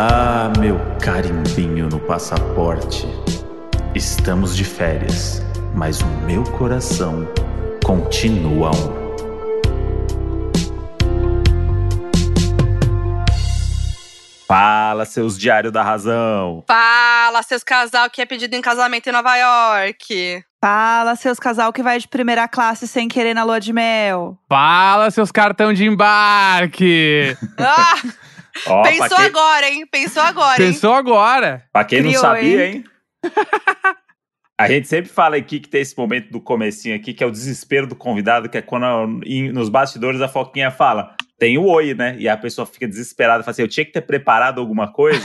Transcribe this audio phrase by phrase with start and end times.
[0.00, 3.04] Ah, meu carimbinho no passaporte.
[3.96, 5.42] Estamos de férias,
[5.74, 7.26] mas o meu coração
[7.84, 9.08] continua um.
[14.46, 16.62] Fala, seus diários da razão.
[16.68, 20.44] Fala, seus casal que é pedido em casamento em Nova York.
[20.60, 24.38] Fala, seus casal que vai de primeira classe sem querer na lua de mel.
[24.48, 27.36] Fala, seus cartão de embarque!
[27.58, 27.96] Ah,
[28.66, 29.86] Ó, pra pensou quem, agora, hein?
[29.86, 30.68] Pensou agora, hein?
[30.72, 31.64] Pensou agora?
[31.72, 32.84] pra quem não Criou, sabia, hein?
[34.60, 37.30] A gente sempre fala aqui que tem esse momento do comecinho aqui, que é o
[37.30, 41.94] desespero do convidado, que é quando em- nos bastidores a Foquinha fala, tem o oi,
[41.94, 42.16] né?
[42.18, 45.20] E a pessoa fica desesperada, fala assim, eu tinha que ter preparado alguma coisa.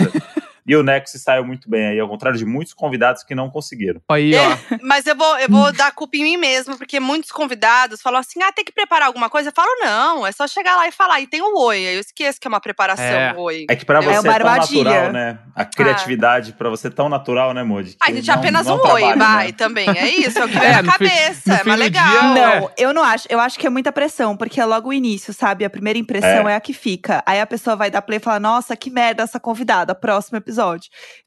[0.65, 3.49] E o Neco se saiu muito bem aí, ao contrário de muitos convidados que não
[3.49, 4.01] conseguiram.
[4.09, 4.77] Aí, ó.
[4.81, 8.41] Mas eu vou, eu vou dar culpa em mim mesmo, porque muitos convidados falam assim:
[8.43, 9.49] ah, tem que preparar alguma coisa.
[9.49, 11.19] Eu falo, não, é só chegar lá e falar.
[11.21, 11.77] E tem o oi.
[11.87, 13.33] Aí eu esqueço que é uma preparação, É.
[13.35, 13.65] o oi.
[13.69, 14.83] É que pra É você é, uma tão armadilha.
[14.83, 15.39] natural, né?
[15.55, 17.95] A criatividade pra você é tão natural, né, Modi?
[18.01, 19.51] A gente não- apenas não um oi, trabalha, vai, né?
[19.53, 19.89] também.
[19.89, 21.53] É isso, é o que vem É, na cabeça.
[21.53, 22.09] é fim mais do legal.
[22.09, 22.73] dia, Não, É.
[22.77, 23.27] eu não acho.
[23.29, 25.63] Eu acho que é muita pressão, porque é logo o início, sabe?
[25.65, 26.53] A primeira impressão É.
[26.53, 27.21] é, a que fica.
[27.25, 30.52] Aí a pessoa vai dar play e fala: Nossa, que merda essa convidada, próximo episódio.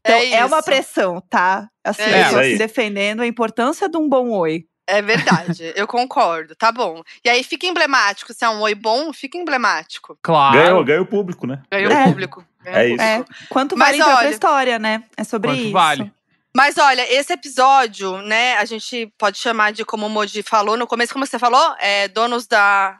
[0.00, 1.68] Então É é, uma pressão, tá?
[1.84, 4.64] Assim, É eu tô se defendendo a importância de um bom oi.
[4.88, 7.02] É verdade, eu concordo, tá bom.
[7.24, 10.16] E aí fica emblemático, se é um oi bom, fica emblemático.
[10.22, 10.56] Claro.
[10.56, 11.60] Ganhou, ganhou o público, né?
[11.70, 12.02] Ganhou É.
[12.02, 12.44] o público.
[12.62, 13.02] ganhou É o isso.
[13.02, 13.24] É.
[13.48, 15.02] Quanto Mas vale pra olha- história, né?
[15.16, 15.72] É sobre Quanto isso.
[15.72, 16.12] vale?
[16.54, 20.86] Mas olha, esse episódio, né, a gente pode chamar de, como o Moji falou no
[20.86, 22.98] começo, como você falou, é donos da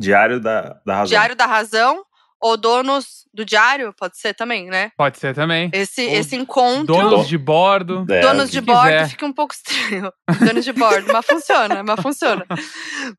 [0.00, 1.06] Diário da, da razão.
[1.08, 2.02] Diário da Razão
[2.44, 4.92] ou donos do Diário, pode ser também, né?
[4.98, 5.70] Pode ser também.
[5.72, 6.94] Esse, Ou esse encontro.
[6.94, 8.04] Donos de bordo.
[8.10, 9.08] É, Donos de bordo quiser.
[9.08, 10.12] fica um pouco estranho.
[10.40, 12.44] Donos de bordo, mas funciona, mas funciona.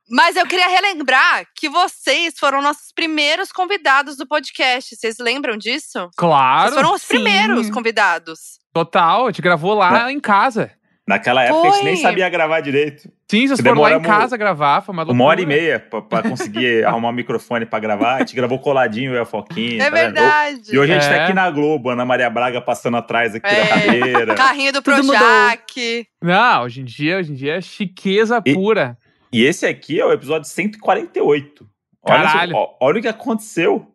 [0.07, 4.95] Mas eu queria relembrar que vocês foram nossos primeiros convidados do podcast.
[4.95, 6.07] Vocês lembram disso?
[6.15, 6.69] Claro.
[6.69, 7.07] Vocês foram os sim.
[7.07, 8.59] primeiros convidados.
[8.71, 9.23] Total.
[9.23, 10.71] A gente gravou lá em casa.
[11.07, 12.01] Naquela época a gente nem Foi.
[12.01, 13.07] sabia gravar direito.
[13.29, 14.81] Sim, vocês foram lá em casa gravar.
[14.81, 15.13] Foi uma loucura.
[15.23, 18.15] Uma hora e meia pra, pra conseguir arrumar um microfone pra gravar.
[18.15, 19.83] A gente gravou coladinho, eu e a Foquinha.
[19.83, 20.13] É tá vendo?
[20.15, 20.61] verdade.
[20.73, 21.23] E hoje a gente tá É.
[21.25, 23.61] aqui na Globo, Ana Maria Braga passando atrás aqui É.
[23.63, 24.33] da cadeira.
[24.35, 24.81] Carrinho do.
[24.81, 26.07] Projac.
[26.23, 28.97] Não, hoje em dia, hoje em dia é chiqueza E- pura.
[29.31, 31.67] E esse aqui é o episódio 148.
[32.01, 32.55] Olha, Caralho.
[32.55, 33.85] ó- olha o que aconteceu.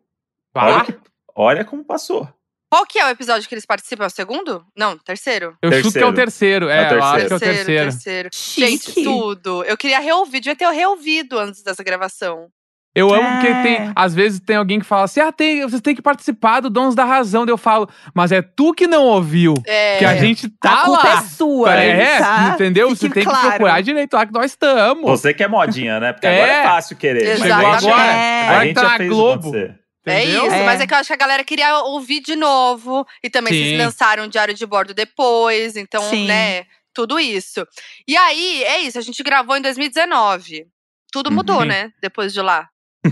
[0.55, 0.97] Olha, que-
[1.35, 2.27] olha como passou.
[2.71, 4.05] Qual que é o episódio que eles participam?
[4.05, 4.63] É o segundo?
[4.77, 5.57] Não, terceiro?
[5.61, 6.69] eu chuto que é o terceiro.
[6.69, 8.29] É, É o eu acho que é o terceiro, terceiro.
[8.29, 8.29] terceiro.
[8.33, 9.63] Gente, tudo.
[9.65, 12.47] Eu queria reouvir, devia ter reouvido antes dessa gravação.
[12.95, 13.61] Eu amo porque É.
[13.63, 16.69] tem, às vezes tem alguém que fala assim: ah, tem, vocês têm que participar do
[16.69, 17.45] Donos da Razão.
[17.45, 19.53] Daí eu falo, mas é tu que não ouviu.
[19.65, 21.13] É, Que a gente tá a culpa lá.
[21.19, 22.51] é sua, É, tá?
[22.53, 22.89] entendeu?
[22.89, 23.39] Fique Você tem claro.
[23.41, 25.03] que procurar direito lá que nós estamos.
[25.03, 26.11] Você que é modinha, né?
[26.13, 26.41] Porque É.
[26.43, 27.23] agora é fácil querer.
[27.23, 27.51] Exatamente.
[27.53, 28.41] a gente, Agora- É.
[28.43, 29.49] agora a gente tá na fez Globo.
[29.49, 29.80] acontecer.
[30.05, 30.47] É entendeu?
[30.47, 30.65] isso, É.
[30.65, 33.05] mas é que eu acho que a galera queria ouvir de novo.
[33.23, 33.63] E também Sim.
[33.63, 35.75] vocês lançaram o Diário de Bordo depois.
[35.75, 36.25] Então, Sim.
[36.27, 37.65] né, tudo isso.
[38.07, 40.65] E aí, é isso, a gente gravou em 2019.
[41.11, 41.35] Tudo Uhum.
[41.35, 41.91] mudou, né?
[42.01, 42.67] Depois de lá.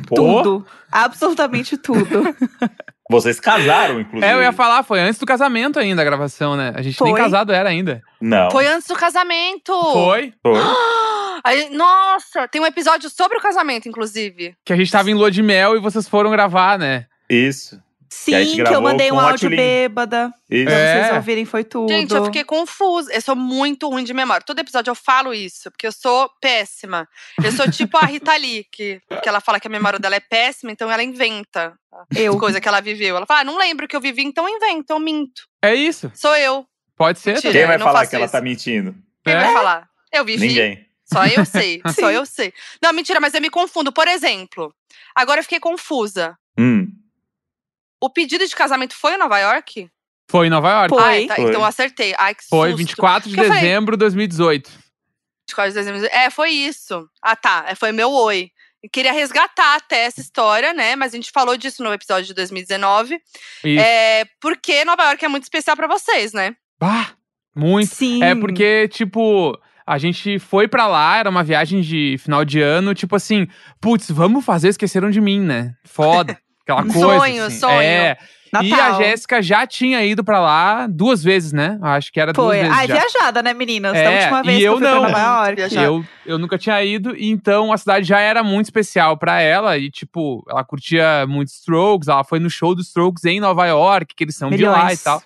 [0.08, 0.68] Pô, Tudo.
[0.92, 2.24] Absolutamente tudo.
[3.10, 4.32] vocês casaram, inclusive.
[4.32, 6.72] É, eu ia falar, foi antes do casamento ainda a gravação, né?
[6.76, 7.20] A gente nem Foi.
[7.20, 8.02] casado era ainda.
[8.22, 8.52] Não.
[8.52, 9.74] Foi antes do casamento!
[9.92, 10.32] Foi.
[10.44, 10.60] Foi.
[11.44, 14.54] Aí, nossa, tem um episódio sobre o casamento, inclusive.
[14.64, 17.06] Que a gente tava em lua de mel e vocês foram gravar, né?
[17.30, 17.82] Isso.
[18.12, 20.34] Sim, E gente que eu mandei um áudio bêbada.
[20.50, 20.66] Isso.
[20.66, 21.04] Pra É.
[21.04, 21.90] vocês ouvirem, foi tudo.
[21.94, 23.14] Gente, eu fiquei confusa.
[23.14, 24.44] Eu sou muito ruim de memória.
[24.44, 27.08] Todo episódio eu falo isso, porque eu sou péssima.
[27.44, 30.20] Eu sou tipo a Rita Lee, que, que ela fala que a memória dela é
[30.20, 31.74] péssima, então ela inventa
[32.16, 32.34] Eu.
[32.34, 33.16] as coisas que ela viveu.
[33.16, 35.44] Ela fala, ah, não lembro o que eu vivi, então eu invento, eu minto.
[35.62, 36.12] É isso.
[36.16, 36.66] Sou eu.
[36.98, 37.36] Pode ser.
[37.36, 37.54] Mentira.
[37.54, 38.32] Quem vai falar que ela isso.
[38.32, 38.96] tá mentindo?
[39.24, 39.40] Quem É?
[39.40, 39.88] vai falar?
[40.12, 40.48] Eu vivi.
[40.48, 40.86] Ninguém.
[41.06, 41.82] Só eu sei.
[42.00, 42.52] Só eu sei.
[42.82, 43.92] Não, mentira, mas eu me confundo.
[43.92, 44.74] Por exemplo,
[45.16, 46.36] agora eu fiquei confusa.
[46.58, 46.88] Hum.
[48.02, 49.90] O pedido de casamento foi em Nova York?
[50.30, 50.90] Foi em Nova York.
[50.90, 51.04] Foi.
[51.04, 51.46] Ai, tá, Foi.
[51.46, 52.14] então eu acertei.
[52.18, 52.78] Ai, que Foi susto.
[52.78, 54.70] 24 de Porque dezembro de 2018.
[55.50, 56.08] 24 de dezembro.
[56.12, 57.10] É, foi isso.
[57.22, 57.66] Ah, tá.
[57.68, 58.52] É, Foi meu oi.
[58.94, 60.96] Queria resgatar até essa história, né?
[60.96, 63.16] Mas a gente falou disso no episódio de 2019.
[63.64, 63.82] Isso.
[63.84, 66.56] É, porque Nova York é muito especial pra vocês, né?
[66.80, 67.10] Bah,
[67.54, 67.94] muito.
[67.94, 68.24] Sim.
[68.24, 72.94] É porque, tipo, a gente foi pra lá, era uma viagem de final de ano,
[72.94, 73.48] tipo assim,
[73.82, 75.74] putz, vamos fazer Esqueceram de Mim, né?
[75.84, 76.40] Foda.
[76.72, 77.20] Aquela Um coisa.
[77.20, 77.60] sonho, assim.
[77.60, 77.82] sonho.
[77.82, 78.18] É.
[78.64, 78.98] E a Natal.
[79.04, 81.78] Jéssica já tinha ido pra lá duas vezes, né?
[81.84, 82.58] Acho que era duas Foi.
[82.58, 82.76] vezes.
[82.76, 82.96] Ai, já.
[82.96, 83.96] viajada, né, meninas?
[83.96, 85.00] É, da última e vez que eu eu fui não.
[85.02, 85.76] pra Nova York.
[85.76, 89.78] Eu, eu nunca tinha ido, e então a cidade já era muito especial pra ela.
[89.78, 94.16] E, tipo, ela curtia muito Strokes, ela foi no show dos Strokes em Nova York,
[94.16, 95.04] que eles são de lá e Milhões.
[95.04, 95.22] tal.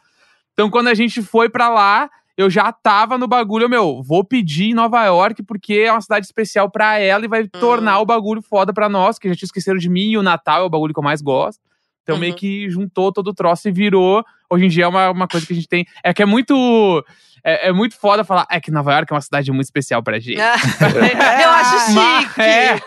[0.52, 4.72] Então, quando a gente foi pra lá, eu já tava no bagulho, meu, vou pedir
[4.72, 8.42] em Nova York, porque é uma cidade especial pra ela e vai tornar o bagulho
[8.42, 10.94] foda pra nós, que já tinha esquecido de mim, e o Natal é o bagulho
[10.94, 11.62] que eu mais gosto.
[12.02, 12.22] Então Uhum.
[12.22, 14.26] meio que juntou todo o troço e virou.
[14.50, 15.86] Hoje em dia é uma, uma coisa que a gente tem.
[16.04, 17.06] É que é muito.
[17.46, 18.46] É, é muito foda falar.
[18.52, 20.36] É que Nova York é uma cidade muito especial pra gente.
[20.42, 22.42] Eu acho Mas, chique.
[22.42, 22.80] é,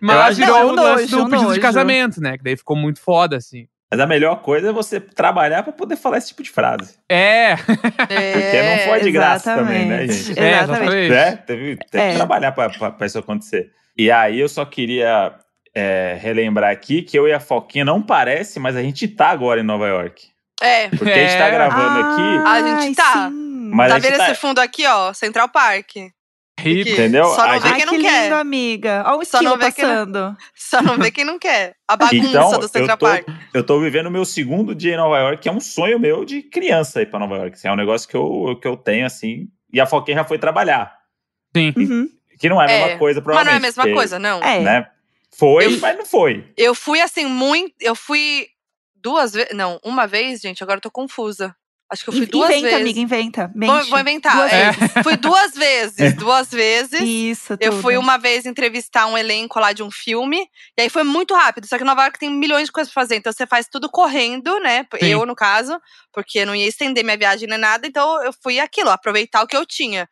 [0.00, 1.60] mas acho- virou o um lance do um pedido de nojo.
[1.60, 2.38] casamento, né?
[2.38, 3.66] Que daí ficou muito foda, assim.
[3.92, 6.94] Mas a melhor coisa é você trabalhar pra poder falar esse tipo de frase.
[7.10, 10.38] É, Porque não foi de graça também, né, gente?
[10.40, 11.08] é, Exatamente.
[11.10, 11.36] Né?
[11.36, 12.10] Teve, teve É.
[12.10, 12.70] que trabalhar pra
[13.06, 13.70] isso acontecer.
[13.96, 15.34] E aí eu só queria
[15.74, 19.60] é, relembrar aqui que eu e a Foquinha não parece, mas a gente tá agora
[19.60, 20.26] em Nova York.
[20.62, 20.88] É.
[20.88, 21.50] Porque a gente tá É.
[21.50, 23.28] gravando aqui, A gente tá.
[23.28, 23.70] sim.
[23.74, 25.12] Mas tá a gente vendo tá- esse fundo aqui, ó?
[25.12, 25.96] Central Park.
[26.60, 26.90] Hip.
[26.92, 27.24] entendeu?
[27.26, 28.22] Só não A vê gente- quem não que quer.
[28.24, 29.02] lindo, amiga.
[29.06, 30.36] Olha o Só não passando.
[30.54, 31.74] Só não vê quem não quer.
[31.88, 33.26] A bagunça Então, do eu Central tô, Park.
[33.54, 36.24] eu tô vivendo o meu segundo dia em Nova York, que é um sonho meu
[36.24, 37.54] de criança ir pra Nova York.
[37.56, 39.48] assim, é um negócio que eu, que eu tenho, assim.
[39.72, 40.94] E a Foquinha já foi trabalhar.
[41.56, 41.72] Sim.
[41.76, 42.08] Uhum.
[42.38, 43.50] Que não é a É, mesma coisa, Mas provavelmente.
[43.50, 44.42] não é a mesma porque, coisa, não.
[44.42, 44.60] É.
[44.60, 44.88] Né?
[45.36, 46.44] Foi, Eu- mas não foi.
[46.56, 47.74] Eu fui assim, muito.
[47.80, 48.46] Eu fui
[48.94, 49.54] duas vezes.
[49.56, 51.54] Não, uma vez, gente, agora eu tô confusa.
[51.92, 52.80] Acho que eu fui duas inventa, vezes.
[52.80, 53.52] amiga, inventa.
[53.54, 53.90] Vou, Mente.
[53.90, 54.34] vou inventar.
[54.34, 54.72] Duas é.
[54.72, 54.92] vezes.
[55.02, 56.14] Fui duas vezes.
[56.16, 57.00] Duas vezes.
[57.02, 57.82] Isso, Eu tudo.
[57.82, 60.48] fui uma vez entrevistar um elenco lá de um filme,
[60.78, 61.66] e aí foi muito rápido.
[61.66, 64.58] Só que Nova York tem milhões de coisas pra fazer, então você faz tudo correndo,
[64.60, 64.86] né?
[64.98, 65.06] Sim.
[65.06, 65.78] Eu, no caso,
[66.14, 69.56] porque não ia estender minha viagem nem nada, então eu fui aquilo, aproveitar o que
[69.56, 70.08] eu tinha.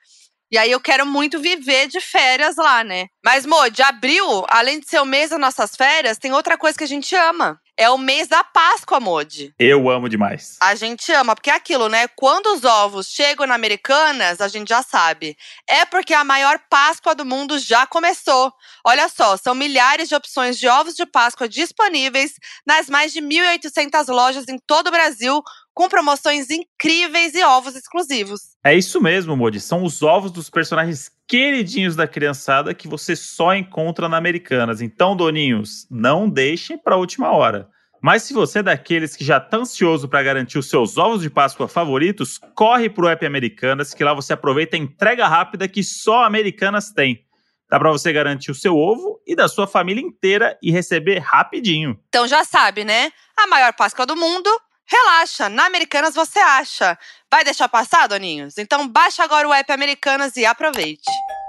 [0.53, 3.07] E aí eu quero muito viver de férias lá, né?
[3.25, 6.77] Mas, Mo, de abril, além de ser o mês das nossas férias, tem outra coisa
[6.77, 7.59] que a gente ama.
[7.81, 9.55] É o mês da Páscoa, Modi.
[9.59, 10.59] Eu amo demais.
[10.61, 12.09] A gente ama, porque é aquilo, né?
[12.09, 15.35] Quando os ovos chegam na Americanas, a gente já sabe.
[15.67, 18.53] É porque a maior Páscoa do mundo já começou.
[18.85, 22.35] Olha só, são milhares de opções de ovos de Páscoa disponíveis
[22.67, 25.43] nas mais de 1.800 lojas em todo o Brasil,
[25.81, 28.43] com promoções incríveis e ovos exclusivos.
[28.63, 29.59] É isso mesmo, Modi.
[29.59, 34.83] São os ovos dos personagens queridinhos da criançada que você só encontra na Americanas.
[34.83, 37.67] Então, doninhos, não deixem pra última hora.
[38.03, 41.31] Mas se você é daqueles que já tá ansioso para garantir os seus ovos de
[41.31, 46.25] Páscoa favoritos, corre pro app Americanas, que lá você aproveita a entrega rápida que só
[46.25, 47.25] a Americanas tem.
[47.71, 51.99] Dá pra você garantir o seu ovo e da sua família inteira e receber rapidinho.
[52.09, 53.11] Então já sabe, né?
[53.35, 54.51] A maior Páscoa do mundo.
[54.91, 56.99] Relaxa, na Americanas você acha.
[57.31, 58.59] Vai deixar passar, doninhos?
[58.59, 61.09] Então baixa agora o app Americanas e aproveite.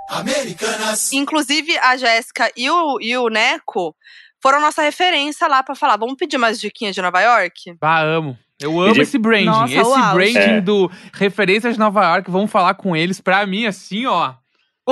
[0.09, 1.11] Americanas.
[1.13, 3.95] Inclusive, a Jéssica e o, e o Neco
[4.41, 5.97] foram nossa referência lá pra falar.
[5.97, 7.75] Vamos pedir mais diquinhas de Nova York?
[7.81, 8.37] Ah, amo.
[8.59, 9.45] Eu amo de- esse branding.
[9.45, 10.13] Nossa, esse uau.
[10.13, 10.61] branding É.
[10.61, 12.29] do Referências de Nova York.
[12.29, 13.19] Vamos falar com eles.
[13.19, 14.33] Pra mim, assim, ó.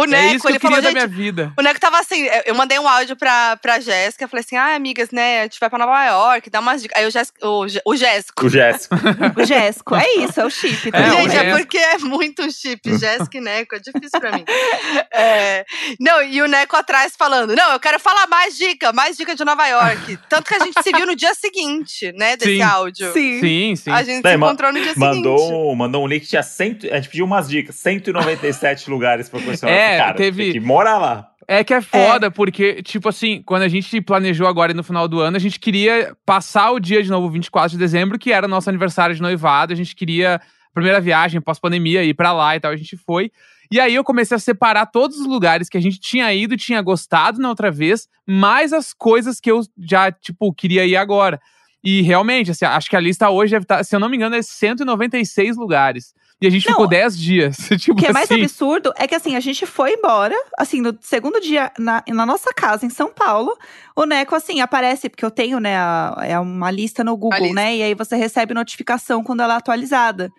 [0.01, 1.53] O é Neco, isso que ele eu queria falou, da minha vida.
[1.57, 4.75] O Neco tava assim, eu- eu mandei um áudio pra, pra Jéssica, falei assim, ah,
[4.75, 6.97] amigas, né, a gente vai pra Nova York, dá umas dicas.
[6.99, 8.45] Aí o Jéssico, o, Jé- o Jéssico.
[8.45, 8.95] O Jéssico.
[9.37, 9.95] O Jéssico.
[9.95, 10.91] É isso, é o chip.
[10.91, 14.45] Tá É, Gente, é porque é muito chip, Jéssica e Neco, é difícil pra mim.
[15.11, 15.65] É,
[15.99, 19.43] não, e o Neco atrás falando, não, eu quero falar mais dica, mais dica de
[19.43, 20.17] Nova York.
[20.29, 22.61] Tanto que a gente se viu no dia seguinte, né, desse Sim.
[22.61, 23.11] áudio.
[23.13, 23.39] Sim.
[23.39, 23.91] Sim, sim.
[23.91, 24.99] A gente Daí, se encontrou no dia seguinte.
[25.15, 29.41] Mandou, um- mandou um link, tinha cento, a gente pediu umas dicas, 197 lugares pra
[29.41, 29.67] conhecer.
[29.67, 31.29] É, cara, teve- tem que morar lá.
[31.47, 35.19] É que é foda, porque, tipo assim, quando a gente planejou agora no final do
[35.19, 38.49] ano, a gente queria passar o dia de novo, 24 de dezembro, que era o
[38.49, 39.73] nosso aniversário de noivado.
[39.73, 40.41] A gente queria a
[40.71, 42.71] primeira viagem pós-pandemia, ir pra lá e tal.
[42.71, 43.31] A gente foi.
[43.71, 46.81] E aí eu comecei a separar todos os lugares que a gente tinha ido, tinha
[46.83, 51.39] gostado na outra vez, mais as coisas que eu já, tipo, queria ir agora.
[51.83, 54.35] E realmente, assim, acho que a lista hoje deve estar, se eu não me engano,
[54.35, 56.13] é 196 lugares.
[56.41, 57.57] E a gente Não, ficou 10 dias.
[57.79, 58.41] tipo O que é mais assim.
[58.41, 62.53] absurdo é que assim, a gente foi embora, assim, no segundo dia na, na nossa
[62.53, 63.57] casa em São Paulo,
[63.95, 67.55] o Neco, assim, aparece, porque eu tenho, né, a- é uma lista no Google, lista.
[67.55, 67.75] né?
[67.75, 70.29] E aí você recebe notificação quando ela é atualizada.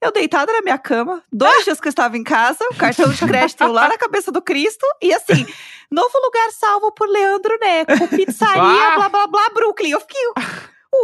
[0.00, 3.18] Eu deitada na minha cama, dois dias que eu estava em casa, o cartão de
[3.24, 5.46] crédito lá na cabeça do Cristo, e assim,
[5.90, 9.90] novo lugar salvo por Leandro Neco, pizzaria, blá blá blá, Brooklyn.
[9.90, 10.18] Eu fiquei.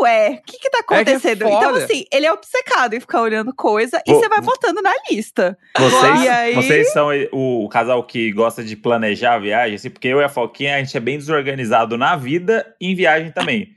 [0.03, 1.47] Ué, o que que tá É que é acontecendo?
[1.49, 5.57] então, assim, ele é obcecado em ficar olhando coisa e você vai botando na lista.
[5.77, 6.55] Vocês, E aí?
[6.55, 10.29] vocês são o casal que gosta de planejar a viagem, assim, porque eu e a
[10.29, 13.71] Foquinha, a gente é bem desorganizado na vida e em viagem também.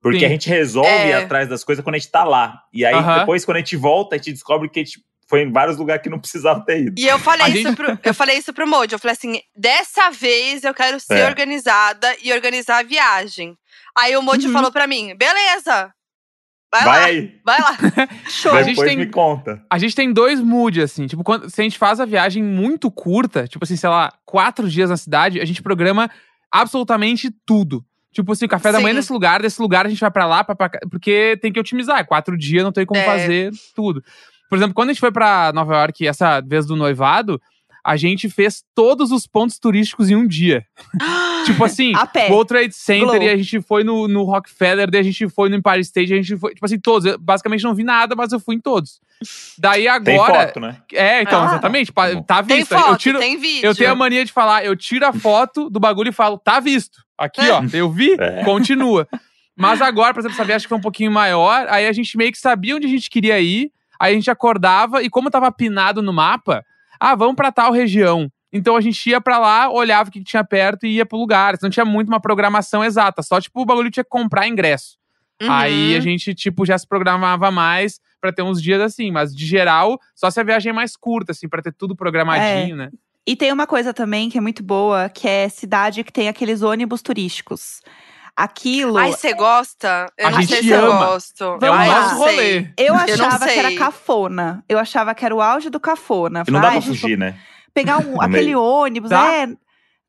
[0.00, 0.26] Porque Sim.
[0.26, 1.08] a gente resolve É.
[1.08, 2.62] ir atrás das coisas quando a gente tá lá.
[2.72, 3.18] E aí, Aham.
[3.20, 6.00] depois, quando a gente volta, a gente descobre que a gente foi em vários lugares
[6.00, 6.94] que não precisava ter ido.
[7.00, 8.94] E eu falei, A isso gente- pro, eu falei isso pro Mojo.
[8.94, 11.26] Eu falei assim: dessa vez eu quero ser É.
[11.26, 13.58] organizada e organizar a viagem.
[13.98, 14.52] Aí o Mojo Uhum.
[14.52, 15.92] falou pra mim: beleza,
[16.72, 17.76] vai, Vai lá, aí, vai lá.
[18.28, 18.52] Show.
[18.52, 19.62] A gente depois tem- me conta.
[19.70, 21.06] A gente tem dois moods, assim.
[21.06, 24.68] Tipo, quando, se a gente faz a viagem muito curta, tipo assim, sei lá, quatro
[24.68, 26.10] dias na cidade, a gente programa
[26.50, 27.84] absolutamente tudo.
[28.12, 28.96] Tipo assim, café da manhã Sim.
[28.96, 31.60] nesse lugar, desse lugar a gente vai pra lá, pra, pra cá, porque tem que
[31.60, 31.98] otimizar.
[31.98, 33.04] É Quatro dias, não tem como É.
[33.04, 34.02] fazer tudo.
[34.48, 37.40] Por exemplo, quando a gente foi pra Nova York essa vez do noivado,
[37.86, 40.64] a gente fez todos os pontos turísticos em um dia.
[41.46, 42.28] tipo assim, A pé.
[42.28, 43.22] World Trade Center, Glow.
[43.22, 46.16] e a gente foi no, no Rockefeller, daí a gente foi no Empire State, a
[46.16, 47.06] gente foi, tipo assim, todos.
[47.06, 49.00] Eu basicamente não vi nada, mas eu fui em todos.
[49.56, 50.46] Daí Tem agora.
[50.48, 50.78] foto, né?
[50.92, 51.46] É, então, Ah.
[51.46, 51.92] exatamente.
[52.26, 52.74] Tá Tem visto.
[52.76, 53.64] foto, eu tiro, tem vídeo.
[53.66, 56.58] eu tenho a mania de falar, eu tiro a foto do bagulho e falo, tá
[56.58, 56.98] visto.
[57.16, 58.42] Aqui, ó, eu vi, É.
[58.44, 59.08] continua.
[59.56, 62.32] Mas agora, por exemplo, essa viagem que foi um pouquinho maior, aí a gente meio
[62.32, 66.02] que sabia onde a gente queria ir, aí a gente acordava e como tava pinado
[66.02, 66.62] no mapa,
[67.00, 68.30] ah, vamos pra tal região.
[68.52, 71.56] Então a gente ia pra lá, olhava o que tinha perto e ia pro lugar.
[71.60, 74.96] Não tinha muito uma programação exata, só tipo o bagulho tinha que comprar ingresso.
[75.42, 75.52] Uhum.
[75.52, 79.10] Aí a gente, tipo, já se programava mais pra ter uns dias assim.
[79.10, 82.76] Mas, de geral, só se a viagem é mais curta, assim, pra ter tudo programadinho,
[82.76, 82.90] né?
[83.26, 86.62] E tem uma coisa também que é muito boa, que é cidade que tem aqueles
[86.62, 87.80] ônibus turísticos.
[88.36, 88.98] Aquilo.
[88.98, 90.12] Ai, você gosta?
[90.18, 91.06] Eu A não sei gente se eu ama.
[91.06, 91.42] gosto.
[91.44, 92.00] É o Vamos eu lá.
[92.02, 92.58] nosso rolê.
[92.76, 94.64] eu eu achava que era cafona.
[94.68, 96.42] Eu achava que era o auge do cafona.
[96.46, 97.38] E não dá "Ai, pra gente, fugir, né?
[97.72, 98.60] Pegar um, aquele meio.
[98.62, 99.26] ônibus, Dá?
[99.32, 99.48] é.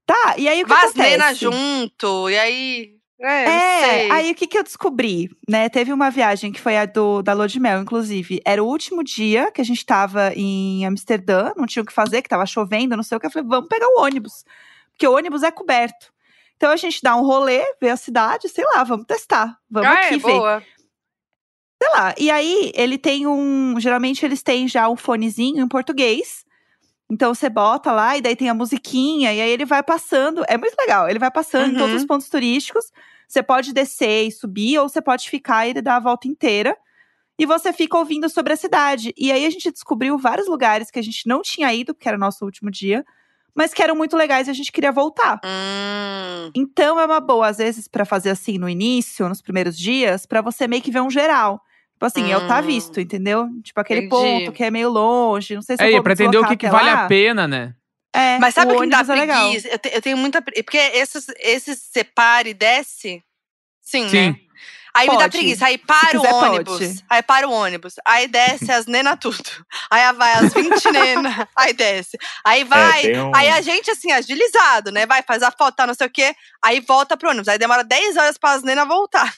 [0.06, 1.40] Tá, e aí o que Vasnena acontece?
[1.42, 2.90] junto, e aí.
[3.20, 4.12] É, não É, sei.
[4.12, 5.68] aí o que, que eu descobri, né?
[5.70, 8.40] Teve uma viagem que foi a do, da Lua de Mel, inclusive.
[8.46, 12.22] Era o último dia que a gente tava em Amsterdã, não tinha o que fazer,
[12.22, 13.26] que tava chovendo, não sei o que.
[13.26, 14.44] Eu falei, vamos pegar o ônibus.
[14.92, 16.08] Porque o ônibus é coberto.
[16.58, 19.58] Então a gente dá um rolê, vê a cidade, sei lá, vamos testar.
[19.70, 20.20] Vamos ah, aqui é, ver.
[20.20, 20.64] boa.
[21.82, 22.16] Sei lá.
[22.18, 23.80] E aí, ele tem um.
[23.80, 26.44] Geralmente eles têm já um fonezinho em português.
[27.10, 30.44] Então você bota lá e daí tem a musiquinha, e aí ele vai passando.
[30.48, 31.08] É muito legal.
[31.08, 31.98] Ele vai passando em todos Uhum.
[31.98, 32.92] os pontos turísticos.
[33.28, 36.76] Você pode descer e subir, ou você pode ficar e ele dá a volta inteira.
[37.40, 39.14] E você fica ouvindo sobre a cidade.
[39.16, 42.18] E aí a gente descobriu vários lugares que a gente não tinha ido, porque era
[42.18, 43.06] o nosso último dia,
[43.58, 45.42] mas que eram muito legais e a gente queria voltar.
[45.44, 46.52] Hum.
[46.56, 50.42] Então é uma boa, às vezes, pra fazer assim no início, nos primeiros dias, pra
[50.42, 51.60] você meio que ver um geral.
[51.94, 52.62] Tipo assim, eu tá Hum.
[52.62, 53.50] visto, entendeu?
[53.64, 54.10] Tipo aquele Entendi.
[54.12, 56.46] ponto que é meio longe, não sei se É, eu e vou pra entender o
[56.46, 57.06] que, que vale lá.
[57.06, 57.74] a pena, né?
[58.14, 59.68] É, Mas sabe o que me dá é preguiça?
[59.68, 60.42] Eu, te- eu tenho muita.
[60.42, 63.24] Porque esses, esses separe e desce.
[63.82, 64.30] Sim, Sim.
[64.32, 64.36] né?
[64.98, 65.38] Aí me dá Pode.
[65.38, 65.66] preguiça.
[65.66, 66.78] Aí para o quiser, ônibus.
[66.80, 67.04] pode.
[67.10, 67.94] Aí para o ônibus.
[68.06, 69.38] Aí desce as nena tudo.
[69.92, 71.48] Aí vai as 20 nena.
[71.56, 72.18] Aí desce.
[72.44, 73.02] Aí vai.
[73.02, 75.06] tem um- Aí a gente, assim, agilizado, né?
[75.06, 76.34] Vai, faz a foto, tá, não sei o quê.
[76.64, 77.48] Aí volta pro ônibus.
[77.48, 79.34] Aí demora 10 horas para as nena voltar.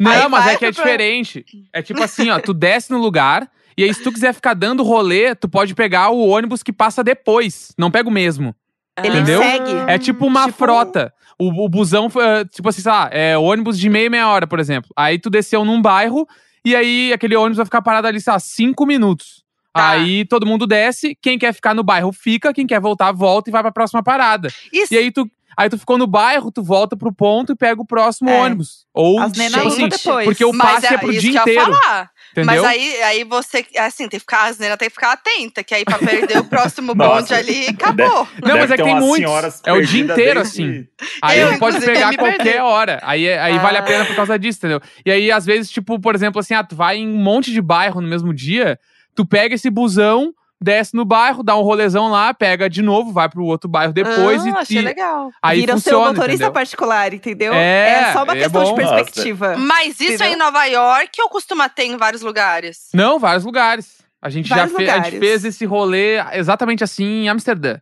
[0.00, 1.44] Não, Aí mas é que é pro- diferente.
[1.72, 4.82] É tipo assim, ó, tu desce no lugar, e aí se tu quiser ficar dando
[4.82, 7.72] rolê, tu pode pegar o ônibus que passa depois.
[7.78, 8.54] Não pega o mesmo.
[8.98, 9.40] Ele Entendeu?
[9.42, 9.72] segue.
[9.88, 11.14] É tipo uma Tipo- frota.
[11.50, 14.60] O, o busão, foi, tipo assim, sei lá, é ônibus de meia, meia hora, por
[14.60, 14.90] exemplo.
[14.96, 16.26] Aí tu desceu num bairro,
[16.64, 19.42] e aí aquele ônibus vai ficar parado ali, sei lá, cinco minutos.
[19.72, 19.90] Tá.
[19.90, 23.52] Aí todo mundo desce, quem quer ficar no bairro fica, quem quer voltar, volta e
[23.52, 24.48] vai pra próxima parada.
[24.72, 24.92] Isso.
[24.92, 27.86] E aí tu, aí tu ficou no bairro, tu volta pro ponto e pega o
[27.86, 28.40] próximo É.
[28.42, 28.84] ônibus.
[28.92, 30.24] Ou As tipo assim, depois.
[30.26, 31.80] porque o Mas passe é, pro isso dia que eu ia inteiro.
[31.80, 32.10] falar.
[32.32, 32.62] Entendeu?
[32.62, 35.74] Mas aí, aí você, assim, tem que ficar, as nenas tem que ficar atenta, que
[35.74, 38.26] aí pra perder o próximo bonde ali, acabou.
[38.40, 39.60] Não, Deve mas é que tem muitos.
[39.66, 40.86] É o dia inteiro, desde- assim.
[41.22, 42.60] Aí Eu, pode pegar qualquer perder.
[42.62, 42.98] hora.
[43.02, 43.84] Aí, aí vale a Ah.
[43.84, 44.80] pena por causa disso, entendeu?
[45.04, 47.60] E aí, às vezes, tipo, por exemplo, assim, ah, tu vai em um monte de
[47.60, 48.78] bairro no mesmo dia,
[49.14, 53.28] tu pega esse busão, desce no bairro, dá um rolezão lá, pega de novo, vai
[53.28, 55.30] pro outro bairro depois ah, e, achei e legal.
[55.42, 56.52] aí Vira o seu funciona, motorista entendeu?
[56.52, 57.52] particular, entendeu?
[57.54, 58.74] É, só uma é questão bom.
[58.74, 58.94] de Nossa.
[58.94, 59.56] perspectiva.
[59.56, 60.32] Mas isso é Entendeu?
[60.32, 62.88] em Nova York ou costuma ter em vários lugares?
[62.94, 64.02] Não, vários lugares.
[64.20, 67.78] A gente Vários já fez, a gente fez esse rolê exatamente assim em Amsterdã.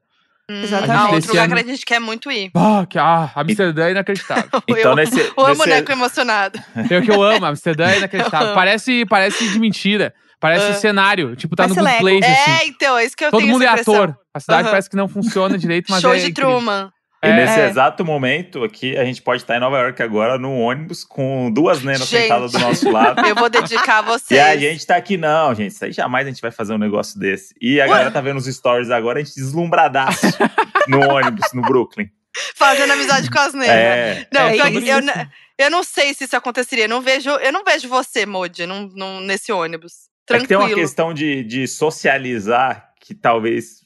[0.50, 0.90] Hum, Exatamente.
[0.98, 2.50] Ah, outro lugar ano- que a gente quer muito ir.
[2.56, 4.48] Ah, que, ah, Amsterdã é inacreditável.
[4.66, 6.58] Então, eu, nesse, eu amo nesse- Neco emocionado.
[6.90, 8.52] Eu que eu amo, Amsterdã é inacreditável.
[8.54, 10.12] Parece, parece de mentira.
[10.40, 10.74] Parece Ah.
[10.74, 11.36] cenário.
[11.36, 12.00] Tipo, tá no Good Lego.
[12.00, 12.50] Place, assim.
[12.50, 14.16] É, então, é isso que eu Todo tenho mundo é ator.
[14.34, 14.70] A cidade Aham.
[14.70, 16.52] parece que não funciona direito, mas Show é de incrível.
[16.52, 16.90] Truman.
[17.22, 17.36] E É.
[17.36, 17.68] nesse É.
[17.68, 21.82] exato momento aqui, a gente pode estar em Nova York agora, num ônibus, com duas
[21.82, 22.22] nenas Gente.
[22.22, 23.20] sentadas do nosso lado.
[23.28, 24.40] Eu vou dedicar a E vocês.
[24.40, 25.72] a gente tá aqui, não, gente.
[25.72, 27.54] Isso aí jamais a gente vai fazer um negócio desse.
[27.60, 27.90] E a Ué?
[27.90, 30.26] galera tá vendo os stories agora, a gente deslumbradaço
[30.88, 32.06] no ônibus, no Brooklyn.
[32.54, 33.68] Fazendo amizade com as nenas.
[33.68, 34.26] É.
[34.32, 34.66] Não, É eu,
[35.02, 35.28] n-
[35.58, 36.84] eu não sei se isso aconteceria.
[36.84, 40.08] Eu não vejo, eu não vejo você, Modi, num, num- nesse ônibus.
[40.36, 40.78] É que tem Tranquilo.
[40.78, 43.80] uma questão de, de socializar que talvez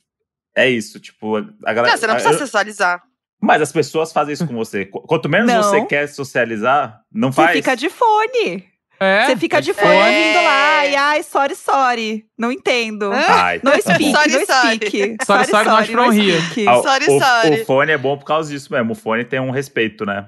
[0.57, 1.01] é isso.
[1.01, 1.93] Tipo, a galera.
[1.93, 3.03] Não, você não a- precisa eu- socializar.
[3.41, 4.87] Mas as pessoas fazem isso com você.
[4.87, 5.63] Qu- Quanto menos Não.
[5.63, 7.53] você quer socializar, não Você faz.
[7.57, 8.65] fica de fone.
[9.01, 9.99] É, Você fica de fone É.
[9.99, 10.87] ouvindo lá.
[10.87, 12.25] E ai, sorry, sorry.
[12.39, 13.11] Não entendo.
[13.13, 14.77] Ai, Não speak, Sorry, não sorry.
[14.77, 15.17] speak.
[15.27, 16.41] Sorry, sorry, nós não here.
[16.43, 16.69] speak.
[16.69, 17.61] Ah, Sorry, o, sorry.
[17.61, 18.93] o fone é bom por causa disso mesmo.
[18.93, 20.27] O fone tem um respeito, né?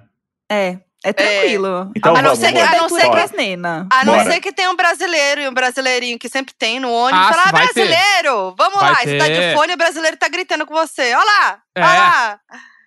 [0.50, 1.90] É, é tranquilo.
[1.96, 3.86] Então A não vamos, ser que- a não ser que- as nena.
[3.90, 4.30] A não Bora.
[4.32, 7.26] ser que tenha um brasileiro e um brasileirinho que sempre tem no ônibus.
[7.26, 7.74] Ah, Fala, ah, vai ter.
[7.86, 8.54] brasileiro!
[8.58, 9.54] Vamos Vai lá, você tá de ter.
[9.56, 11.14] fone e o brasileiro tá gritando com você.
[11.14, 11.58] Olha lá!
[11.74, 11.80] É.
[11.80, 12.40] Olha lá!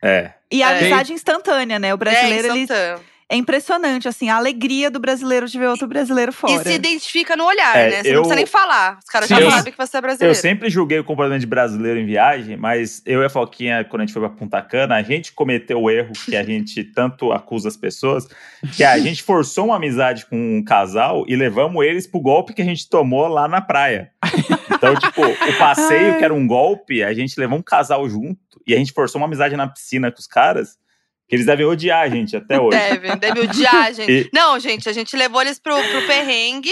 [0.04, 0.32] É.
[0.52, 0.80] E a É.
[0.80, 1.94] amizade instantânea, né?
[1.94, 3.06] O brasileiro, é, ele, instantâneo.
[3.32, 6.54] É impressionante, assim, a alegria do brasileiro de ver outro brasileiro fora.
[6.54, 8.02] E se identifica no olhar, É, né?
[8.02, 8.98] Você eu- não precisa nem falar.
[8.98, 10.36] Os caras Sim, já eu- sabem que você é Eu brasileiro.
[10.36, 14.06] sempre julguei o comportamento de brasileiro em viagem, mas eu e a Foquinha, quando a
[14.08, 17.68] gente foi pra Punta Cana, a gente cometeu o erro que a gente tanto acusa
[17.68, 18.28] as pessoas,
[18.76, 22.64] que a gente forçou uma amizade com um casal e levamos eles pro golpe que
[22.64, 24.10] a gente tomou lá na praia.
[24.72, 28.74] Então, tipo, o passeio, que era um golpe, a gente levou um casal junto e
[28.74, 30.78] a gente forçou uma amizade na piscina com os caras,
[31.30, 32.78] eles devem odiar a gente até hoje.
[32.78, 34.10] Deve, deve odiar a gente.
[34.12, 36.72] E- Não, gente, a gente levou eles pro, pro perrengue.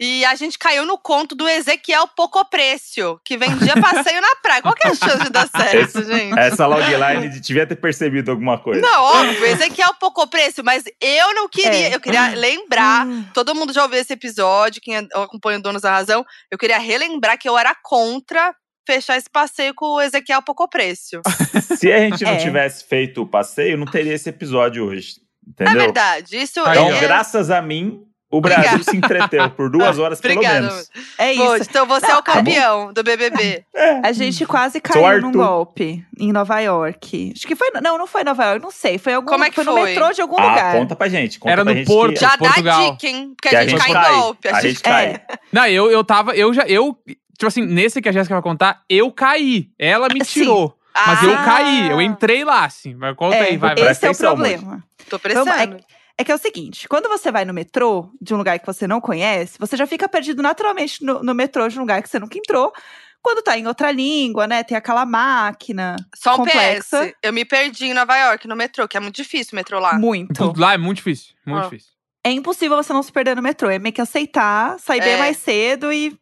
[0.00, 4.60] E a gente caiu no conto do Ezequiel Pocoprecio, que vendia passeio na praia.
[4.60, 6.36] Qual que é a chance de dar certo, gente?
[6.36, 8.80] Essa logline devia ter percebido alguma coisa.
[8.80, 11.90] Não, óbvio, Ezequiel Pocoprecio, mas eu não queria.
[11.90, 11.94] É.
[11.94, 13.06] Eu queria lembrar.
[13.06, 13.24] Hum.
[13.32, 16.26] Todo mundo já ouviu esse episódio, quem acompanha o Donos da Razão.
[16.50, 18.52] Eu queria relembrar que eu era contra
[18.86, 21.20] fechar esse passeio com o Ezequiel Pocoprecio.
[21.76, 22.36] Se a gente não É.
[22.36, 25.14] tivesse feito o passeio, não teria esse episódio hoje.
[25.58, 25.82] É Entendeu?
[25.82, 26.36] verdade.
[26.36, 27.00] Isso Então, é.
[27.00, 28.00] graças a mim,
[28.30, 28.90] o Brasil Obrigada.
[28.90, 30.60] se entreteu por duas horas pelo Obrigada.
[30.62, 30.90] menos.
[31.18, 31.66] É Pô, isso.
[31.70, 33.64] então você é o campeão do BBB.
[34.02, 37.32] A gente quase caiu num golpe em Nova York.
[37.36, 37.70] Acho que foi.
[37.82, 38.98] Não, não foi em Nova York, não sei.
[38.98, 39.90] Foi, algum, Como é que foi no foi?
[39.90, 40.72] metrô de algum Ah, lugar.
[40.74, 41.38] conta pra gente.
[41.38, 42.14] Conta Era pra no gente Porto.
[42.14, 42.80] que- Já Portugal.
[42.86, 43.34] dá dica, hein?
[43.36, 44.48] Porque que a gente, cai em golpe.
[44.48, 45.06] A gente cai.
[45.06, 45.20] É.
[45.52, 46.34] Não, eu, eu tava.
[46.34, 46.62] Eu já.
[46.64, 46.96] Eu,
[47.36, 49.70] tipo assim, nesse que a Jéssica vai contar, eu caí.
[49.78, 50.40] Ela me Sim.
[50.42, 50.78] tirou.
[51.06, 51.44] Mas eu Ah.
[51.44, 52.94] caí, eu entrei lá, assim.
[52.94, 53.90] Mas conta É, aí, vai, vai.
[53.90, 54.84] Esse é o problema.
[55.08, 55.84] Tô Vamos- prestando.
[56.16, 58.86] É que é o seguinte, quando você vai no metrô de um lugar que você
[58.86, 62.20] não conhece, você já fica perdido naturalmente no, no metrô de um lugar que você
[62.20, 62.72] nunca entrou.
[63.20, 64.62] Quando tá em outra língua, né?
[64.62, 67.06] Tem aquela máquina Só um complexa.
[67.06, 67.14] PS.
[67.20, 69.98] Eu me perdi em Nova York, no metrô, que é muito difícil o metrô lá.
[69.98, 70.34] Muito.
[70.34, 71.34] Tudo lá é muito difícil.
[71.44, 71.64] Muito Ah.
[71.64, 71.90] difícil.
[72.22, 73.68] É impossível você não se perder no metrô.
[73.68, 75.18] É meio que aceitar, sair bem É.
[75.18, 76.16] mais cedo e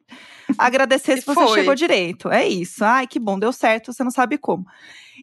[0.59, 1.59] agradecer se você foi.
[1.61, 2.29] chegou direito.
[2.31, 2.85] É isso.
[2.85, 4.67] Ai, que bom, deu certo, você não sabe como.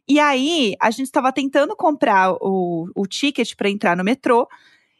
[0.08, 4.48] E aí, a gente estava tentando comprar o, o ticket para entrar no metrô.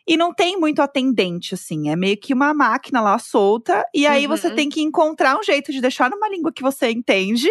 [0.07, 1.89] E não tem muito atendente, assim.
[1.89, 3.85] É meio que uma máquina lá solta.
[3.95, 4.37] E aí Uhum.
[4.37, 7.49] você tem que encontrar um jeito de deixar numa língua que você entende.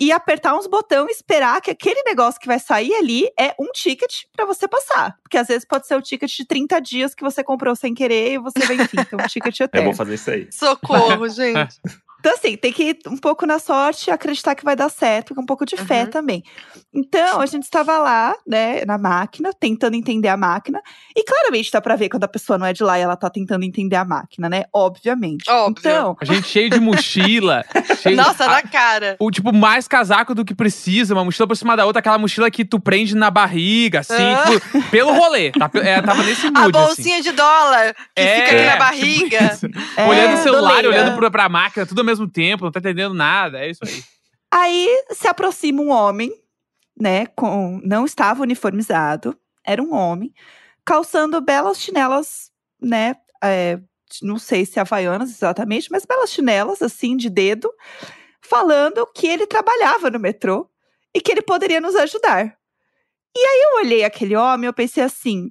[0.00, 3.70] E apertar uns botões e esperar que aquele negócio que vai sair ali é um
[3.72, 5.16] ticket para você passar.
[5.22, 8.34] Porque às vezes pode ser o ticket de 30 dias que você comprou sem querer
[8.34, 9.86] e você vai, enfim, ter um ticket Eu eterno.
[9.88, 10.48] vou fazer isso aí.
[10.52, 11.76] Socorro, gente.
[12.26, 15.32] Então, assim, tem que ir um pouco na sorte e acreditar que vai dar certo,
[15.32, 16.10] com um pouco de fé Uhum.
[16.10, 16.42] também.
[16.92, 20.80] Então, a gente estava lá, né, na máquina, tentando entender a máquina.
[21.14, 23.30] E claramente dá pra ver quando a pessoa não é de lá e ela tá
[23.30, 24.64] tentando entender a máquina, né?
[24.74, 25.48] Obviamente.
[25.48, 25.78] Óbvio.
[25.88, 27.64] Então, A gente cheio de mochila.
[28.02, 29.14] cheio Nossa, a- na cara.
[29.20, 32.50] O tipo, mais casaco do que precisa, uma mochila por cima da outra, aquela mochila
[32.50, 34.44] que tu prende na barriga, assim, Ah.
[34.50, 35.52] tipo, pelo rolê.
[35.52, 36.86] Tá, é, tava nesse A mood, assim.
[36.86, 39.44] bolsinha de dólar que É, fica aqui na tipo barriga.
[39.52, 39.66] isso.
[39.96, 40.88] é, olhando o celular, doleira.
[40.88, 43.58] olhando pra, pra máquina, tudo ao mesmo tempo, não tá entendendo nada.
[43.58, 44.02] É isso aí.
[44.50, 46.32] Aí se aproxima um homem,
[46.98, 47.26] né?
[47.26, 50.32] Com, não estava uniformizado, era um homem,
[50.84, 52.50] calçando belas chinelas,
[52.80, 53.16] né?
[53.42, 53.78] é,
[54.22, 57.72] não sei se havaianas exatamente, mas belas chinelas, assim, de dedo,
[58.40, 60.68] falando que ele trabalhava no metrô
[61.14, 62.56] e que ele poderia nos ajudar.
[63.36, 65.50] E aí eu olhei aquele homem eu pensei assim: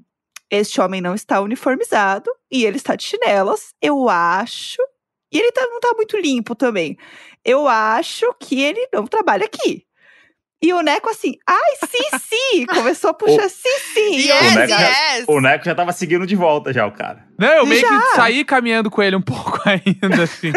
[0.50, 4.82] este homem não está uniformizado e ele está de chinelas, eu acho.
[5.32, 6.98] E ele tá- não tá muito limpo também
[7.46, 9.86] eu acho que ele não trabalha aqui.
[10.66, 14.16] E o Neco assim, ai, sim, sim, começou a puxar, sim, sim.
[14.18, 15.26] E eu, Yes, Neco já- yes.
[15.28, 17.24] O Neco já tava seguindo de volta já, o cara.
[17.38, 17.90] Não, eu meio Já.
[18.00, 20.54] que saí caminhando com ele um pouco ainda, assim.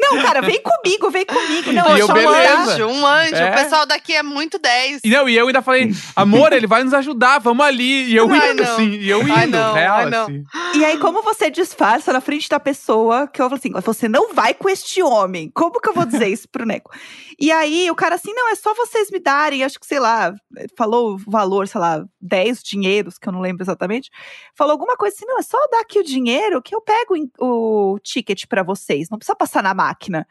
[0.00, 1.72] Não, cara, vem comigo, vem comigo.
[1.72, 3.36] Não, é eu, só um anjo, um anjo.
[3.36, 3.50] É.
[3.50, 5.02] O pessoal daqui é muito 10.
[5.04, 8.06] E, não, e eu ainda falei, amor, ele vai nos ajudar, vamos ali.
[8.10, 8.72] E eu Ai, indo, não.
[8.74, 10.22] assim, e eu indo, Ai, não, real, ai, não.
[10.24, 10.42] assim.
[10.74, 14.34] E aí, como você disfarça na frente da pessoa, que eu falo assim, você não
[14.34, 15.48] vai com este homem.
[15.54, 16.90] Como que eu vou dizer isso pro Neco?
[17.38, 19.29] E aí, o cara assim, não, é só vocês me darem,
[19.64, 20.34] acho que, sei lá,
[20.76, 24.10] falou o valor, sei lá, 10 dinheiros, que eu não lembro exatamente.
[24.54, 27.30] Falou alguma coisa assim, não, é só dar aqui o dinheiro que eu pego em-
[27.38, 30.26] o ticket pra vocês, não precisa passar na máquina.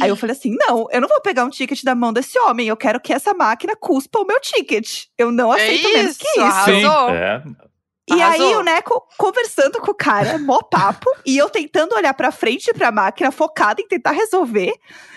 [0.00, 2.66] Aí eu falei assim: não, eu não vou pegar um ticket da mão desse homem.
[2.66, 5.04] Eu quero que essa máquina cuspa o meu ticket.
[5.18, 6.40] Eu não É aceito menos isso, que isso.
[6.40, 7.10] arrasou.
[7.10, 7.44] É.
[8.08, 8.58] E aí Arrasou.
[8.58, 12.74] o Neco conversando com o cara, mó papo, e eu tentando olhar pra frente e
[12.74, 14.72] pra máquina, focada em tentar resolver.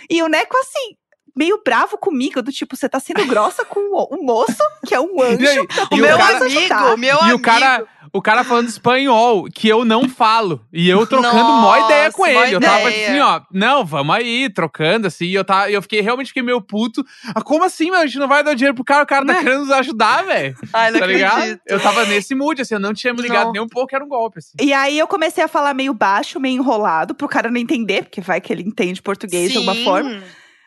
[0.10, 0.96] E o Neco assim,
[1.38, 5.00] meio bravo comigo, do tipo, você tá sendo grossa com o, o moço, que é
[5.00, 7.38] um anjo, aí, tá o Meu cara- amigo, meu E amigo.
[7.38, 10.62] o cara, o cara falando espanhol, que eu não falo.
[10.74, 12.56] E eu trocando mó ideia com ele.
[12.56, 13.10] Eu tava ideia.
[13.10, 15.26] assim, ó, não, vamos aí, trocando, assim.
[15.26, 17.06] E eu, tava, eu fiquei, realmente fiquei meio puto.
[17.36, 18.00] Ah, como assim, meu?
[18.00, 19.40] A gente não vai dar dinheiro pro cara, o cara tá Né?
[19.44, 20.56] querendo nos ajudar, velho.
[20.74, 21.60] Ai, não Tá ligado?
[21.68, 23.52] Eu tava nesse mood, assim, eu não tinha me ligado Não.
[23.54, 24.52] nem um pouco, era um golpe, assim.
[24.60, 28.22] E aí eu comecei a falar meio baixo, meio enrolado, pro cara não entender, porque
[28.22, 29.84] vai que ele entende português de alguma Sim.
[29.84, 30.24] forma.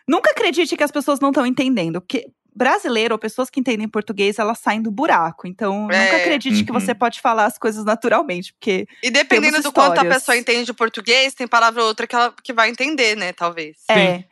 [0.09, 4.39] Nunca acredite que as pessoas não estão entendendo, porque brasileiro ou pessoas que entendem português,
[4.39, 5.47] elas saem do buraco.
[5.47, 6.21] Então, nunca É.
[6.23, 6.81] acredite que Uhum.
[6.81, 10.73] você pode falar as coisas naturalmente, porque E dependendo Temos do quanto a pessoa entende
[10.75, 13.33] português, tem palavra ou outra que ela que vai entender, né?
[13.33, 13.77] Talvez.
[13.89, 14.25] é.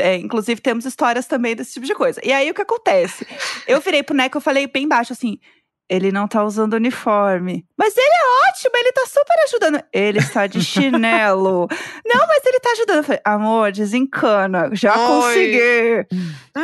[0.00, 2.20] é, inclusive, temos histórias também desse tipo de coisa.
[2.24, 3.26] E aí, o que acontece?
[3.66, 5.38] Eu virei pro Neco e falei bem baixo assim.
[5.88, 7.64] Ele não tá usando uniforme.
[7.76, 9.82] Mas ele é ótimo, ele tá super ajudando.
[9.92, 11.66] Ele está de chinelo.
[12.04, 12.96] não, mas ele tá ajudando.
[12.98, 14.68] Eu falei, amor, desencana.
[14.74, 15.06] Já Oi.
[15.06, 16.06] consegui.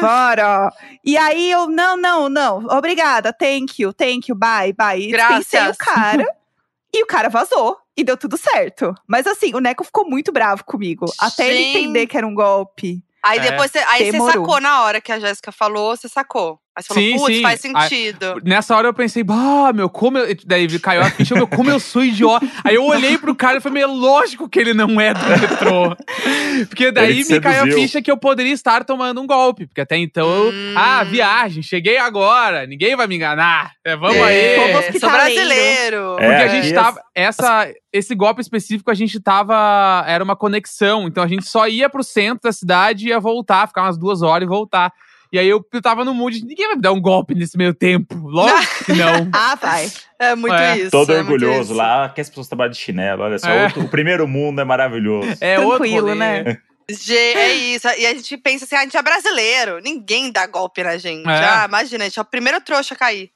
[0.01, 0.71] Para.
[1.05, 2.67] E aí eu, não, não, não.
[2.67, 5.01] Obrigada, thank you, thank you, bye, bye.
[5.01, 5.77] E dispensei o Graças.
[5.79, 6.27] cara.
[6.95, 7.79] e o cara vazou.
[7.97, 8.93] E deu tudo certo.
[9.07, 11.07] Mas assim, o Neco ficou muito bravo comigo.
[11.19, 13.03] Até ele entender que era um golpe.
[13.23, 13.51] Aí É.
[13.53, 16.59] depois você, aí você sacou na hora que a Jéssica falou, você sacou.
[16.77, 17.43] Aí você falou, Sim, putz, sim.
[17.43, 18.41] faz Aí- sentido.
[18.45, 20.37] Nessa hora eu pensei, bah, meu, como eu.
[20.45, 22.45] Daí caiu a ficha, meu, como eu sou idiota.
[22.65, 25.97] Aí eu olhei pro cara e falei, meu, lógico que ele não é do metrô.
[26.69, 29.67] Porque daí me caiu a ficha que eu poderia estar tomando um golpe.
[29.69, 30.75] Porque até então, eu, Hum.
[30.77, 33.73] ah, viagem, cheguei agora, ninguém vai me enganar.
[33.85, 34.57] É, vamos É, aí.
[34.57, 35.35] povo sou hospitaleiro.
[35.45, 36.17] brasileiro.
[36.19, 37.01] É, Porque a gente é- tava.
[37.15, 40.05] Essa, esse golpe específico, a gente tava.
[40.09, 41.07] Era uma conexão.
[41.07, 44.23] Então a gente só ia pro centro da cidade e ia voltar, ficar umas duas
[44.23, 44.93] horas e voltar.
[45.35, 47.75] E aí eu, eu tava no mood, ninguém vai me dar um golpe nesse meio
[47.75, 48.15] tempo.
[48.15, 49.29] Lógico que não.
[49.33, 49.91] Ah, vai.
[50.19, 50.79] É muito É.
[50.79, 50.91] isso.
[50.93, 51.75] Todo é orgulhoso isso.
[51.75, 53.23] lá, que as pessoas trabalham de chinelo.
[53.25, 53.65] Olha só, É.
[53.65, 55.37] outro- o primeiro mundo é maravilhoso.
[55.41, 56.15] É outro Tranquilo, rolê.
[56.15, 56.59] né?
[56.89, 57.89] Gê, é isso.
[57.89, 59.81] E a gente pensa assim, ah, a gente é brasileiro.
[59.83, 61.27] Ninguém dá golpe na gente.
[61.29, 61.33] É.
[61.33, 63.31] Ah, imagina, a gente é o primeiro trouxa a cair.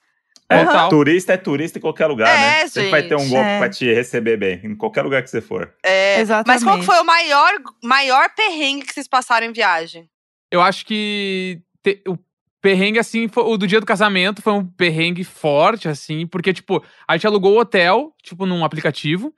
[0.51, 0.89] É, Total.
[0.89, 2.69] turista é turista em qualquer lugar, É, né?
[2.69, 3.31] Sempre vai ter um gente.
[3.31, 3.59] golpe É.
[3.59, 5.75] pra te receber bem, em qualquer lugar que você for.
[5.85, 6.47] É, Exatamente.
[6.47, 10.09] Mas qual que foi o maior, maior perrengue que vocês passaram em viagem?
[10.51, 12.19] Eu acho que te- o
[12.61, 16.83] perrengue, assim, foi- o do dia do casamento foi um perrengue forte, assim, porque, tipo,
[17.07, 19.33] a gente alugou o hotel, tipo, num aplicativo.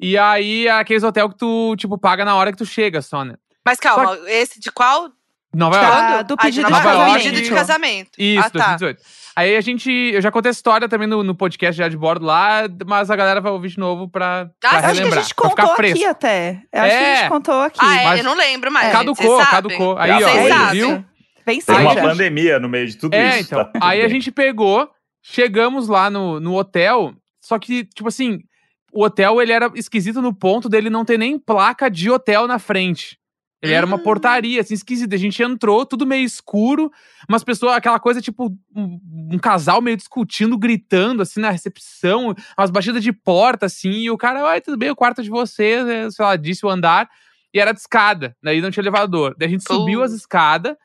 [0.00, 3.24] E aí, é aqueles hotel que tu, tipo, paga na hora que tu chega só,
[3.24, 3.34] né?
[3.64, 5.08] Mas calma, esse de qual?
[5.54, 5.82] Nova Tá.
[5.86, 5.98] York.
[6.12, 6.26] Quando?
[6.28, 6.98] do Ah, pedido de de Nova York.
[7.06, 7.24] casamento.
[7.24, 8.10] pedido de casamento.
[8.18, 8.58] Isso, ah, tá.
[8.76, 9.02] 2018.
[9.34, 9.90] Aí a gente.
[9.90, 13.16] Eu já contei essa história também no, no podcast já de bordo lá, mas a
[13.16, 16.62] galera vai ouvir de novo pra, pra Ah, acho que a gente contou aqui até.
[16.72, 17.16] Eu acho que a É.
[17.16, 17.78] gente contou aqui.
[17.80, 18.04] Ah, é?
[18.04, 18.92] Mas- Eu não lembro mais.
[18.92, 19.96] Caducou, vocês caducou.
[19.96, 20.12] sabem?
[20.14, 20.72] Aí, ó, Vocês aí, sabem.
[20.80, 21.04] viu?
[21.48, 22.02] Bem Tem uma já.
[22.02, 23.48] pandemia no meio de tudo É, isso.
[23.54, 23.64] então.
[23.64, 24.10] tá Aí a bem.
[24.14, 24.88] gente pegou,
[25.22, 28.40] chegamos lá no, no hotel, só que, tipo assim,
[28.92, 32.58] o hotel ele era esquisito no ponto dele não ter nem placa de hotel na
[32.58, 33.16] frente.
[33.60, 34.02] Ele era uma Hum.
[34.04, 35.16] portaria, assim, esquisita.
[35.16, 36.92] A gente entrou, tudo meio escuro,
[37.28, 39.00] umas pessoas, aquela coisa, tipo, um,
[39.32, 44.16] um casal meio discutindo, gritando, assim, na recepção, umas batidas de porta, assim, e o
[44.16, 47.08] cara, ai, tudo bem, o quarto é de vocês, é, sei lá, disse o andar,
[47.52, 49.34] e era de escada, daí não tinha elevador.
[49.36, 50.20] Daí a gente subiu as Putz.
[50.22, 50.76] escadas,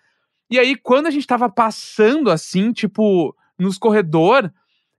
[0.56, 4.52] e aí, quando a gente tava passando, assim, tipo, nos corredor,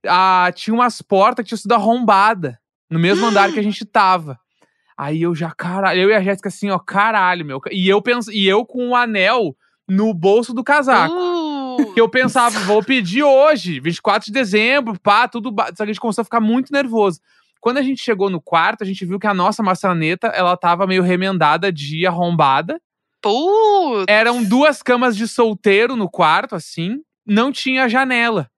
[0.07, 2.55] ah, tinha umas portas que tinham sido arrombadas
[2.89, 4.39] no mesmo andar que a gente tava.
[4.97, 7.59] Aí eu já, caralho, eu e a Jéssica assim, ó, caralho, meu.
[7.71, 9.55] E eu penso, e eu com o anel
[9.87, 11.13] no bolso do casaco.
[11.13, 15.51] Uh, Que eu pensava, vou pedir hoje, 24 de dezembro, pá, tudo.
[15.51, 17.19] ba- Só que a gente começou a ficar muito nervoso.
[17.59, 20.87] Quando a gente chegou no quarto, a gente viu que a nossa maçaneta, ela tava
[20.87, 22.79] meio remendada de arrombada.
[23.33, 24.05] Putz.
[24.07, 26.97] Eram duas camas de solteiro no quarto, assim.
[27.25, 28.49] Não tinha janela.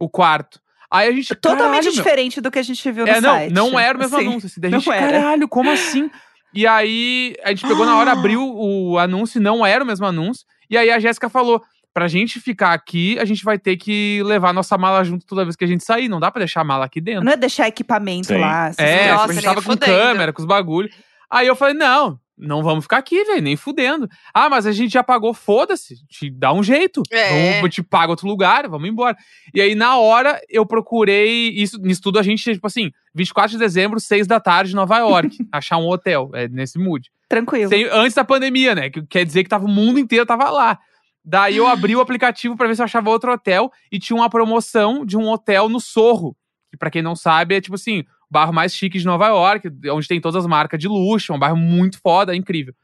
[0.00, 0.60] O quarto.
[0.90, 1.34] Aí a gente.
[1.34, 1.92] Totalmente caralho, meu.
[1.92, 3.52] diferente do que a gente viu no É, não, site.
[3.52, 4.26] não era o mesmo Assim.
[4.26, 4.46] anúncio.
[4.46, 5.12] Assim, daí a gente, era.
[5.20, 6.10] caralho, como assim?
[6.54, 10.06] E aí, a gente pegou na hora, abriu o anúncio, e não era o mesmo
[10.06, 10.46] anúncio.
[10.70, 14.54] E aí a Jéssica falou: pra gente ficar aqui, a gente vai ter que levar
[14.54, 16.08] nossa mala junto toda vez que a gente sair.
[16.08, 17.24] Não dá pra deixar a mala aqui dentro.
[17.24, 18.38] Não é deixar equipamento Sim.
[18.38, 18.70] lá.
[18.78, 19.12] É.
[19.12, 19.84] Nossa, tipo, a gente tava com fudendo.
[19.92, 20.88] câmera, com os bagulho.
[21.30, 24.08] Aí eu falei, não, não vamos ficar aqui, velho, nem fudendo.
[24.32, 27.02] Ah, mas a gente já pagou, foda-se, te dá um jeito.
[27.10, 27.54] É.
[27.60, 29.16] Vamos, te paga outro lugar, vamos embora.
[29.52, 33.58] E aí, na hora, eu procurei, isso, nisso tudo a gente, tipo assim, 24 de
[33.58, 37.10] dezembro, 6 da tarde, Nova York, achar um hotel, é, nesse mood.
[37.28, 37.68] Tranquilo.
[37.68, 40.78] Sem- antes da pandemia, né, que quer dizer que tava, o mundo inteiro tava lá.
[41.24, 44.30] Daí eu abri o aplicativo pra ver se eu achava outro hotel e tinha uma
[44.30, 46.34] promoção de um hotel no Sorro,
[46.70, 50.08] que pra quem não sabe é tipo assim, bairro mais chique de Nova York, onde
[50.08, 52.74] tem todas as marcas de luxo, é um bairro muito foda, incrível.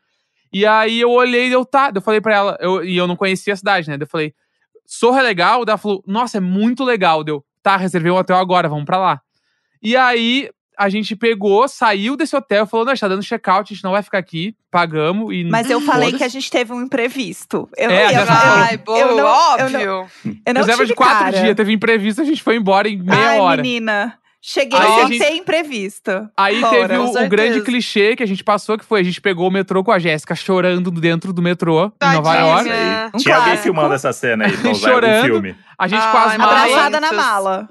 [0.52, 3.16] E aí eu olhei e eu tá, eu falei pra ela, eu, e eu não
[3.16, 3.96] conhecia a cidade, né?
[4.00, 4.32] Eu falei,
[4.86, 5.64] Sorro é legal?
[5.64, 7.24] Daí Ela falou, nossa, é muito legal.
[7.24, 9.20] Deu, tá, reservei um hotel agora, vamos pra lá.
[9.82, 13.84] E aí a gente pegou, saiu desse hotel, falou, não, tá dando check-out, a gente
[13.84, 17.68] não vai ficar aqui, pagamos e Mas eu falei que a gente teve um imprevisto.
[17.76, 18.64] Eu É, não ia, falou.
[18.64, 20.06] Ai, boa, eu não- eu não- óbvio.
[20.46, 21.40] eu não Reserva tive de quatro cara.
[21.42, 23.62] dias, teve imprevisto, a gente foi embora em meia Ai, hora.
[23.62, 24.18] menina.
[24.46, 26.10] Cheguei Aí a sem gente- ter imprevisto.
[26.36, 26.76] Aí Fora.
[26.88, 29.50] teve o, o grande clichê que a gente passou, que foi a gente pegou o
[29.50, 32.74] metrô com a Jéssica chorando dentro do metrô em Nova Tadinha.
[32.74, 33.16] York.
[33.16, 35.24] Um Tinha alguém filmando essa cena aí algum Chorando.
[35.24, 35.56] filme.
[35.78, 37.68] A gente Ai, com as mas- malas Abraçada na mala.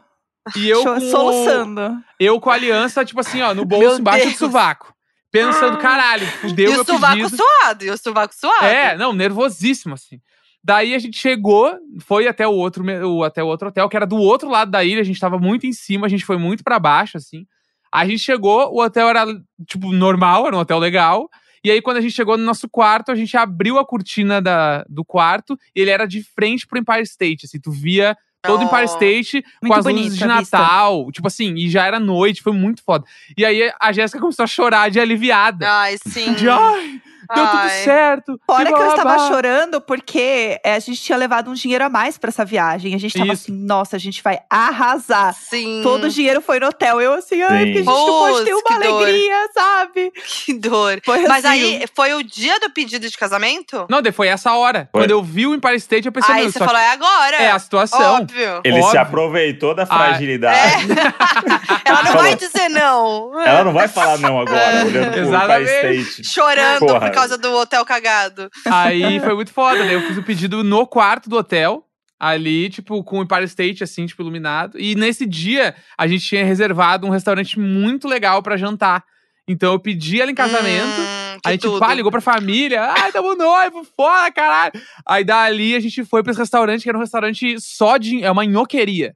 [0.56, 1.98] e eu com, Soluçando.
[2.20, 4.92] eu com a aliança, tipo assim, ó, no bolso, embaixo do sovaco.
[5.32, 7.38] Pensando, caralho, fudeu e meu o sovaco pedido.
[7.38, 8.66] suado, e o sovaco suado.
[8.66, 10.20] É, não, nervosíssimo, assim.
[10.64, 12.86] Daí a gente chegou, foi até o outro,
[13.24, 15.66] até o outro hotel, que era do outro lado da ilha, a gente tava muito
[15.66, 17.46] em cima, a gente foi muito pra baixo, assim.
[17.92, 19.26] A gente chegou, o hotel era,
[19.68, 21.30] tipo, normal, era um hotel legal.
[21.64, 24.86] E aí, quando a gente chegou no nosso quarto, a gente abriu a cortina da,
[24.90, 27.60] do quarto e ele era de frente pro Empire State, assim.
[27.60, 28.86] Tu via todo o Empire Oh.
[28.86, 30.26] State com as luzes de.
[30.26, 31.12] Natal.
[31.12, 33.06] Tipo assim, e já era noite, foi muito foda.
[33.38, 35.70] E aí, a Jéssica começou a chorar de aliviada.
[35.70, 36.34] Ai, sim.
[36.34, 37.02] De, ai,
[37.34, 38.40] deu tudo certo.
[38.46, 41.90] Fora que eu babá." estava chorando porque é, a gente tinha levado um dinheiro a
[41.90, 42.94] mais pra essa viagem.
[42.96, 43.44] A gente tava Isso.
[43.44, 45.34] assim, nossa, a gente vai arrasar.
[45.34, 45.82] Sim.
[45.84, 47.02] Todo o dinheiro foi no hotel.
[47.02, 48.84] Eu assim, ai, porque a gente não pode ter uma que dor.
[49.04, 50.12] alegria, sabe?
[50.26, 51.02] Que dor.
[51.04, 53.86] Foi Mas assim, aí, foi o dia do pedido de casamento?
[53.90, 54.90] Não, foi essa hora.
[54.92, 55.02] Foi.
[55.02, 57.36] Quando eu vi o Empire State, eu pensei, aí você falou, é agora.
[57.38, 58.16] é a situação.
[58.16, 58.62] Óbvio.
[58.64, 59.02] Ele se Óbvio.
[59.02, 60.88] aproveitou da Ah, fragilidade.
[61.86, 62.24] Ela não Falou.
[62.24, 63.42] vai dizer não.
[63.42, 65.72] Ela não vai falar não agora, olhando pro Exatamente.
[65.72, 66.28] Empire State.
[66.30, 67.10] Chorando Porra.
[67.14, 68.50] Por causa do hotel cagado.
[68.66, 69.80] Aí foi muito foda.
[69.80, 71.86] Daí eu fiz o pedido no quarto do hotel.
[72.20, 74.80] Ali, tipo, com o Empire State, assim, tipo, iluminado.
[74.80, 79.04] E nesse dia, a gente tinha reservado um restaurante muito legal pra jantar.
[79.48, 81.02] Então eu pedi ela em casamento.
[81.02, 81.80] Hum, a gente, tudo.
[81.80, 82.94] pá, ligou pra família.
[82.98, 84.72] Ai, tamo noivo, foda, caralho.
[85.06, 88.24] Aí dali a gente foi pra esse restaurante, que era um restaurante só de.
[88.24, 89.14] É uma nhoqueria.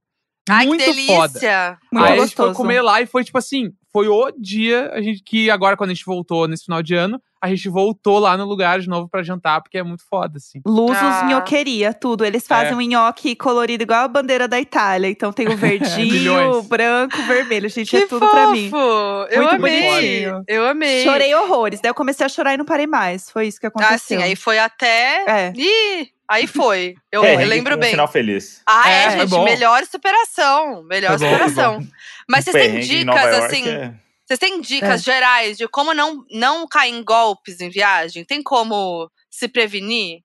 [0.49, 1.27] Ai, muito que foda.
[1.33, 1.77] delícia.
[1.91, 2.53] Muito aí a gente foi gostoso.
[2.53, 5.93] comer lá e foi tipo assim, foi o dia a gente, que agora quando a
[5.93, 9.21] gente voltou nesse final de ano, a gente voltou lá no lugar de novo pra
[9.21, 10.59] jantar, porque é muito foda, assim.
[10.65, 11.25] Lusos, Ah.
[11.29, 12.25] nhoqueria, tudo.
[12.25, 12.75] Eles fazem É.
[12.75, 15.07] um nhoque colorido igual a bandeira da Itália.
[15.07, 17.69] Então tem o verdinho, o branco, o vermelho.
[17.69, 18.69] Gente, Que é tudo pra mim.
[18.71, 19.27] fofo.
[19.29, 19.83] Eu Muito amei.
[19.91, 20.43] bonitinho.
[20.47, 21.03] Eu amei.
[21.03, 21.79] Chorei horrores.
[21.79, 23.29] Daí eu comecei a chorar e não parei mais.
[23.29, 23.95] Foi isso que aconteceu.
[23.95, 25.23] Ah, sim, aí foi até.
[25.27, 25.53] É.
[25.55, 26.95] Ih, aí foi.
[27.11, 27.91] Eu, É, lembro um bem.
[27.91, 28.61] final feliz.
[28.65, 29.29] Ah, é, É, gente.
[29.29, 29.43] bom.
[29.43, 30.83] Melhor superação.
[30.83, 31.87] Melhor Foi bom, foi superação.
[32.29, 33.67] Mas vocês Um têm dicas, assim.
[33.69, 33.93] é-
[34.25, 38.25] Vocês têm dicas gerais de como não, não cair em golpes em viagem?
[38.25, 40.19] Tem como se prevenir?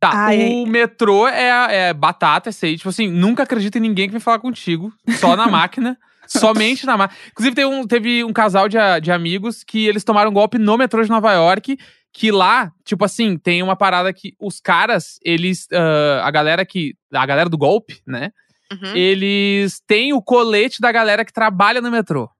[0.00, 2.76] Tá, Ai, o metrô é, é batata, esse aí.
[2.76, 4.92] Tipo assim, nunca acredita em ninguém que vem falar contigo.
[5.20, 5.96] Só na máquina.
[6.26, 7.18] Somente na máquina.
[7.30, 11.02] Inclusive, teve um, teve um casal de, de amigos que eles tomaram golpe no metrô
[11.02, 11.78] de Nova York.
[12.18, 15.68] Que lá, tipo assim, tem uma parada que os caras, eles.
[15.70, 16.94] ah, a galera que.
[17.12, 18.30] A galera do golpe, né?
[18.72, 18.96] Uhum.
[18.96, 22.30] Eles têm o colete da galera que trabalha no metrô.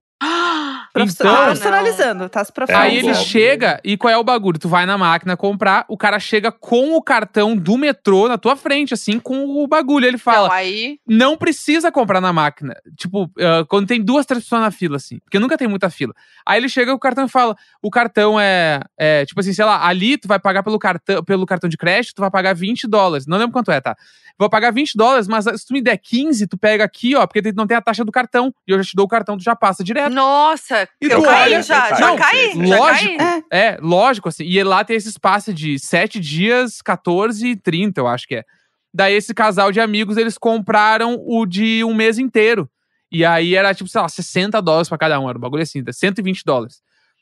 [1.03, 3.09] Então- tá profissionalizando, tá se profissionalizando.
[3.09, 4.59] Aí ele chega, e qual é o bagulho?
[4.59, 8.57] Tu vai na máquina comprar, o cara chega com o cartão do metrô na tua
[8.57, 10.07] frente, assim, com o bagulho.
[10.07, 10.99] Ele fala: Não, aí.
[11.07, 12.75] não precisa comprar na máquina.
[12.97, 15.19] Tipo, ah, quando tem duas, três pessoas na fila, assim.
[15.21, 16.15] Porque nunca tem muita fila.
[16.45, 19.65] Aí ele chega com o cartão e fala: o cartão é, é, Tipo assim, sei
[19.65, 22.87] lá, ali tu vai pagar pelo cartão, pelo cartão de crédito, tu vai pagar 20
[22.87, 23.27] dólares.
[23.27, 23.97] Não lembro quanto é, tá?
[24.39, 27.53] Vou pagar 20 dólares, mas se tu me der 15, tu pega aqui, ó, porque
[27.53, 28.53] não tem a taxa do cartão.
[28.69, 30.13] E eu já te dou o cartão, tu já passa direto.
[30.13, 31.91] Nossa, E eu tu caí olha- já.
[31.99, 32.53] Não, Já caí?
[32.67, 33.17] Já lógico.
[33.19, 33.43] caí?
[33.51, 34.45] É, lógico, assim.
[34.45, 38.45] E lá tem esse espaço de 7 dias, 14 e 30, eu acho que é.
[38.93, 42.69] Daí esse casal de amigos, eles compraram o de um mês inteiro.
[43.11, 45.29] E aí era, tipo, sei lá, 60 dólares pra cada um.
[45.29, 46.81] Era um bagulho assim, 120 dólares.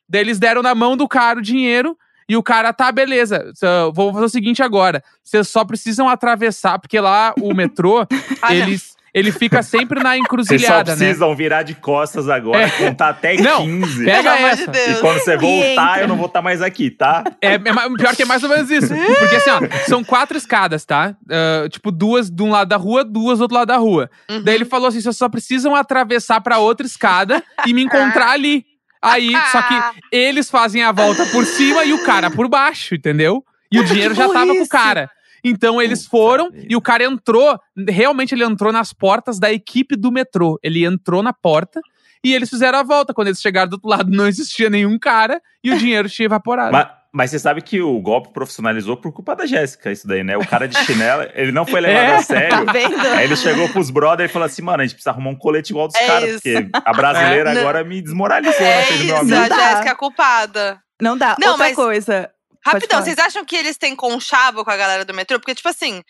[0.09, 1.97] Daí eles deram na mão do cara o dinheiro.
[2.29, 3.53] E o cara, tá, beleza.
[3.95, 5.03] Vou fazer o seguinte agora.
[5.23, 8.07] Vocês só precisam atravessar, porque lá o metrô,
[8.43, 8.57] Ah, não.
[8.57, 10.99] eles, ele fica sempre na Vocês só encruzilhada, né?
[10.99, 12.71] precisam virar de costas agora, É.
[12.71, 14.05] contar até Não, 15.
[14.05, 14.91] Pega Pelo amor de essa.
[14.91, 17.23] E quando você voltar, eu não vou estar mais aqui, tá?
[17.41, 18.89] É, é pior que é mais ou menos isso.
[19.19, 21.15] Porque assim, ó, são quatro escadas, tá?
[21.31, 24.11] Ah, tipo, duas de um lado da rua, duas do outro lado da rua.
[24.31, 24.43] Uhum.
[24.43, 28.65] Daí ele falou assim: vocês só precisam atravessar pra outra escada e me encontrar ali.
[29.05, 29.75] Aí, só que
[30.11, 33.45] eles fazem a volta por cima e o cara por baixo, entendeu?
[33.71, 35.11] E o dinheiro já tava com o cara.
[35.45, 37.59] Então eles foram e o cara entrou.
[37.89, 40.59] Realmente ele entrou nas portas da equipe do metrô.
[40.63, 41.81] Ele entrou na porta
[42.25, 43.13] e eles fizeram a volta.
[43.13, 46.73] Quando eles chegaram do outro lado, não existia nenhum cara e o dinheiro tinha evaporado.
[46.73, 50.37] Mas, mas você sabe que o golpe profissionalizou por culpa da Jéssica, isso daí, né?
[50.37, 52.15] O cara de chinela, ele não foi levado É.
[52.17, 52.65] a sério.
[52.67, 53.01] Tá vendo?
[53.07, 55.73] Aí ele chegou pros brothers e falou assim, mano, a gente precisa arrumar um colete
[55.73, 56.41] igual dos É caras, isso.
[56.43, 57.59] porque a brasileira É.
[57.61, 58.91] agora me desmoralizou, É né?
[58.91, 59.35] Meu isso, amigo.
[59.37, 59.57] a Não dá.
[59.71, 60.81] Jéssica é a culpada.
[61.01, 61.37] Não dá.
[61.41, 62.31] Não, Outra mas- coisa.
[62.67, 65.39] Rapidão, vocês acham que eles têm conchavo com a galera do metrô?
[65.39, 66.03] Porque, tipo assim,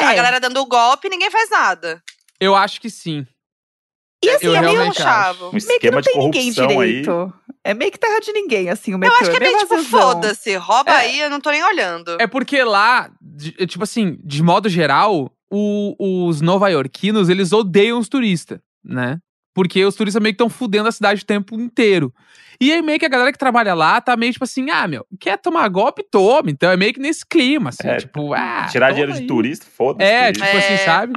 [0.00, 0.14] a É.
[0.16, 2.02] galera dando o golpe e ninguém faz nada.
[2.40, 3.24] Eu acho que sim.
[4.22, 4.72] E assim, Eu é meio.
[4.72, 6.86] Um meio que esquema não de tem ninguém corrupção aí.
[6.88, 7.32] direito.
[7.64, 9.16] É meio que terra de ninguém, assim, o metrô.
[9.16, 10.00] Eu acho que é meio tipo, vazazão.
[10.00, 10.96] foda-se, rouba É.
[10.96, 12.16] aí, eu não tô nem olhando.
[12.20, 17.98] É porque lá, de- é tipo assim, de modo geral, o- os nova-iorquinos, eles odeiam
[17.98, 19.18] os turistas, né?
[19.54, 22.14] Porque os turistas meio que estão fudendo a cidade o tempo inteiro.
[22.60, 25.04] E aí meio que a galera que trabalha lá tá meio tipo assim, ah, meu,
[25.18, 26.02] quer tomar golpe?
[26.10, 26.50] Toma.
[26.50, 28.66] Então é meio que nesse clima, assim, É, tipo, ah.
[28.70, 29.26] Tirar dinheiro de aí.
[29.26, 30.10] turista, foda-se.
[30.10, 30.46] É, turista.
[30.46, 30.78] tipo assim, É.
[30.78, 31.12] sabe?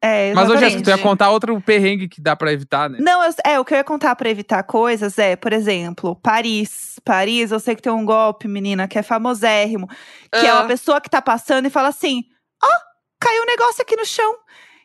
[0.00, 0.60] É, Mas hoje.
[0.60, 2.98] Jéssica, tu ia contar outro perrengue que dá pra evitar, né?
[3.00, 7.00] Não, eu- é, o que eu ia contar pra evitar coisas é, por exemplo, Paris.
[7.04, 9.88] Paris, eu sei que tem um golpe, menina, que é famosérrimo.
[10.30, 12.22] Que é uma pessoa que tá passando e fala assim:
[12.62, 12.68] ó,
[13.20, 14.34] caiu um negócio aqui no chão.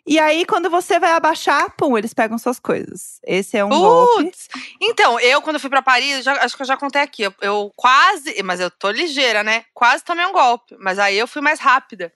[0.09, 3.19] E aí, quando você vai abaixar, pum, eles pegam suas coisas.
[3.23, 4.23] Esse é um golpe.
[4.23, 4.47] Putz!
[4.81, 7.21] Então, eu, quando fui pra Paris, já- acho que eu já contei aqui.
[7.21, 9.65] Eu, eu quase, mas eu tô ligeira, né?
[9.71, 10.75] Quase tomei um golpe.
[10.79, 12.11] Mas aí eu fui mais rápida.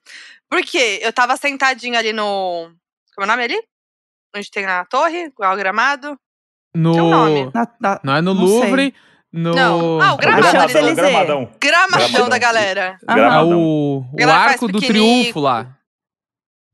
[0.50, 1.00] Por quê?
[1.04, 2.72] Eu tava sentadinha ali no.
[3.16, 3.62] Como é o nome ali?
[4.36, 6.18] Onde tem na torre, o gramado.
[6.76, 6.94] No...
[6.94, 7.52] Tem um nome.
[7.54, 8.58] Na- na- Não é no Não sei.
[8.60, 8.96] Louvre,
[9.32, 9.54] no...
[9.54, 10.02] Não.
[10.02, 10.42] Ah, o O Gramado.
[10.52, 11.52] gramadão, o gramadão.
[11.62, 12.30] Gramadão Gramadão.
[12.30, 12.98] da galera.
[13.08, 13.60] É Gramadão.
[13.62, 14.80] o, o Arco do.
[14.82, 15.78] Triunfo lá.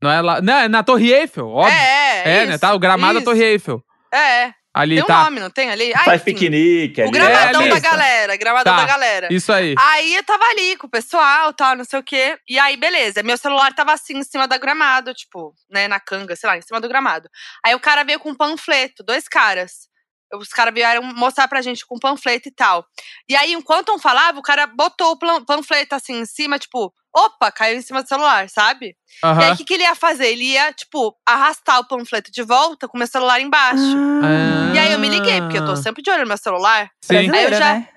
[0.02, 0.40] Não é lá.
[0.40, 1.74] Não, é na Torre Eiffel, óbvio.
[1.76, 2.58] É, É, isso, né?
[2.58, 2.74] Tá?
[2.74, 3.24] O gramado da isso.
[3.24, 3.82] Torre Eiffel.
[4.12, 5.24] É, Ali tem um tá.
[5.24, 5.92] nome, não tem ali?
[5.92, 6.32] Ah, Faz enfim.
[6.32, 7.08] piquenique ali.
[7.08, 8.80] O gramadão É, da galera, gramadão Tá.
[8.82, 9.28] da galera.
[9.28, 9.74] Isso aí.
[9.76, 12.38] Aí eu tava ali com o pessoal, tal, não sei o quê.
[12.48, 13.20] E aí, beleza.
[13.24, 16.62] Meu celular tava assim, em cima da gramado, tipo, né, na canga, sei lá, em
[16.62, 17.28] cima do gramado.
[17.66, 19.89] Aí o cara veio com um panfleto, dois caras.
[20.34, 22.86] Os caras vieram mostrar pra gente com panfleto e tal.
[23.28, 27.50] E aí, enquanto um falava, o cara botou o panfleto assim em cima, tipo, opa,
[27.50, 28.96] caiu em cima do celular, sabe?
[29.40, 30.28] E aí, o que, que ele ia fazer?
[30.28, 33.82] Ele ia, tipo, arrastar o panfleto de volta com o meu celular embaixo.
[34.24, 36.90] Ah, E aí eu me liguei, porque eu tô sempre de olho no meu celular.
[37.02, 37.30] Sim.
[37.38, 37.88] Aí eu já- né?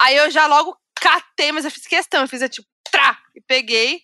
[0.00, 2.22] Aí eu já logo catei, mas eu fiz questão.
[2.22, 4.00] Eu fiz é, tipo, trá, e peguei.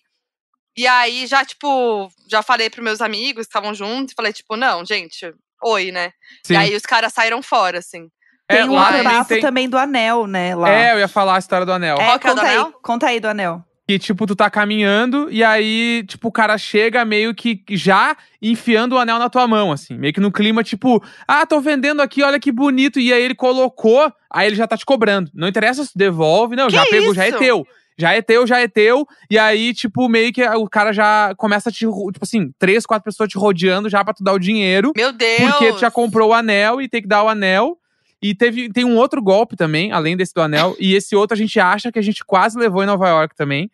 [0.77, 4.13] E aí já, tipo, já falei pros meus amigos que estavam juntos.
[4.13, 6.11] E falei, tipo, não, gente, oi, né?
[6.45, 6.53] Sim.
[6.53, 8.07] E aí os caras saíram fora, assim.
[8.47, 9.41] Tem é, um bafo tem...
[9.41, 10.55] também do anel, né?
[10.55, 10.69] Lá.
[10.69, 11.97] É, eu ia falar a história do anel.
[11.97, 12.73] É, Qual que é o do conta aí, anel?
[12.81, 13.63] conta aí do anel.
[13.87, 18.93] Que, tipo, tu tá caminhando e aí, tipo, o cara chega meio que já enfiando
[18.93, 19.97] o anel na tua mão, assim.
[19.97, 22.99] Meio que no clima, tipo, ah, tô vendendo aqui, olha que bonito.
[22.99, 25.29] E aí ele colocou, aí ele já tá te cobrando.
[25.33, 27.65] Não interessa se tu devolve, não, Que já pegou, já é teu.
[27.99, 29.05] Já é teu, já é teu.
[29.29, 31.79] E aí, tipo, meio que o cara já começa a te.
[31.79, 34.93] Tipo assim, três, quatro pessoas te rodeando já pra tu dar o dinheiro.
[34.95, 35.51] Meu Deus!
[35.51, 37.77] Porque tu já comprou o anel e tem que dar o anel.
[38.21, 40.75] E teve, tem um outro golpe também, além desse do anel.
[40.79, 43.69] e esse outro a gente acha que a gente quase levou em Nova York também.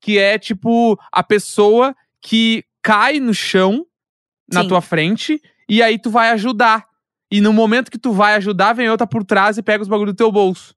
[0.00, 3.86] Que é, tipo, a pessoa que cai no chão
[4.50, 4.68] na Sim.
[4.68, 5.40] tua frente.
[5.68, 6.86] E aí tu vai ajudar.
[7.30, 10.12] E no momento que tu vai ajudar, vem outra por trás e pega os bagulho
[10.12, 10.75] do teu bolso.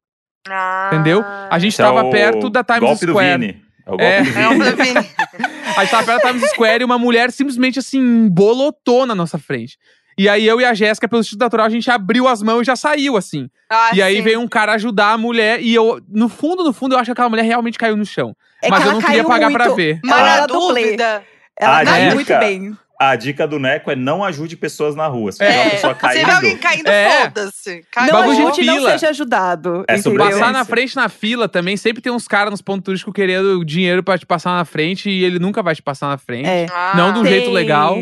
[0.53, 0.89] Ah.
[0.93, 1.23] Entendeu?
[1.49, 3.37] A gente Esse é perto da Times golpe Square.
[3.37, 3.61] do Vini.
[3.85, 4.21] É o golpe É.
[4.21, 5.09] do É Vini.
[5.77, 9.37] A gente tava perto da Times Square e uma mulher simplesmente assim, bolotou na nossa
[9.37, 9.77] frente.
[10.17, 12.65] E aí eu e a Jéssica, pelo Instituto Natural, a gente abriu as mãos e
[12.65, 13.47] já saiu, assim.
[13.71, 14.21] Ah, E aí sim.
[14.21, 17.11] veio um cara ajudar a mulher e eu, no fundo, no fundo, eu acho que
[17.13, 18.35] aquela mulher realmente caiu no chão.
[18.61, 19.77] É Mas eu não queria pagar pra muito.
[19.77, 19.99] ver.
[20.03, 21.23] Mas Ela na dúvida.
[21.57, 22.15] Ela Ah, caiu dica.
[22.15, 22.77] muito bem.
[23.01, 25.31] A dica do Neco é não ajude pessoas na rua.
[25.31, 25.69] Se É.
[25.69, 27.21] pessoa se caindo, vê alguém caindo, É.
[27.21, 27.85] foda-se.
[27.89, 28.11] Caiu.
[28.13, 29.85] Não de ajude, não seja ajudado.
[29.87, 30.39] É sobrevivência.
[30.41, 34.03] Passar na frente na fila também, sempre tem uns caras nos pontos turísticos querendo dinheiro
[34.03, 36.49] pra te passar na frente e ele nunca vai te passar na frente.
[36.49, 36.65] É.
[36.73, 36.91] Ah.
[36.95, 37.95] Não do jeito legal.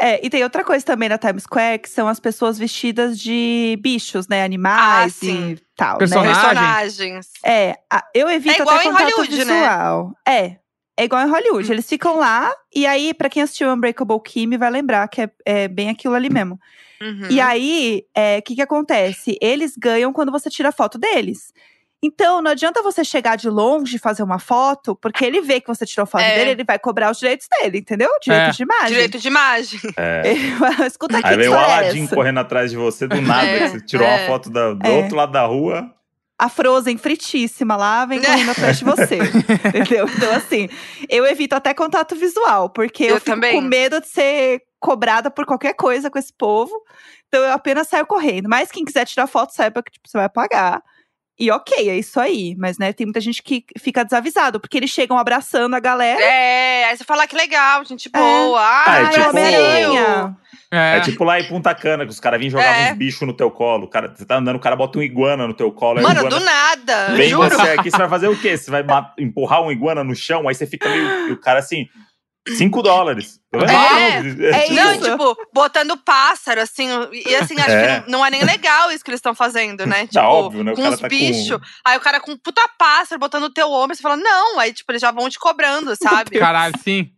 [0.00, 3.78] É, e tem outra coisa também na Times Square, que são as pessoas vestidas de
[3.80, 4.42] bichos, né?
[4.42, 6.32] Animais Ah, e tal, Personagem.
[6.34, 6.40] né?
[6.40, 7.26] Personagens.
[7.44, 9.54] É, a- eu evito É igual até em contato Hollywood, né?
[9.54, 10.12] visual.
[10.26, 10.56] É,
[10.96, 11.70] é igual em Hollywood.
[11.70, 15.68] Eles ficam lá, e aí, pra quem assistiu Unbreakable Kimmy, vai lembrar que é, é
[15.68, 16.58] bem aquilo ali mesmo.
[17.00, 17.28] Uhum.
[17.30, 18.04] E aí,
[18.38, 19.36] o que que acontece?
[19.40, 21.52] Eles ganham quando você tira foto deles.
[22.04, 25.68] Então, não adianta você chegar de longe e fazer uma foto, porque ele vê que
[25.68, 26.34] você tirou foto É.
[26.36, 28.10] dele, ele vai cobrar os direitos dele, entendeu?
[28.20, 28.50] Direito É.
[28.50, 28.88] de imagem.
[28.88, 29.80] Direito de imagem.
[29.96, 30.22] É.
[30.26, 30.52] Ele
[30.86, 33.46] Escuta aqui, Aí veio o é Aladim correndo atrás de você do nada.
[33.46, 34.16] É, que você tirou é.
[34.18, 34.90] uma foto da- do É.
[34.90, 35.94] outro lado da rua.
[36.44, 39.18] A Frozen fritíssima lá, vem correndo atrás de você.
[39.68, 40.06] entendeu?
[40.08, 40.68] Então, assim,
[41.08, 43.52] eu evito até contato visual, porque eu, Eu fico também.
[43.54, 46.72] com medo de ser cobrada por qualquer coisa com esse povo.
[47.28, 48.48] Então, eu apenas saio correndo.
[48.48, 50.82] Mas quem quiser tirar foto, saiba que tipo, você vai pagar.
[51.42, 52.54] E ok, é isso aí.
[52.56, 56.22] Mas, né, tem muita gente que fica desavisado, porque eles chegam abraçando a galera.
[56.22, 58.60] É, aí você fala que legal, gente boa.
[58.60, 60.36] Ah, Ah, é Ai, tipo- Homem-Aranha.
[60.70, 60.96] É.
[60.96, 61.00] É.
[61.00, 62.92] tipo lá em Punta Cana, que os caras vêm jogar É.
[62.92, 63.88] uns bichos no teu colo.
[63.88, 65.98] Cara, você tá andando, o cara bota um iguana no teu colo.
[65.98, 67.08] o Mano, iguana do nada.
[67.14, 67.50] Vem juro.
[67.50, 68.56] você aqui, você vai fazer o quê?
[68.56, 68.84] Você vai
[69.18, 71.28] empurrar um iguana no chão, aí você fica meio.
[71.28, 71.88] E o cara assim,
[72.48, 73.40] 5 dólares.
[73.52, 75.10] Eu falei, É, "Não, é tipo, Não, isso.
[75.10, 76.88] tipo, botando pássaro, assim.
[77.12, 78.00] E assim, acho É.
[78.00, 80.00] que não, não é nem legal isso que eles estão fazendo, né?
[80.02, 80.72] Tipo, Tá óbvio, né?
[80.72, 81.60] O com os tá com- bichos.
[81.84, 84.58] Aí o cara com puta pássaro botando o teu ombro, você fala, não.
[84.58, 86.38] Aí, tipo, eles já vão te cobrando, sabe?
[86.38, 87.10] Caralho, sim.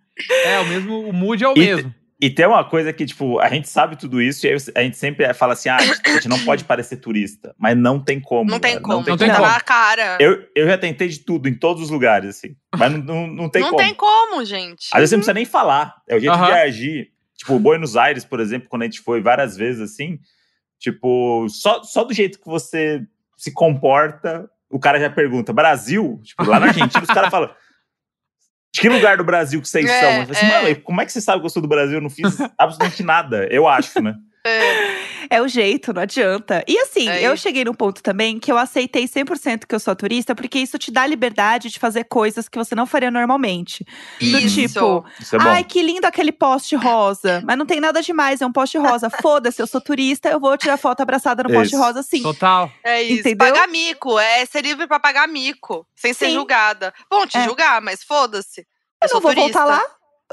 [0.45, 1.95] É, o mesmo, o mood é o E- mesmo.
[2.20, 4.96] E tem uma coisa que, tipo, a gente sabe tudo isso, e aí a gente
[4.96, 7.55] sempre fala assim: ah, a gente não pode parecer turista.
[7.59, 8.50] Mas não tem como.
[8.50, 9.05] Não tem como.
[9.07, 9.48] Não tem tá como.
[9.48, 10.16] na cara.
[10.20, 12.57] Eu, eu já tentei de tudo, em todos os lugares, assim.
[12.77, 13.83] Mas não, não, não tem não como.
[13.83, 14.88] tem como, gente.
[14.92, 15.96] Às vezes você não precisa nem falar.
[16.09, 16.46] É o jeito Aham.
[16.46, 17.11] de agir.
[17.37, 20.21] Tipo, Buenos Aires, por exemplo, quando a gente foi várias vezes assim,
[20.79, 23.02] tipo, só, só do jeito que você
[23.37, 26.21] se comporta, o cara já pergunta: Brasil?
[26.23, 27.50] Tipo, lá na Argentina, os caras falam.
[28.75, 30.10] De que lugar do Brasil que vocês É, são?
[30.10, 30.62] Eu falei assim, é.
[30.62, 31.94] mano, como é que você sabe que eu sou do Brasil?
[31.98, 34.16] Eu não fiz absolutamente nada, eu acho, né?
[34.45, 35.15] É.
[35.31, 36.63] É o jeito, não adianta.
[36.69, 37.42] E assim, É eu isso.
[37.42, 40.90] cheguei num ponto também que eu aceitei 100% que eu sou turista, porque isso te
[40.92, 43.85] dá liberdade de fazer coisas que você não faria normalmente.
[44.21, 44.55] Do Isso.
[44.69, 47.42] tipo, Isso é ai, que lindo aquele poste rosa.
[47.45, 49.09] Mas não tem nada demais, é um poste rosa.
[49.23, 51.83] Foda-se, eu sou turista, eu vou tirar foto abraçada no poste Isso.
[51.83, 52.23] rosa sim.
[52.23, 52.71] Total.
[52.85, 53.21] É isso.
[53.21, 53.49] Entendeu?
[53.55, 54.19] Pagar mico.
[54.19, 55.87] É ser livre pra pagar mico.
[55.97, 56.35] Sem ser Sim.
[56.35, 56.92] julgada.
[57.11, 57.45] Vão te É.
[57.45, 58.65] julgar, mas foda-se.
[59.03, 59.59] Eu sou não vou turista.
[59.59, 59.83] voltar lá.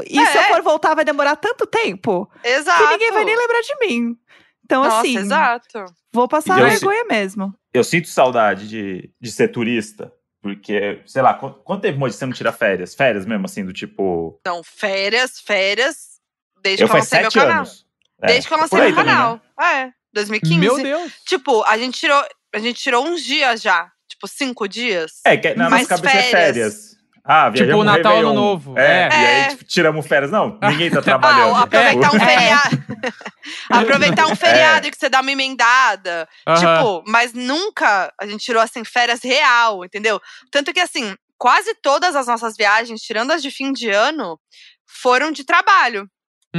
[0.06, 0.47] E se eu É.
[0.54, 2.84] for voltar, vai demorar tanto tempo Exato.
[2.84, 4.18] que ninguém vai nem lembrar de mim.
[4.64, 5.86] Então, Nossa, assim, exato.
[6.14, 7.54] vou passar E eu- vergonha mesmo.
[7.74, 10.12] Eu sinto saudade de, de ser turista.
[10.41, 12.95] Porque, sei lá, qu- quanto tempo você não tira férias?
[12.95, 14.38] Férias mesmo, assim, do tipo.
[14.41, 16.20] Então, férias, férias.
[16.64, 17.58] Desde Eu que eu lancei meu canal.
[17.60, 17.86] anos.
[18.24, 19.12] É, Desde que eu por lancei meu também, né?
[19.12, 19.41] canal.
[19.62, 20.58] É, 2015.
[20.60, 21.14] Meu Deus.
[21.28, 22.24] Tipo, a gente tirou.
[22.56, 23.91] A gente tirou uns dias já.
[24.08, 25.22] Tipo, cinco dias.
[25.26, 26.95] É, que na Mas nossa cabeça é férias.
[27.34, 28.34] Ah, viajamos Tipo, Natal, Ano.
[28.34, 28.77] Novo.
[28.77, 29.09] É, É.
[29.09, 29.47] e aí É.
[29.49, 30.32] tipo, tiramos férias.
[30.32, 31.55] Não, ninguém tá trabalhando.
[31.55, 32.25] Ah, aproveitar um É.
[32.25, 32.84] feriado.
[33.69, 36.27] aproveitar um feriado que você dá uma emendada.
[36.47, 36.57] Aham.
[36.59, 40.19] Tipo, mas nunca a gente tirou assim férias real, entendeu?
[40.51, 44.39] Tanto que assim, quase todas as nossas viagens, tirando as de fim de ano,
[44.86, 46.07] foram de trabalho.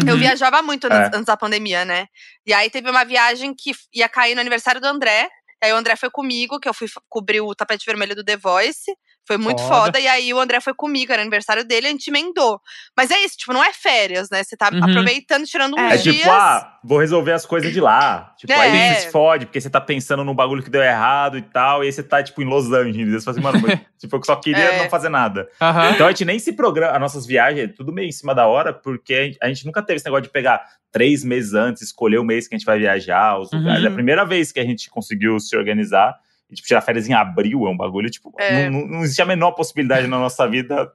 [0.07, 0.19] Eu Uhum.
[0.21, 1.17] viajava muito antes, É.
[1.17, 2.07] antes da pandemia, né?
[2.47, 5.29] E aí teve uma viagem que ia cair no aniversário do André.
[5.63, 8.37] E aí o André foi comigo, que eu fui cobrir o tapete vermelho do The
[8.39, 8.91] Voice.
[9.27, 9.85] Foi muito Foda.
[9.85, 10.01] foda.
[10.01, 12.61] E aí o André foi comigo, era aniversário dele, a gente emendou.
[12.97, 14.43] Mas é isso, tipo, não é férias, né?
[14.43, 14.81] Você tá Uhum.
[14.83, 16.17] aproveitando, tirando uns É É dias.
[16.17, 18.35] tipo, ah, vou resolver as coisas de lá.
[18.37, 18.95] Tipo, aí É.
[18.95, 21.87] você se fode, porque você tá pensando num bagulho que deu errado e tal, e
[21.87, 23.23] aí você tá, tipo, em Los Angeles.
[23.23, 24.79] Você fala assim, mano, mas, tipo, eu só queria É.
[24.83, 25.49] não fazer nada.
[25.61, 25.91] Aham.
[25.93, 28.47] Então a gente nem se programa, as nossas viagens é tudo meio em cima da
[28.49, 30.61] hora, porque a gente, a gente nunca teve esse negócio de pegar
[30.91, 33.61] três meses antes, escolher o mês que a gente vai viajar, os Uhum.
[33.61, 33.85] lugares.
[33.85, 36.15] É a primeira vez que a gente conseguiu se organizar.
[36.53, 38.69] E, tipo, tirar férias em abril é um bagulho, tipo, É.
[38.69, 40.93] não, não, existe a menor possibilidade na nossa vida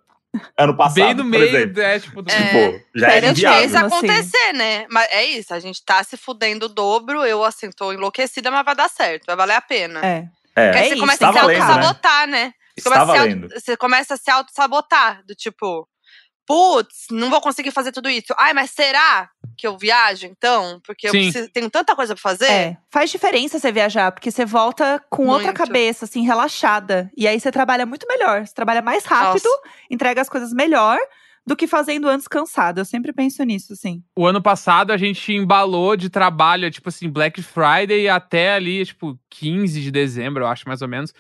[0.56, 1.82] ano passado, Bem no por meio, exemplo.
[1.82, 2.32] é, tipo, do...
[2.32, 2.36] É.
[2.70, 3.60] Tipo, já A é inviável.
[3.60, 3.86] fez assim.
[3.88, 4.86] acontecer, né?
[4.92, 7.26] Mas é isso, a gente tá se fudendo o dobro.
[7.26, 10.06] Eu, assim, tô enlouquecida, mas vai dar certo, vai valer a pena.
[10.06, 10.28] É.
[10.56, 11.66] É, Porque aí É você isso, começa tá a se valendo, né?
[11.66, 12.54] auto-sabotar, né?
[12.78, 13.50] Você está começa, a se valendo.
[13.50, 15.24] você começa a se auto-sabotar.
[15.26, 15.88] Do tipo,
[16.46, 18.34] putz, não vou conseguir fazer tudo isso.
[18.38, 20.80] Ai, mas será que eu viajo então?
[20.86, 21.24] Porque eu Sim.
[21.32, 22.46] preciso- tenho tanta coisa pra fazer.
[22.46, 25.58] É, faz diferença você viajar, porque você volta com outra Muito.
[25.58, 27.10] cabeça, assim, relaxada.
[27.18, 28.46] E aí você trabalha muito melhor.
[28.46, 29.62] Você trabalha mais rápido, Nossa.
[29.90, 30.98] entrega as coisas melhor
[31.46, 32.80] do que fazendo antes cansado.
[32.80, 34.04] Eu sempre penso nisso, assim.
[34.16, 39.18] O ano passado a gente embalou de trabalho, tipo assim, Black Friday até ali, tipo,
[39.30, 41.14] 15 de dezembro, eu acho, mais ou menos.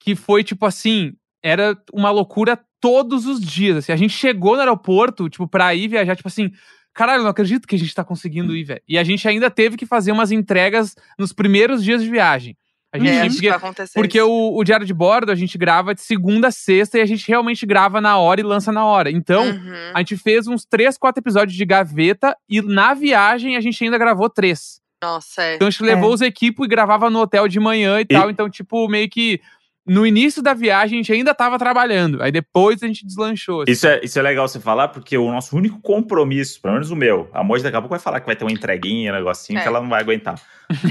[0.00, 1.12] Que foi, tipo assim,
[1.42, 3.76] era uma loucura todos os dias.
[3.76, 3.92] Assim.
[3.92, 6.50] A gente chegou no aeroporto, tipo, pra ir viajar, tipo assim,
[6.96, 8.82] caralho, não acredito que a gente tá conseguindo ir, velho.
[8.88, 12.56] E a gente ainda teve que fazer umas entregas nos primeiros dias de viagem.
[12.92, 14.26] A gente É, acho que- vai porque isso.
[14.28, 17.28] o, o Diário de Bordo a gente grava de segunda a sexta e a gente
[17.28, 19.10] realmente grava na hora e lança na hora.
[19.10, 19.90] Então, Uhum.
[19.94, 23.98] a gente fez uns três, quatro episódios de gaveta e na viagem a gente ainda
[23.98, 24.80] gravou três.
[25.02, 25.54] Nossa, é.
[25.56, 28.30] Então a gente levou os equipos e gravava no hotel de manhã e, tal.
[28.30, 29.40] Então, tipo, meio que
[29.86, 32.22] no início da viagem a gente ainda tava trabalhando.
[32.22, 33.62] Aí depois a gente deslanchou.
[33.62, 33.72] assim.
[33.72, 36.96] Isso é, isso é legal você falar, porque o nosso único compromisso, pelo menos o
[36.96, 39.58] meu, a Moji daqui a pouco vai falar que vai ter uma entreguinha, um negocinho,
[39.58, 39.62] É.
[39.62, 40.40] que ela não vai aguentar.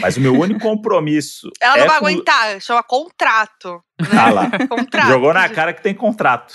[0.01, 1.49] Mas o meu único compromisso.
[1.61, 3.81] Ela não é vai com- aguentar, chama contrato.
[4.17, 4.49] Ah lá.
[4.69, 5.07] Contrato.
[5.07, 6.53] Jogou na cara que tem contrato.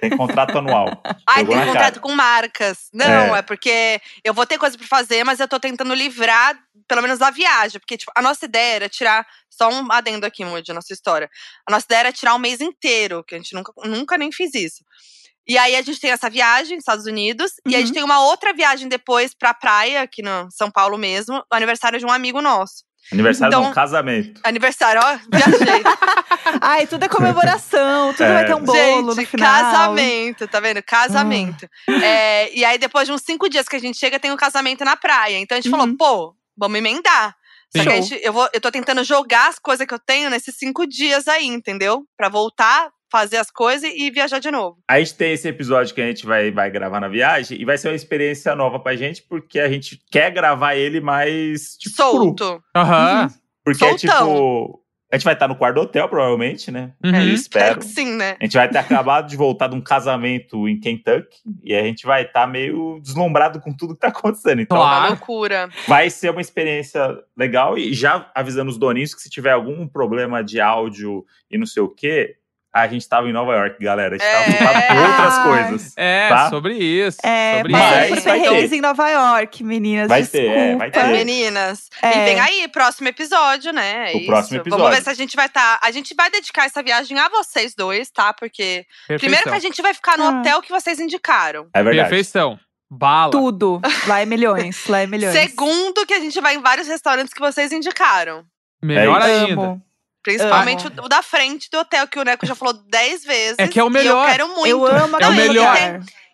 [0.00, 1.02] Tem contrato anual.
[1.26, 2.00] Ai, tem contrato cara.
[2.00, 2.88] com marcas.
[2.94, 3.38] Não, É.
[3.40, 3.42] é.
[3.42, 6.56] porque eu vou ter coisa pra fazer, mas eu tô tentando livrar,
[6.88, 7.78] pelo menos da viagem.
[7.80, 9.26] Porque, tipo, a nossa ideia era tirar.
[9.50, 11.28] Só um adendo aqui, Moody, a nossa história.
[11.68, 14.54] A nossa ideia era tirar um mês inteiro, que a gente nunca, nunca nem fiz
[14.54, 14.82] isso.
[15.46, 17.94] E aí a gente tem essa viagem nos Estados Unidos, e a gente Uhum.
[17.94, 22.06] tem uma outra viagem depois pra praia, aqui no São Paulo mesmo, no aniversário de
[22.06, 22.84] um amigo nosso.
[23.12, 24.40] Aniversário Então- de um casamento.
[24.44, 25.82] Aniversário, ó, viajei.
[26.62, 28.34] Ai, tudo é comemoração, tudo É.
[28.34, 29.48] vai ter um bolo no gente, final.
[29.62, 30.82] casamento, tá vendo?
[30.82, 31.68] Casamento.
[31.88, 34.84] É, e aí, depois de uns cinco dias que a gente chega, tem um casamento
[34.84, 35.38] na praia.
[35.38, 35.78] Então a gente Uhum.
[35.78, 37.36] falou, pô, vamos emendar.
[37.74, 38.02] Só que a Show.
[38.02, 41.26] gente, eu, vou, eu tô tentando jogar as coisas que eu tenho nesses cinco dias
[41.26, 42.04] aí, entendeu?
[42.18, 44.78] Pra voltar, fazer as coisas e viajar de novo.
[44.88, 47.78] A gente tem esse episódio que a gente vai, vai gravar na viagem e vai
[47.78, 51.96] ser uma experiência nova pra gente, porque a gente quer gravar ele mais tipo.
[51.96, 52.62] Solto.
[52.76, 53.28] Aham.
[53.64, 54.26] Porque é Soltão.
[54.26, 54.81] tipo.
[55.12, 56.92] A gente vai estar no quarto do hotel, provavelmente, né?
[57.04, 57.10] Uhum.
[57.14, 57.78] Eu Espero espero.
[57.80, 58.34] que sim, né?
[58.40, 62.06] A gente vai ter acabado de voltar de um casamento em Kentucky e a gente
[62.06, 64.62] vai estar meio deslumbrado com tudo que tá acontecendo.
[64.62, 65.08] Então, Claro.
[65.10, 65.68] Loucura.
[65.86, 67.76] vai ser uma experiência legal.
[67.76, 71.82] E já avisando os doninhos que se tiver algum problema de áudio e não sei
[71.82, 72.36] o quê,
[72.72, 74.16] a gente tava em Nova York, galera.
[74.16, 74.86] A gente tava É.
[74.86, 75.92] com outras coisas.
[75.96, 76.48] É, Tá?
[76.50, 77.18] sobre isso.
[77.22, 78.22] É, sobre Mas isso.
[78.28, 78.72] vai ter.
[78.74, 80.08] em Nova York, meninas.
[80.08, 81.08] Vai ter, é, vai desculpa.
[81.16, 81.24] ter.
[81.24, 81.88] Meninas.
[82.00, 82.08] É.
[82.08, 84.12] E vem aí, próximo episódio, né?
[84.12, 84.26] É O isso.
[84.26, 84.84] próximo episódio.
[84.84, 85.78] Vamos ver se a gente vai estar.
[85.82, 88.32] A gente vai dedicar essa viagem a vocês dois, tá?
[88.32, 88.86] Porque.
[89.18, 90.40] Primeiro que a gente vai ficar no Ah.
[90.40, 91.66] hotel que vocês indicaram.
[91.74, 92.08] É verdade.
[92.08, 92.58] Perfeição.
[92.90, 93.30] Bala.
[93.30, 93.80] Tudo.
[94.06, 94.86] Lá é milhões.
[94.86, 95.32] Lá é milhões.
[95.34, 98.44] Segundo, que a gente vai em vários restaurantes que vocês indicaram.
[98.82, 99.52] Melhor É ainda.
[99.62, 99.82] Amo.
[100.22, 103.56] Principalmente o, o da frente do hotel, que o Neco já falou dez vezes.
[103.58, 104.24] É que é o E melhor.
[104.24, 104.66] eu quero muito.
[104.68, 105.76] Eu amo É o melhor.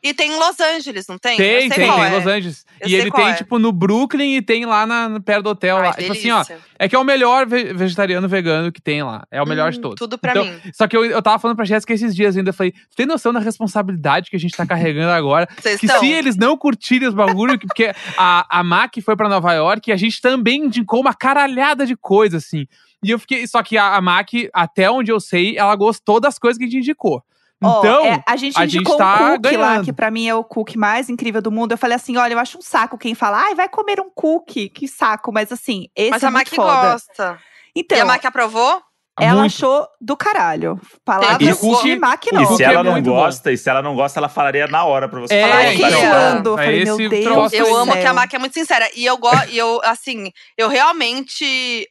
[0.09, 1.37] E tem em Los Angeles, não tem?
[1.37, 2.09] Tem, tem, tem é.
[2.09, 2.65] em Los Angeles.
[2.81, 3.35] Eu e ele tem, é.
[3.35, 5.77] tipo, no Brooklyn e tem lá na, perto do hotel.
[5.79, 5.93] Ai, lá.
[5.95, 6.45] Tipo assim, ó.
[6.79, 9.25] É que é o melhor ve- vegetariano vegano que tem lá.
[9.31, 9.99] É o melhor de Hum, todos.
[9.99, 10.61] Tudo pra Então, mim.
[10.73, 12.51] Só que eu, eu tava falando pra Jéssica esses dias ainda.
[12.51, 15.49] Eu falei, "Tu tem noção da responsabilidade que a gente tá carregando agora?
[15.61, 16.01] Vocês Que estão.
[16.01, 19.91] se eles não curtirem os bagulho, que- porque a, a Mac foi pra Nova York
[19.91, 22.67] e a gente também indicou uma caralhada de coisa, assim.
[23.03, 23.47] E eu fiquei.
[23.47, 26.67] Só que a, a Mac, até onde eu sei, ela gostou das coisas que a
[26.69, 27.23] gente indicou.
[27.61, 29.85] Então, é, a gente a gente indicou tá um cookie lá, ganhando.
[29.85, 31.73] que pra mim é o cookie mais incrível do mundo.
[31.73, 34.69] Eu falei assim: olha, eu acho um saco quem fala, ai, vai comer um cookie,
[34.69, 35.33] que saco.
[35.33, 36.93] Mas assim, esse Mas é a Mac foda.
[36.93, 37.39] gosta.
[37.75, 38.81] Então, e a Mac aprovou?
[39.21, 39.47] ela muito.
[39.53, 40.81] achou do caralho.
[40.81, 42.57] E Palavras cookie- de Mac E não.
[42.57, 43.17] se ela é não muito bom.
[43.17, 45.63] gosta, e se ela não gosta, ela falaria na hora pra você É, falar.
[45.65, 45.91] Ela então.
[45.91, 46.51] queixando.
[46.51, 47.53] Eu É falei, esse meu Deus.
[47.53, 48.15] Eu amo que a.
[48.15, 48.89] Mac é muito sincera.
[48.95, 51.89] E eu gosto, e eu, assim, eu realmente.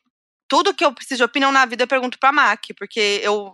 [0.49, 3.51] Tudo que eu preciso de opinião na vida, eu pergunto pra Mac, porque eu.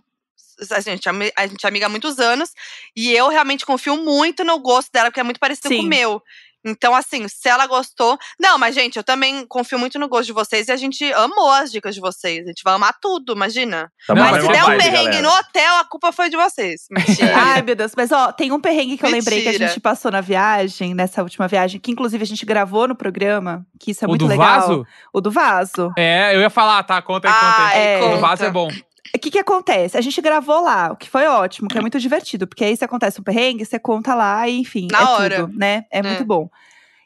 [0.70, 2.50] A gente, a gente é amiga há muitos anos
[2.96, 5.86] e eu realmente confio muito no gosto dela, porque é muito parecido com Sim.
[5.86, 6.22] o meu.
[6.64, 8.16] Então, assim, se ela gostou.
[8.40, 11.50] Não, mas, gente, eu também confio muito no gosto de vocês e a gente amou
[11.50, 12.44] as dicas de vocês.
[12.44, 13.92] A gente vai amar tudo, imagina.
[14.08, 15.22] Na mas se mesma der um perrengue galera.
[15.22, 16.86] no hotel, a culpa foi de vocês.
[16.90, 17.34] Mentira.
[17.36, 17.92] Ai, meu Deus.
[17.94, 19.68] Mas, ó, tem um perrengue que eu lembrei que a Mentira.
[19.68, 23.90] gente passou na viagem, nessa última viagem, que inclusive a gente gravou no programa, que
[23.90, 24.60] isso é o muito do legal.
[24.60, 24.86] vaso?
[25.12, 25.92] O do vaso.
[25.98, 27.82] É, eu ia falar, tá, conta aí, conta aí.
[27.82, 28.04] É.
[28.04, 28.46] O do vaso conta.
[28.46, 28.68] é bom.
[29.14, 29.96] O que que acontece?
[29.96, 32.84] A gente gravou lá, o que foi ótimo, que é muito divertido, porque aí se
[32.84, 35.40] acontece um perrengue, você conta lá e enfim, Na é hora.
[35.46, 35.84] tudo, né?
[35.90, 36.02] É, É.
[36.02, 36.48] muito bom.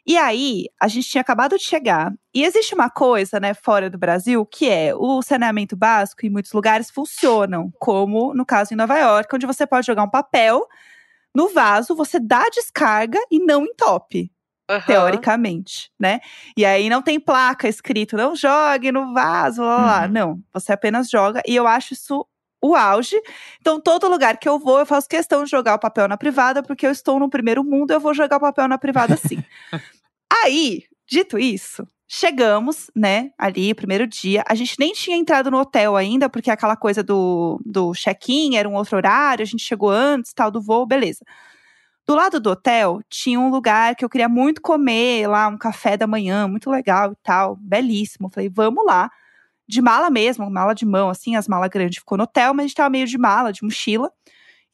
[0.07, 2.11] E aí, a gente tinha acabado de chegar.
[2.33, 6.53] E existe uma coisa, né, fora do Brasil, que é o saneamento básico em muitos
[6.53, 10.67] lugares funcionam, como no caso em Nova York, onde você pode jogar um papel
[11.35, 14.33] no vaso, você dá a descarga e não entope
[14.69, 14.85] Aham.
[14.87, 16.21] teoricamente, né?
[16.57, 20.03] E aí não tem placa escrito, não jogue no vaso, lá, lá.
[20.05, 20.13] Uhum.
[20.13, 21.41] Não, você apenas joga.
[21.47, 22.27] E eu acho isso
[22.61, 23.17] o auge.
[23.61, 26.63] Então, todo lugar que eu vou, eu faço questão de jogar o papel na privada,
[26.63, 29.43] porque eu estou no primeiro mundo, eu vou jogar o papel na privada sim.
[30.45, 31.87] aí, dito isso.
[32.11, 34.43] Chegamos, né, ali, primeiro dia.
[34.49, 38.69] A gente nem tinha entrado no hotel ainda, porque aquela coisa do, do check-in era
[38.69, 41.25] um outro horário, a gente chegou antes, tal, do voo, beleza.
[42.09, 45.95] Do lado do hotel tinha um lugar que eu queria muito comer lá, um café
[45.95, 48.31] da manhã, muito legal e tal, belíssimo.
[48.31, 49.11] Falei, vamos lá.
[49.69, 52.67] De mala mesmo, mala de mão, assim, as malas grandes ficou no hotel, mas a
[52.69, 54.11] gente tava meio de mala, de mochila.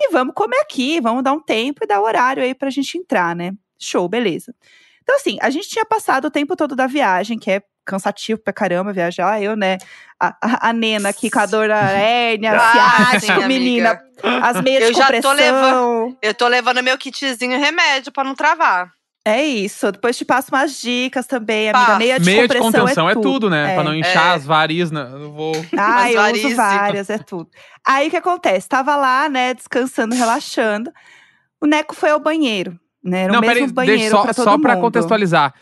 [0.00, 3.34] E vamos comer aqui, vamos dar um tempo e dar horário aí pra gente entrar,
[3.34, 3.52] né?
[3.80, 4.54] Show, beleza.
[5.02, 8.52] Então, assim, a gente tinha passado o tempo todo da viagem, que é cansativo pra
[8.52, 9.42] caramba viajar.
[9.42, 9.78] Eu, né,
[10.20, 12.72] a, a, a Nena aqui com a dor na hérnia, Ah,
[13.20, 14.00] ciático, sim, menina,
[14.42, 15.34] as meias Eu de já tô compressão.
[15.34, 18.90] levando- Eu tô levando meu kitzinho remédio pra não travar.
[19.26, 19.90] É isso.
[19.90, 21.96] Depois te passo umas dicas também, amiga.
[21.96, 23.70] Meia de Meia de compressão contenção é tudo, né?
[23.70, 23.74] É.
[23.74, 24.34] Pra não inchar É.
[24.34, 25.54] as varizes na- no voo.
[25.78, 26.44] Ah, eu varizes.
[26.44, 27.48] uso várias, é tudo.
[27.86, 28.68] Aí o que acontece?
[28.68, 30.92] Tava lá, né, descansando, relaxando.
[31.58, 33.22] O Neco foi ao banheiro, né?
[33.22, 34.82] Era não, o mesmo peraí, banheiro deixa só, pra todo só pra mundo.
[34.82, 35.54] contextualizar.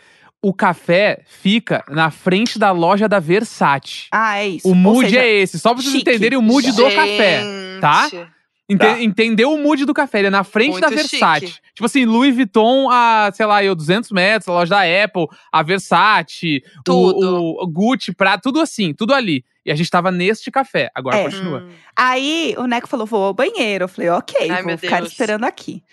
[0.43, 4.07] O café fica na frente da loja da Versace.
[4.11, 4.67] Ah, é isso.
[4.67, 6.09] O mood seja, é esse, só pra vocês chique.
[6.09, 7.41] entenderem o mood do café.
[7.79, 8.09] tá?
[8.09, 8.27] Gente.
[8.69, 9.01] Ente- Tá.
[9.01, 10.19] Entendeu o mood do café?
[10.19, 11.47] Ele é na frente Muito da Versace.
[11.47, 11.59] chique.
[11.75, 15.61] Tipo assim, Louis Vuitton a, sei lá, eu, 200 metros, a loja da Apple, a
[15.63, 17.55] Versace, o- Tudo.
[17.61, 19.43] O, Gucci, pra, tudo assim, tudo ali.
[19.65, 20.89] E a gente tava neste café.
[20.95, 21.23] Agora É.
[21.25, 21.59] continua.
[21.63, 21.69] Hum.
[21.95, 23.83] Aí o Neco falou: vou ao banheiro.
[23.85, 25.11] Eu falei, ok, Ai, vou ficar Deus.
[25.11, 25.83] esperando aqui.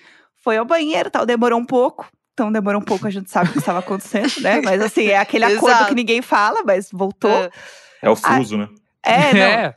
[0.42, 2.08] Foi ao banheiro tal, demorou um pouco.
[2.40, 4.62] Então demorou um pouco, a gente sabe o que estava acontecendo, né?
[4.64, 7.30] Mas assim, é aquele acordo que ninguém fala, mas voltou.
[7.30, 7.50] É.
[8.00, 8.66] É o fuso, né?
[9.02, 9.40] É, não.
[9.42, 9.74] É.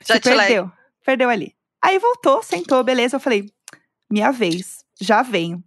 [0.00, 0.38] Se Jet lag.
[0.38, 0.72] perdeu.
[1.04, 1.56] Perdeu ali.
[1.82, 3.16] Aí voltou, sentou, beleza.
[3.16, 3.46] Eu falei,
[4.08, 5.60] minha vez, já venho.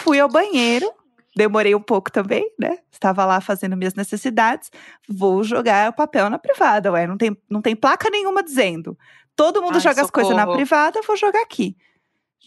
[0.00, 0.90] Fui ao banheiro,
[1.36, 2.78] demorei um pouco também, né?
[2.90, 4.70] Estava lá fazendo minhas necessidades.
[5.06, 7.06] Vou jogar o papel na privada, ué.
[7.06, 8.96] Não tem, não tem placa nenhuma dizendo.
[9.36, 10.56] Todo mundo Ai, joga as coisas na socorro.
[10.56, 11.76] privada, eu vou jogar aqui.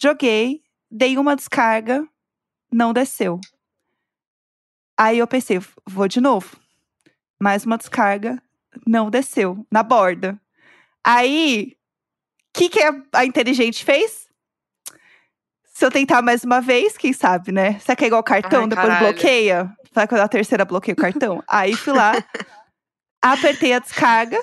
[0.01, 2.07] Joguei, dei uma descarga,
[2.73, 3.39] não desceu.
[4.97, 6.55] Aí eu pensei, vou de novo.
[7.39, 8.41] Mais uma descarga,
[8.85, 10.39] não desceu, na borda.
[11.03, 12.79] Aí, o que, que
[13.13, 14.27] a, inteligente fez?
[15.65, 17.79] Se eu tentar mais uma vez, quem sabe, né?
[17.79, 19.13] Será que é igual cartão, Ai, depois caralho.
[19.13, 19.77] bloqueia?
[19.91, 21.43] Será que eu a terceira bloqueio o cartão?
[21.47, 22.13] aí fui lá,
[23.21, 24.41] apertei a descarga,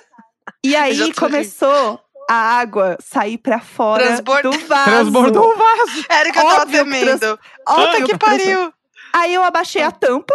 [0.65, 2.01] e aí rindo.
[2.31, 4.53] A água sair pra fora Transbordou.
[4.53, 4.85] do vaso.
[4.85, 6.05] Transbordou o vaso.
[6.09, 7.39] Era que eu tava temendo.
[7.67, 8.73] Óbvio Puta que pariu.
[9.13, 10.33] Aí eu abaixei a tampa,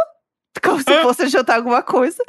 [0.61, 2.21] como se fosse jantar alguma coisa.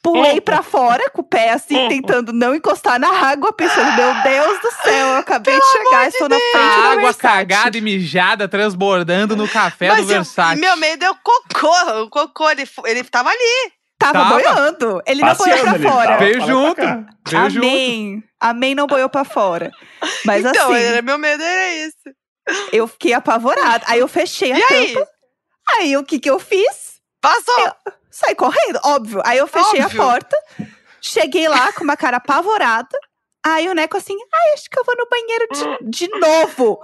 [0.00, 4.60] Pulei pra fora, com o pé assim, tentando não encostar na água, pensando, meu Deus
[4.60, 7.18] do céu, eu acabei de chegar, estou na frente A da água Versace.
[7.18, 10.60] cagada e mijada transbordando no café do Mas eu- Versace.
[10.60, 12.02] meu medo é o cocô.
[12.04, 13.72] O cocô, ele, ele tava ali.
[13.98, 14.34] Tava Tava.
[14.34, 15.02] boiando.
[15.06, 16.06] Ele não boiou pra fora.
[16.08, 16.80] tava Veio junto.
[17.26, 17.66] Veio junto.
[17.66, 18.24] Amém.
[18.40, 19.72] Amém não boiou pra fora.
[20.24, 22.14] Mas então, assim, era, meu medo era esse.
[22.72, 23.84] eu fiquei apavorada.
[23.88, 24.92] Aí eu fechei a E aí?
[24.94, 25.08] tampa.
[25.76, 27.00] Aí o que que eu fiz?
[27.20, 27.72] Passou.
[28.10, 29.20] Saí correndo, óbvio.
[29.24, 30.00] Aí eu fechei Óbvio.
[30.02, 30.36] a porta.
[31.00, 32.96] Cheguei lá com uma cara apavorada.
[33.44, 36.80] Aí o Neco assim, ai, acho que eu vou no banheiro de, de novo.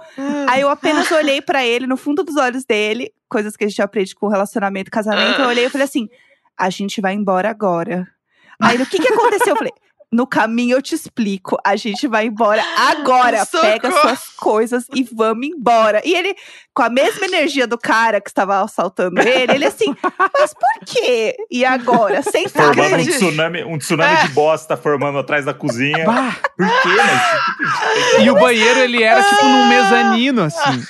[0.49, 3.81] Aí eu apenas olhei pra ele, no fundo dos olhos dele, coisas que a gente
[3.81, 5.41] aprende com relacionamento, casamento.
[5.41, 6.07] Eu olhei e falei assim:
[6.57, 8.07] a gente vai embora agora.
[8.61, 9.53] Aí o que que aconteceu?
[9.53, 9.73] Eu falei.
[10.11, 11.57] No caminho eu te explico.
[11.65, 13.43] A gente vai embora agora.
[13.45, 13.63] Socorro.
[13.73, 16.01] Pega suas coisas e vamos embora.
[16.05, 16.35] E ele,
[16.73, 19.95] com a mesma energia do cara que estava assaltando ele, ele assim,
[20.39, 21.35] mas por quê?
[21.51, 22.21] E agora?
[22.21, 22.73] Sentado.
[22.75, 24.21] Formando um tsunami, um tsunami É.
[24.23, 26.05] de bosta formando atrás da cozinha.
[26.05, 26.89] Bah, Por quê?
[28.15, 30.83] Mas E o banheiro, ele era tipo num mezanino, assim.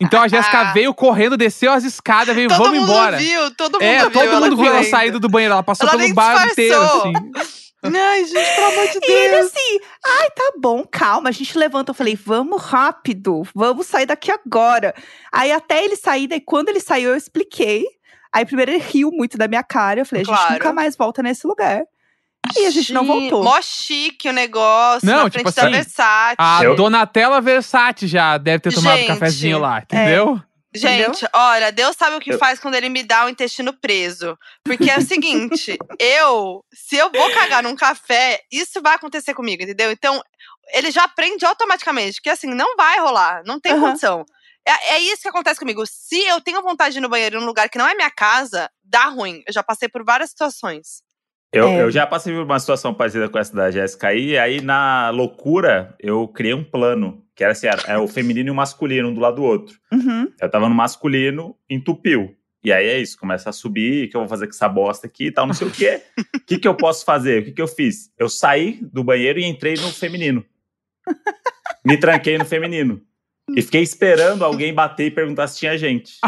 [0.00, 3.16] Então a Jéssica veio correndo, desceu as escadas, veio, Todo vamos mundo embora.
[3.16, 4.10] viu, todo mundo É, viu.
[4.10, 4.90] todo ela mundo viu ela correndo.
[4.90, 5.54] saindo do banheiro.
[5.54, 7.12] Ela passou Ela pelo bar inteiro, disfarçou.
[7.16, 7.65] assim.
[7.94, 9.46] Ai, gente, pelo amor de E ele Deus.
[9.46, 11.28] assim, ai, tá bom, calma.
[11.28, 11.90] A gente levanta.
[11.90, 14.94] Eu falei, vamos rápido, vamos sair daqui agora.
[15.32, 17.84] Aí até ele sair, daí quando ele saiu, eu expliquei.
[18.32, 20.00] Aí primeiro ele riu muito da minha cara.
[20.00, 20.52] Eu falei, a gente Claro.
[20.54, 21.82] nunca mais volta nesse lugar.
[22.56, 23.42] E a gente não voltou.
[23.42, 26.36] Mó chique o negócio, Não, na tipo frente da assim, Versace.
[26.38, 29.06] A Eu- Donatella Versace já deve ter tomado Gente.
[29.08, 30.40] cafezinho lá, entendeu?
[30.74, 34.36] Gente, olha, Deus sabe o que Eu- faz quando ele me dá o intestino preso.
[34.64, 39.62] Porque é o seguinte, eu, se eu vou cagar num café, isso vai acontecer comigo,
[39.62, 39.90] entendeu?
[39.90, 40.20] Então,
[40.74, 43.80] ele já aprende automaticamente que assim, não vai rolar, não tem Aham.
[43.88, 44.26] condição.
[44.68, 45.84] É, é isso que acontece comigo.
[45.86, 48.68] Se eu tenho vontade de ir no banheiro num lugar que não é minha casa,
[48.84, 49.42] dá ruim.
[49.46, 51.02] Eu já passei por várias situações.
[51.52, 51.82] Eu, É.
[51.82, 55.10] eu já passei por uma situação parecida com essa da Jéssica aí, e aí na
[55.10, 59.10] loucura eu criei um plano, que era assim, era, era o feminino e o masculino
[59.10, 59.78] um do lado do outro.
[59.92, 60.32] Uhum.
[60.40, 62.34] Eu tava no masculino, entupiu.
[62.64, 65.06] E aí é isso, começa a subir, o que eu vou fazer com essa bosta
[65.06, 66.02] aqui e tal, não sei o quê.
[66.34, 67.42] O que, que eu posso fazer?
[67.42, 68.12] O que, que eu fiz?
[68.16, 70.44] Eu saí do banheiro e entrei no feminino.
[71.84, 73.02] Me tranquei no feminino.
[73.54, 76.18] E fiquei esperando alguém bater e perguntar se tinha gente.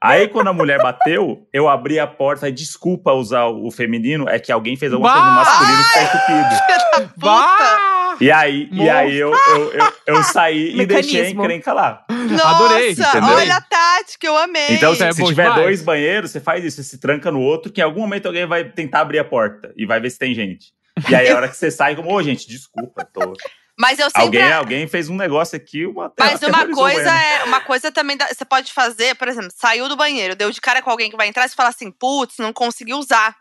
[0.00, 4.38] Aí, quando a mulher bateu, eu abri a porta e desculpa usar o feminino, é
[4.38, 5.44] que alguém fez alguma coisa no Bah!
[5.44, 7.14] masculino que tá entupido.
[7.16, 7.87] Bah!
[8.20, 12.04] E aí, e aí eu, eu, eu, eu saí e deixei a encrenca lá.
[12.10, 13.22] Nossa, Adorei, entendeu?
[13.22, 14.74] olha a tática, eu amei.
[14.74, 15.62] Então, Isso é se tiver demais.
[15.62, 18.46] dois banheiros, você faz isso, você se tranca no outro, que em algum momento alguém
[18.46, 20.72] vai tentar abrir a porta e vai ver se tem gente.
[21.08, 23.32] E aí, a hora que você sai, como, ô, gente, desculpa, tô...
[23.80, 24.20] Mas eu sempre.
[24.22, 27.44] alguém, alguém fez um negócio aqui, uma Mas uma coisa é.
[27.44, 30.82] Uma coisa também dá- você pode fazer, por exemplo, saiu do banheiro, deu de cara
[30.82, 33.36] com alguém que vai entrar e você fala assim, putz, não consegui usar.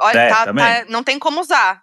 [0.00, 1.80] Olha, É, tá, tá- não tem como usar.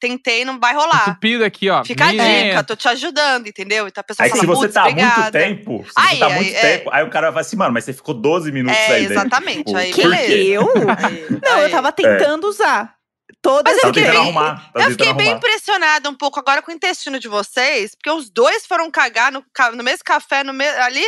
[0.00, 1.08] Tentei, não vai rolar.
[1.08, 1.84] Entupido aqui, ó.
[1.84, 3.86] Fica a Minha- dica, tô te ajudando, entendeu?
[3.88, 5.38] Então a pessoa Aí que fala, se você tá há muito obrigada.
[5.38, 6.60] tempo, se Aí, você tá há aí, muito é.
[6.78, 9.64] tempo, aí o cara vai assim, mano, mas você ficou 12 minutos É, aí exatamente.
[9.64, 10.02] Tipo, Aí, quê?
[10.02, 10.62] Eu?
[10.98, 12.94] Aí, Não, eu tava tentando usar.
[13.42, 14.70] Todas Mas eu fiquei bem- arrumar.
[14.74, 18.66] Eu fiquei bem impressionada um pouco agora com o intestino de vocês, porque os dois
[18.66, 19.44] foram cagar no,
[19.74, 21.04] no mesmo café no me- ali.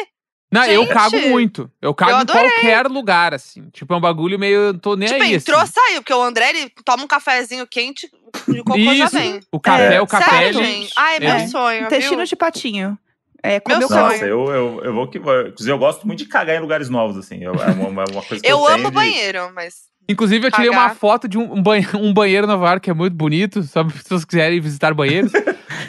[0.51, 1.70] Não, eu Gente, cago muito.
[1.80, 3.68] Eu cago eu em qualquer lugar, assim.
[3.70, 4.59] Tipo, é um bagulho meio.
[4.68, 5.34] eu Tô nem tipo, aí.
[5.34, 5.72] entrou, assim.
[5.74, 8.11] saiu, porque o André ele toma um cafezinho quente
[8.49, 9.18] e o cocô já Isso.
[9.18, 9.40] vem.
[9.53, 10.01] O café, É.
[10.01, 10.30] o café.
[10.30, 10.92] Sério, ele- gente?
[10.96, 11.84] Ai, é meu ele- sonho.
[11.84, 12.24] intestino viu?
[12.26, 12.99] de patinho.
[13.42, 14.01] É, Meu sonho.
[14.03, 15.38] Nossa, eu, eu, eu vou que vou.
[15.42, 17.38] Inclusive, eu gosto muito de cagar em lugares novos, assim.
[17.44, 19.86] Eu- é uma, uma coisa que eu, Eu tenho amo de- banheiro, mas.
[20.09, 20.86] Inclusive, eu tirei Cagar.
[20.88, 23.62] uma foto de um, um banhe- um banheiro em Nova York que é muito bonito,
[23.62, 25.32] só se vocês quiserem visitar banheiros.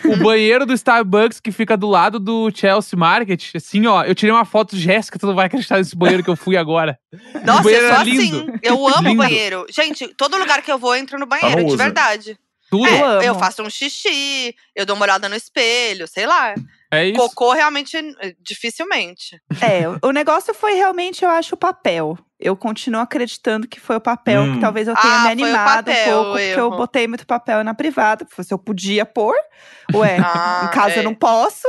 [0.05, 3.55] o banheiro do Starbucks que fica do lado do Chelsea Market.
[3.55, 6.35] Assim, ó, eu tirei uma foto, Jéssica, tu não vai acreditar nesse banheiro que eu
[6.35, 6.99] fui agora.
[7.45, 8.37] Nossa, banheiro eu sou é lindo.
[8.37, 8.59] assim.
[8.61, 9.23] Eu amo Lindo.
[9.23, 9.65] banheiro.
[9.69, 12.37] Gente, todo lugar que eu vou, eu entro no banheiro, de verdade.
[12.69, 12.85] Tudo.
[12.87, 13.21] É, Eu amo.
[13.23, 16.53] eu faço um xixi, eu dou uma olhada no espelho, sei lá.
[16.91, 17.17] É isso.
[17.17, 17.97] Cocô, realmente,
[18.59, 19.39] dificilmente.
[19.61, 22.17] É, o negócio foi realmente, eu acho, o papel.
[22.39, 24.53] Eu continuo acreditando que foi o papel Hum.
[24.55, 26.77] que talvez eu tenha Ah, me animado papel, um pouco, o porque eu erro.
[26.77, 28.25] botei muito papel na privada.
[28.41, 29.35] Se eu podia pôr,
[29.93, 30.99] ué, Ah, em casa é.
[30.99, 31.67] eu não posso.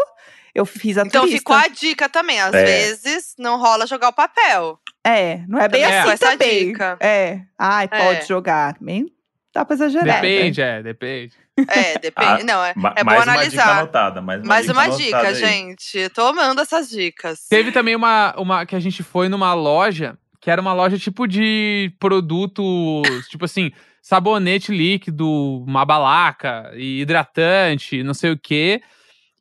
[0.54, 1.38] Eu fiz a Então turista.
[1.38, 2.40] ficou a dica também.
[2.40, 2.64] Às É.
[2.64, 4.78] vezes não rola jogar o papel.
[5.04, 6.66] É, não é bem Também assim essa também.
[6.68, 6.96] dica.
[7.00, 8.26] É, ai, pode É.
[8.26, 8.76] jogar.
[8.80, 9.06] Nem
[9.54, 10.06] dá pra exagerar.
[10.06, 10.20] né?
[10.20, 11.34] Depende, é, depende.
[11.68, 12.42] É, depende.
[12.42, 13.78] Ah, não, é, é bom mais uma dica analisar.
[13.78, 14.20] anotada.
[14.22, 15.34] Mais uma Mais dica uma dica, aí.
[15.34, 16.08] gente.
[16.10, 17.46] Tô amando essas dicas.
[17.48, 21.26] Teve também uma, uma que a gente foi numa loja, que era uma loja tipo
[21.26, 23.70] de produtos, tipo assim,
[24.02, 25.28] sabonete líquido,
[25.66, 28.80] uma balaca, e hidratante, não sei o quê.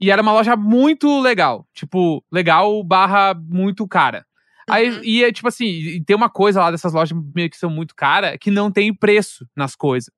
[0.01, 1.65] E era uma loja muito legal.
[1.73, 4.25] Tipo, legal barra muito cara.
[4.69, 5.01] Aí, Uhum.
[5.03, 8.37] e é tipo assim, tem uma coisa lá dessas lojas meio que são muito caras,
[8.39, 10.11] que não tem preço nas coisas.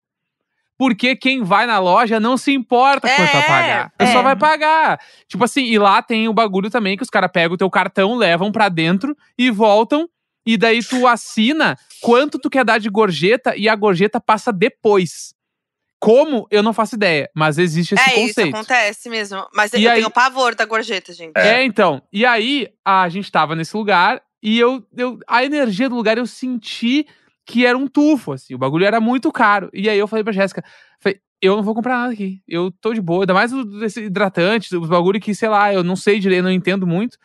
[0.78, 3.94] Porque quem vai na loja não se importa quanto vai É, pagar.
[4.00, 4.24] A é.
[4.24, 5.00] vai pagar.
[5.28, 8.16] Tipo assim, e lá tem o bagulho também que os caras pegam o teu cartão,
[8.16, 10.10] levam pra dentro e voltam.
[10.46, 15.34] E daí tu assina quanto tu quer dar de gorjeta e a gorjeta passa depois.
[16.00, 16.48] Como?
[16.50, 18.56] Eu não faço ideia, mas existe esse é isso, conceito.
[18.56, 19.46] acontece mesmo.
[19.54, 21.34] Mas E eu aí- tenho pavor da gorjeta, gente.
[21.38, 21.64] É.
[21.64, 22.02] então.
[22.12, 25.20] E aí, a gente tava nesse lugar e eu, eu.
[25.28, 27.06] A energia do lugar eu senti
[27.46, 28.56] que era um tufo, assim.
[28.56, 29.70] O bagulho era muito caro.
[29.72, 30.64] E aí eu falei pra Jéssica:
[31.00, 32.42] falei, eu não vou comprar nada aqui.
[32.48, 33.22] Eu tô de boa.
[33.24, 36.52] Ainda mais o- desse hidratante, os bagulho que, sei lá, eu não sei direito, não
[36.52, 37.16] entendo muito.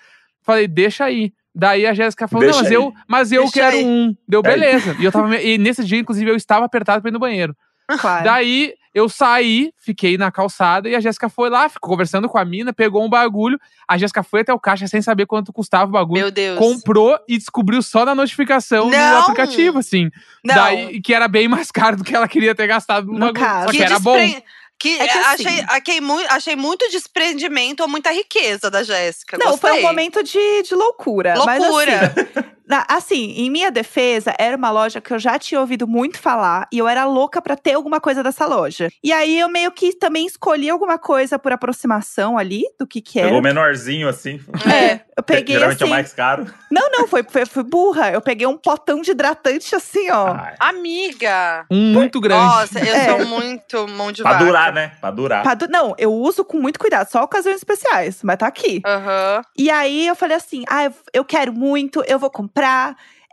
[0.42, 1.32] Falei, deixa aí.
[1.58, 2.74] Daí a Jéssica falou: Deixa não, mas aí.
[2.76, 3.84] eu, mas eu Deixa quero aí.
[3.86, 4.14] um.
[4.28, 4.52] Deu, Aí.
[4.52, 4.94] beleza.
[5.00, 5.34] E eu tava.
[5.36, 7.56] E nesse dia, inclusive, eu estava apertado pra ir no banheiro.
[7.98, 8.24] Claro.
[8.24, 12.44] Daí eu saí, fiquei na calçada e a Jéssica foi lá, ficou conversando com a
[12.44, 13.58] mina, pegou um bagulho.
[13.86, 16.20] A Jéssica foi até o caixa sem saber quanto custava o bagulho.
[16.20, 16.58] Meu Deus.
[16.58, 19.20] Comprou e descobriu só na notificação do Não!
[19.22, 20.10] aplicativo, assim.
[20.44, 20.54] Não.
[20.54, 23.40] Daí, que era bem mais caro do que ela queria ter gastado no, No bagulho.
[23.44, 23.64] caso.
[23.66, 24.16] Só que, que era bom.
[24.16, 24.44] despre-
[24.78, 29.38] Que, É que achei, assim- achei, muito, achei muito desprendimento ou muita riqueza da Jéssica.
[29.38, 29.82] Não, foi um Gostei.
[29.88, 31.34] momento de, de loucura.
[31.46, 32.12] Mas, Loucura.
[32.14, 32.55] assim, na-
[32.88, 36.78] assim, em minha defesa, era uma loja que eu já tinha ouvido muito falar e
[36.78, 38.88] eu era louca pra ter alguma coisa dessa loja.
[39.02, 43.18] E aí eu meio que também escolhi alguma coisa por aproximação ali do que que
[43.18, 43.28] era.
[43.28, 44.40] Pegou menorzinho assim.
[44.72, 45.84] É, eu peguei Geralmente assim.
[45.84, 46.46] é o mais caro.
[46.70, 48.10] Não, não, foi, foi, foi burra.
[48.10, 50.28] Eu peguei um potão de hidratante assim, ó.
[50.34, 51.66] Ai, Amiga.
[51.70, 52.44] Um muito grande.
[52.44, 53.04] Nossa, eu É.
[53.18, 54.44] sou muito mão de pra vaca.
[54.44, 54.92] durar, né?
[55.00, 55.42] Pra durar.
[55.42, 58.80] Pra du- Não, eu uso com muito cuidado, só ocasiões especiais, mas tá aqui.
[58.86, 59.42] Aham.
[59.56, 62.55] E aí eu falei assim: ah, eu- eu quero muito, eu vou comprar,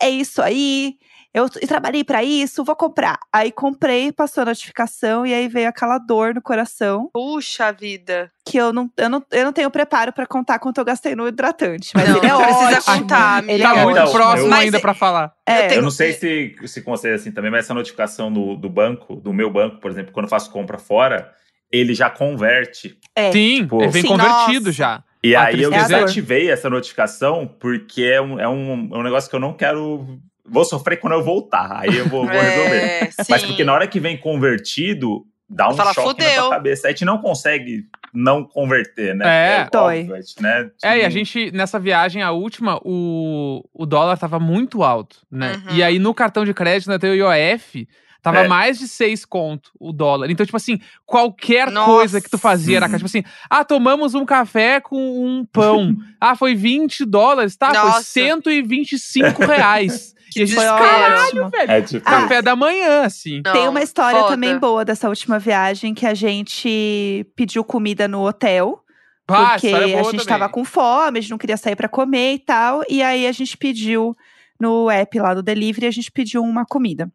[0.01, 0.95] é isso aí.
[1.35, 3.17] Eu, eu trabalhei pra isso, vou comprar.
[3.33, 8.31] Aí comprei, passou a notificação e aí veio aquela dor no coração Puxa vida.
[8.45, 11.27] que eu não, eu não, eu não tenho preparo pra contar quanto eu gastei no
[11.27, 11.89] hidratante.
[11.95, 12.99] Mas Não, ele é não precisa ótimo.
[13.01, 13.53] contar, amiga.
[13.53, 14.13] Ele Tá é muito ótimo.
[14.13, 15.33] próximo Mas ainda é- pra falar.
[15.43, 18.55] É, tenho- Eu não sei se, se com vocês assim também, mas essa notificação do,
[18.55, 21.31] do banco, do meu banco, por exemplo, quando eu faço compra fora,
[21.71, 22.95] ele já converte.
[23.15, 23.31] é.
[23.31, 24.71] Sim, tipo, ele vem sim, convertido nossa.
[24.71, 25.03] já.
[25.23, 29.03] E A aí eu é desativei essa notificação porque é um, é, um, é um
[29.03, 30.19] negócio que eu não quero.
[30.45, 31.79] Vou sofrer quando eu voltar.
[31.79, 32.75] Aí eu vou, vou resolver.
[32.75, 33.47] É, Mas sim.
[33.47, 36.41] porque na hora que vem convertido, dá um Fala, choque na "Fudeu".
[36.43, 36.87] tua cabeça.
[36.87, 39.25] A gente não consegue não converter, né?
[39.63, 39.69] É.
[39.71, 40.01] Dói.
[40.01, 40.69] óbvio, gente, né?
[40.83, 45.17] É, e a Tipo, gente, nessa viagem, a última, o, o dólar tava muito alto,
[45.31, 45.53] né?
[45.69, 45.75] Uhum.
[45.75, 47.87] E aí, no cartão de crédito, na teu IOF,
[48.23, 48.47] tava É.
[48.47, 50.31] mais de seis conto o dólar.
[50.31, 51.91] Então, tipo assim, qualquer Nossa.
[51.91, 52.93] coisa que tu fazia era, Uhum.
[52.93, 55.93] tipo assim, ah, tomamos um café com um pão.
[56.19, 57.67] ah, foi 20 dólares, tá?
[57.71, 58.03] Foi Nossa.
[58.03, 60.13] 125 reais.
[60.33, 61.15] Que e a gente, Foi desespero.
[61.25, 61.49] ótimo.
[61.51, 62.09] velho, É tipo.
[62.09, 63.39] Ah, café da manhã, assim.
[63.45, 64.31] Não, Tem uma história foda.
[64.31, 68.79] também boa dessa última viagem que a gente pediu comida no hotel.
[69.27, 70.25] Pá, porque história boa a gente também.
[70.25, 72.81] tava com fome, a gente não queria sair pra comer e tal.
[72.89, 74.17] E aí a gente pediu
[74.59, 77.11] no app lá do delivery, a gente pediu uma comida.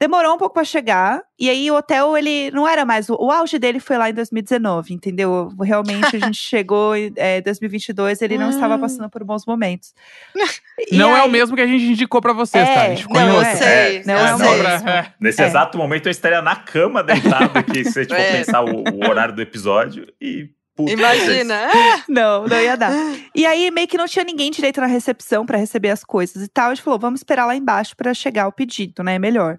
[0.00, 3.10] Demorou um pouco pra chegar, e aí o hotel, ele não era mais.
[3.10, 5.48] O, o auge dele foi lá em 2019, entendeu?
[5.60, 8.80] Realmente a gente chegou em é, 2022, ele não estava Hum.
[8.80, 9.92] passando por bons momentos.
[10.90, 12.82] E Não é o aí- mesmo que a gente indicou pra vocês, tá?
[12.82, 13.64] A É, gente ficou não, em Eu outro.
[13.64, 14.02] é.
[14.06, 14.88] Não é o mesmo.
[14.88, 15.12] É.
[15.20, 15.46] Nesse É.
[15.46, 18.36] exato momento eu estaria na cama deitado aqui, se a gente for É.
[18.38, 20.06] pensar o, o horário do episódio.
[20.20, 20.48] E.
[20.78, 21.68] puta, Imagina.
[22.08, 22.92] Não, não ia dar.
[23.34, 26.48] E aí, meio que não tinha ninguém direito na recepção pra receber as coisas e
[26.48, 26.70] tal.
[26.70, 29.18] A gente falou, vamos esperar lá embaixo pra chegar o pedido, né?
[29.18, 29.58] Melhor.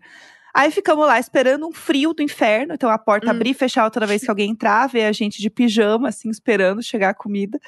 [0.53, 2.73] Aí ficamos lá esperando um frio do inferno.
[2.73, 3.31] Então a porta Hum.
[3.31, 6.81] abria e fechava toda vez que alguém entrava, e a gente de pijama, assim, esperando
[6.81, 7.59] chegar a comida.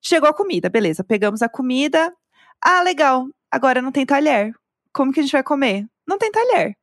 [0.00, 1.04] Chegou a comida, beleza.
[1.04, 2.12] Pegamos a comida.
[2.64, 3.26] Ah, legal.
[3.50, 4.52] Agora não tem talher.
[4.92, 5.86] Como que a gente vai comer?
[6.06, 6.74] Não tem talher.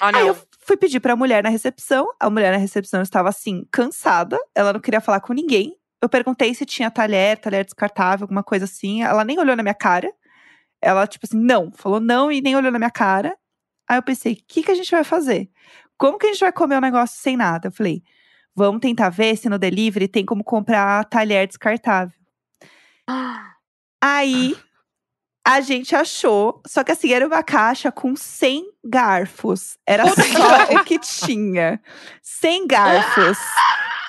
[0.00, 0.26] Ah, Aí não.
[0.28, 2.08] eu fui pedir pra mulher na recepção.
[2.18, 4.38] A mulher na recepção estava assim, cansada.
[4.54, 5.76] Ela não queria falar com ninguém.
[6.00, 9.02] Eu perguntei se tinha talher, talher descartável, alguma coisa assim.
[9.02, 10.12] Ela nem olhou na minha cara.
[10.80, 11.70] Ela, tipo assim, não.
[11.72, 13.36] Falou não e nem olhou na minha cara.
[13.88, 15.50] Aí eu pensei, o que, que a gente vai fazer?
[15.98, 17.68] Como que a gente vai comer o negócio sem nada?
[17.68, 18.02] Eu falei,
[18.54, 22.18] vamos tentar ver se no delivery tem como comprar talher descartável.
[24.02, 24.56] Aí
[25.44, 29.76] a gente achou, só que assim, era uma caixa com 100 garfos.
[29.86, 31.80] Era só o que tinha.
[32.22, 33.38] 100 garfos.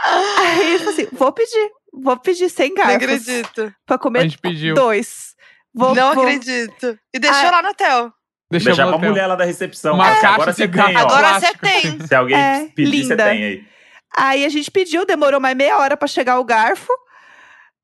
[0.06, 2.96] Aí eu falei assim: vou pedir, vou pedir 100 Não garfos.
[2.96, 3.74] acredito.
[3.86, 4.76] Pra comer A gente pediu.
[4.76, 5.34] dois.
[5.74, 6.98] Vou, não vou- acredito.
[7.14, 8.12] E deixou Ah, lá no hotel.
[8.52, 9.96] Deixa, Deixar pra mulher lá da recepção.
[9.96, 10.96] Uma caixa agora de você tem.
[10.96, 12.00] Agora você tem.
[12.08, 13.64] Se alguém É, pedir, você tem aí.
[14.16, 16.94] Aí a gente pediu, demorou mais meia hora pra chegar o garfo.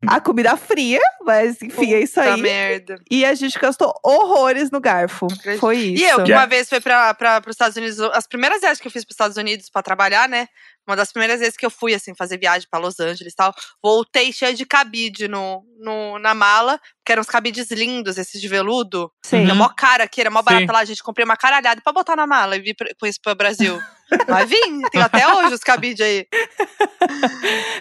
[0.08, 2.42] A comida fria, mas enfim, é isso Puta aí.
[2.42, 3.02] merda.
[3.12, 5.28] E a gente gastou horrores no garfo.
[5.60, 6.04] Foi isso.
[6.04, 8.92] E eu, que uma vez fui para os Estados Unidos, as primeiras vezes que eu
[8.92, 10.48] fiz para os Estados Unidos para trabalhar, né?
[10.88, 13.54] Uma das primeiras vezes que eu fui, assim, fazer viagem para Los Angeles e tal,
[13.84, 18.48] voltei cheia de cabide no, no, na mala, que eram uns cabides lindos, esses de
[18.48, 19.12] veludo.
[19.24, 19.44] Sei.
[19.44, 20.46] Tinha mó cara aqui, era mó Sim.
[20.46, 23.20] barata lá, a gente comprei uma caralhada pra botar na mala e vir com isso
[23.22, 23.80] pro Brasil.
[24.28, 26.28] Mas vim, tem até hoje os cabides aí.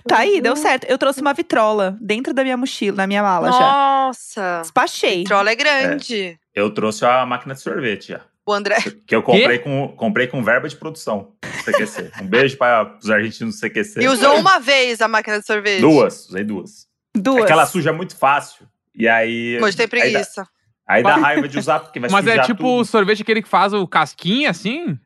[0.07, 0.85] Tá aí, deu certo.
[0.85, 3.59] Eu trouxe uma vitrola dentro da minha mochila, na minha mala já.
[3.59, 5.25] Nossa, Despachei.
[5.25, 6.39] trola é grande.
[6.55, 8.21] Eu trouxe a máquina de sorvete já.
[8.47, 8.77] O André.
[9.07, 11.33] Que eu comprei com, comprei com verba de produção
[11.65, 12.13] CQC.
[12.23, 14.01] Um beijo para os argentinos do CQC.
[14.01, 15.81] E usou uma vez a máquina de sorvete.
[15.83, 16.87] Duas, usei duas.
[17.15, 17.43] Duas.
[17.43, 18.67] É que ela suja muito fácil.
[18.95, 19.61] E aí.
[19.63, 20.49] Hoje tem aí dá- preguiça.
[20.89, 22.81] Aí dá raiva de usar, porque vai Mas é tipo tudo.
[22.81, 24.99] o sorvete aquele que faz o casquinha, assim?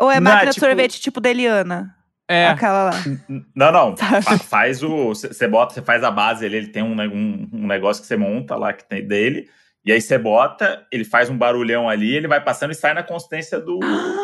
[0.00, 1.94] Ou é Não, máquina de tipo- sorvete tipo Deliana?
[2.28, 2.48] É.
[2.48, 2.90] Aquela lá.
[3.54, 3.96] Não, não.
[3.96, 4.22] Sabe?
[4.22, 5.08] Fa- faz o.
[5.08, 8.16] Você bota, você faz a base ali, ele tem um, um, um negócio que você
[8.16, 9.48] monta lá que tem dele.
[9.84, 13.04] E aí você bota, ele faz um barulhão ali, ele vai passando e sai na
[13.04, 13.78] consistência do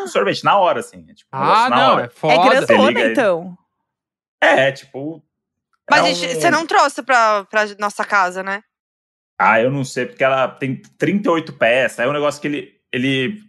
[0.09, 1.07] sorvete, na hora, assim.
[1.09, 2.03] É tipo, Ah, não, hora.
[2.03, 2.35] é É foda.
[2.61, 3.13] Você grandona, liga aí.
[3.13, 3.57] então.
[4.43, 5.23] É, tipo.
[5.89, 8.63] Mas é gente- um- você não trouxe pra, pra nossa casa, né?
[9.39, 12.01] Ah, eu não sei, porque ela tem 38 peças.
[12.01, 12.73] Aí é um negócio que ele.
[12.93, 13.41] ele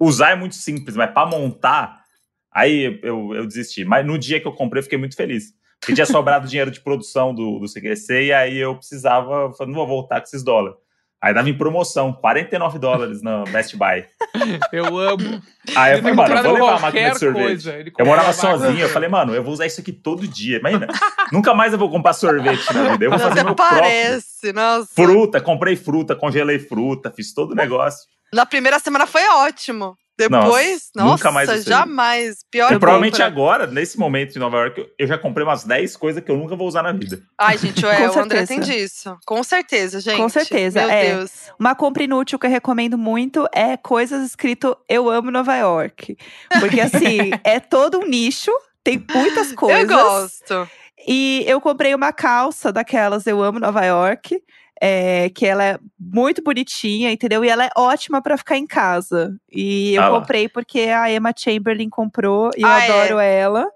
[0.00, 2.02] usar é muito simples, mas pra montar,
[2.50, 3.84] aí eu, eu desisti.
[3.84, 5.52] Mas no dia que eu comprei, eu fiquei muito feliz.
[5.78, 9.42] Porque tinha sobrado dinheiro de produção do, do CQC, e aí eu precisava.
[9.42, 10.78] eu falei, não vou voltar com esses dólares.
[11.22, 14.06] Aí dava em promoção, 49 dólares no Best Buy.
[14.72, 15.42] Eu amo.
[15.76, 17.92] Aí eu falei, mano, eu vou levar a máquina de sorvete.
[17.98, 20.58] Eu morava sozinho, eu falei, mano, eu vou usar isso aqui todo dia.
[20.58, 20.86] Imagina,
[21.30, 23.04] nunca mais eu vou comprar sorvete na vida.
[23.04, 23.80] Eu vou fazer Até meu próprio.
[23.80, 24.88] parece, nossa.
[24.94, 28.08] Fruta, comprei fruta, congelei fruta, fiz todo o negócio.
[28.32, 29.96] Na primeira semana foi ótimo.
[30.28, 32.40] Depois, Nossa, nossa, nunca mais jamais.
[32.50, 33.26] Pior E provavelmente compra.
[33.26, 36.54] agora, nesse momento em Nova York, eu já comprei umas 10 coisas que eu nunca
[36.54, 37.22] vou usar na vida.
[37.38, 39.16] Ai, gente, Com é, o André tem disso.
[39.24, 40.18] Com certeza, gente.
[40.18, 41.14] Com certeza, Meu é.
[41.14, 41.50] Deus.
[41.58, 46.18] Uma compra inútil que eu recomendo muito é coisas escrito Eu amo Nova York.
[46.60, 48.52] Porque assim, é todo um nicho,
[48.84, 49.80] tem muitas coisas.
[49.80, 50.70] Eu gosto.
[51.08, 54.38] E eu comprei uma calça daquelas Eu Amo Nova York.
[54.80, 57.44] É, que ela é muito bonitinha, entendeu?
[57.44, 59.36] E ela é ótima pra ficar em casa.
[59.52, 60.20] E eu Ah lá.
[60.20, 62.88] comprei porque a Emma Chamberlain comprou e eu Ah, é?
[62.90, 63.66] adoro ela.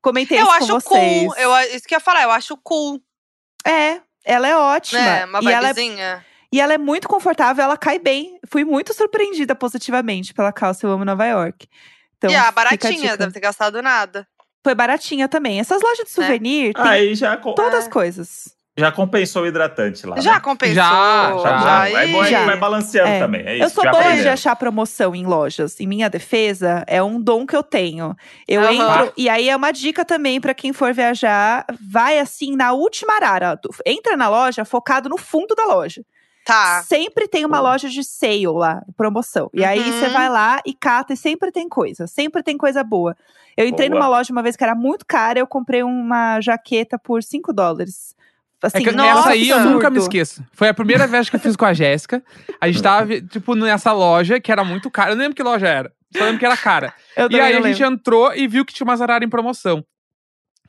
[0.00, 1.22] Comentei Eu isso acho com vocês.
[1.26, 1.36] cool.
[1.36, 3.00] Eu, isso que eu ia falar, eu acho cool.
[3.66, 5.00] É, ela é ótima.
[5.00, 5.24] Né?
[5.26, 6.24] Uma ela é, vibezinha.
[6.52, 8.38] e ela é muito confortável, ela cai bem.
[8.50, 11.66] Fui muito surpreendida positivamente pela calça Eu Amo Nova York.
[12.18, 13.16] Então, e a baratinha, dica.
[13.18, 14.26] deve ter gastado nada.
[14.62, 15.60] Foi baratinha também.
[15.60, 17.90] Essas lojas de souvenir tem Aí já, todas as É.
[17.90, 18.54] coisas.
[18.76, 20.20] Já compensou o hidratante lá.
[20.20, 20.40] Já né?
[20.40, 20.74] compensou.
[20.74, 21.58] Já, Já, já.
[21.90, 22.02] já.
[22.02, 22.44] É bom Já.
[22.44, 23.18] vai balanceando É.
[23.20, 23.42] também.
[23.46, 25.78] É isso, eu sou boa de achar promoção em lojas.
[25.80, 28.16] Em minha defesa, é um dom que eu tenho.
[28.48, 28.72] Eu Aham.
[28.72, 29.12] entro.
[29.16, 33.58] E aí é uma dica também pra quem for viajar: vai assim na última arara.
[33.86, 36.02] Entra na loja focado no fundo da loja.
[36.44, 36.82] Tá.
[36.82, 39.48] Sempre tem uma loja de sale lá, promoção.
[39.54, 39.92] E aí Uhum.
[39.98, 42.06] você vai lá e cata e sempre tem coisa.
[42.06, 43.16] Sempre tem coisa boa.
[43.56, 44.00] Eu entrei Boa.
[44.00, 48.13] numa loja uma vez que era muito cara, eu comprei uma jaqueta por 5 dólares.
[48.62, 49.74] É Assim, que nossa, essa aí eu absurdo.
[49.74, 50.42] nunca me esqueço.
[50.52, 52.22] Foi a primeira viagem que eu fiz com a Jéssica.
[52.60, 55.10] A gente tava, tipo, nessa loja que era muito cara.
[55.10, 55.92] Eu não lembro que loja era.
[56.16, 56.94] Só lembro que era cara.
[57.16, 59.84] Eu E aí a gente entrou e viu que tinha umas araras em promoção.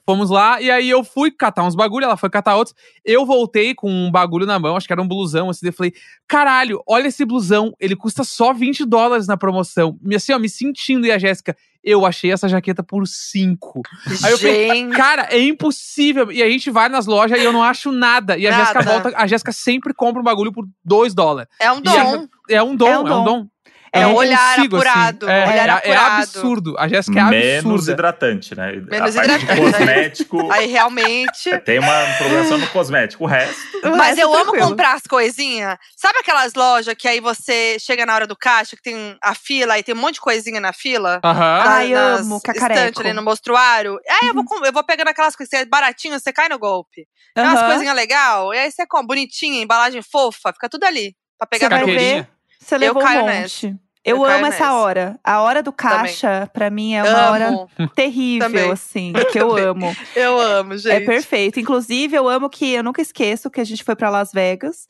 [0.06, 2.76] Fomos lá e aí eu fui catar uns bagulho, ela foi catar outros.
[3.04, 5.66] Eu voltei com um bagulho na mão, acho que era um blusão, assim.
[5.66, 5.94] Eu falei,
[6.28, 9.98] caralho, olha esse blusão, ele custa só 20 dólares na promoção.
[10.08, 11.08] E assim, ó, me sentindo.
[11.08, 13.82] E a Jéssica, eu achei essa jaqueta por 5.
[14.24, 14.90] Aí eu falei.
[14.92, 16.32] Cara, é impossível.
[16.32, 18.38] E a gente vai nas lojas e eu não acho nada.
[18.38, 18.52] E a.
[18.52, 21.50] Jéssica volta, a Jéssica sempre compra um bagulho por 2 dólares.
[21.60, 22.28] É um E a- dom.
[22.48, 23.48] É um dom, É é um um dom.
[23.96, 24.88] É Eu não olhar consigo, assim.
[24.90, 26.24] apurado, É, olhar é- é apurado.
[26.24, 26.76] absurdo.
[26.78, 27.92] A Jéssica é Menos absurda.
[27.92, 28.72] hidratante, né?
[28.74, 30.52] Menos a parte hidratante, de cosmético.
[30.52, 31.58] Aí realmente.
[31.60, 33.24] Tem uma programação no cosmético.
[33.24, 33.56] O resto.
[33.84, 34.68] O Mas resto eu é amo tranquilo.
[34.70, 35.78] comprar as coisinhas.
[35.96, 39.78] Sabe aquelas lojas que aí você chega na hora do caixa, que tem a fila
[39.80, 41.20] e tem um monte de coisinha na fila?
[41.24, 41.44] Aham.
[41.44, 42.74] Ah, Ai, nas amo, cacareco.
[42.80, 44.00] estante ali no mostruário.
[44.10, 47.08] Aí eu vou, com- eu vou pegando aquelas coisas, é baratinho, você cai no golpe.
[47.36, 47.68] É umas Aham.
[47.70, 51.16] coisinhas legal, e aí você compra bonitinha, embalagem fofa, fica tudo ali.
[51.38, 52.28] Pra pegar Você no ver,
[52.60, 53.32] você levou um caio monte.
[53.68, 53.80] nessa.
[54.06, 55.20] Eu, Eu amo essa hora.
[55.24, 58.72] A hora do caixa, pra mim, é uma hora Amo, terrível, Também.
[58.72, 59.96] assim, que eu amo.
[60.16, 60.94] eu amo, gente.
[60.94, 61.60] É perfeito.
[61.60, 64.88] Inclusive, eu amo que eu nunca esqueço que a gente foi pra Las Vegas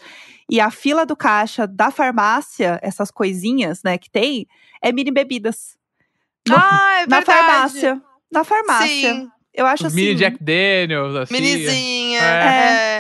[0.50, 4.46] e a fila do caixa da farmácia, essas coisinhas, né, que tem,
[4.82, 5.78] é mini bebidas.
[6.52, 7.26] Ah, é na verdade.
[7.26, 8.02] farmácia.
[8.32, 8.88] Na farmácia.
[9.14, 10.02] Sim, Eu acho Os assim.
[10.04, 11.34] mini Jack Daniels, assim.
[11.34, 12.20] minizinha.
[12.22, 12.44] É.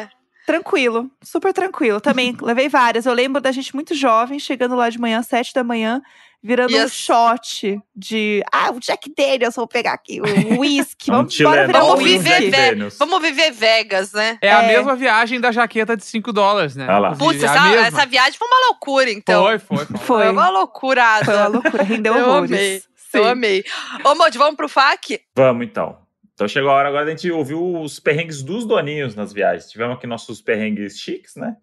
[0.03, 0.09] É.
[0.45, 1.99] Tranquilo, super tranquilo.
[1.99, 3.05] Também levei várias.
[3.05, 6.01] Eu lembro da gente muito jovem, chegando lá de manhã, sete da manhã,
[6.43, 8.43] virando E um shot de.
[8.51, 11.09] Ah, o Jack Daniels, vou pegar aqui, o whisky.
[11.11, 12.89] Um Vamos embora virar um Vamos um viver, ve-.
[12.99, 14.37] Vamos viver Vegas, né?
[14.41, 14.67] É, a É.
[14.67, 16.85] mesma viagem da jaqueta de 5 dólares, né?
[16.87, 17.15] Olha lá.
[17.15, 19.43] Putz, é a essa, essa viagem foi uma loucura, então.
[19.43, 19.97] Foi, foi, foi.
[19.97, 20.29] Foi.
[20.29, 21.25] Uma loucurada.
[21.25, 22.51] Foi uma loucura, rendeu Eu horrores.
[22.51, 22.79] amei.
[22.79, 23.17] Sim.
[23.17, 23.63] Eu amei.
[24.03, 25.19] Ô, Modi, vamos pro FAQ?
[25.35, 25.97] Vamos então.
[26.35, 29.69] Então chegou a hora agora da gente ouvir os perrengues dos doninhos nas viagens.
[29.71, 31.55] Tivemos aqui nossos perrengues chiques, né?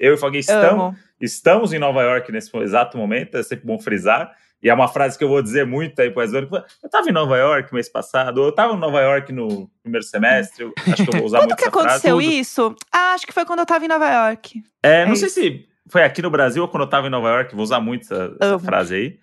[0.00, 0.96] Eu e o Fogui estamos, Amo.
[1.20, 4.34] estamos em Nova York nesse exato momento, é sempre bom frisar.
[4.62, 7.36] E é uma frase que eu vou dizer muito aí para Eu estava em Nova
[7.36, 10.64] York mês passado, ou eu estava em Nova York no primeiro semestre.
[10.90, 11.88] Acho que eu vou usar Quando muito que essa frase.
[12.08, 12.74] aconteceu isso?
[12.90, 14.62] Ah, acho que foi quando eu tava em Nova York.
[14.82, 17.28] É, não É sei se foi aqui no Brasil ou quando eu estava em Nova
[17.28, 19.18] York, vou usar muito essa, essa frase aí.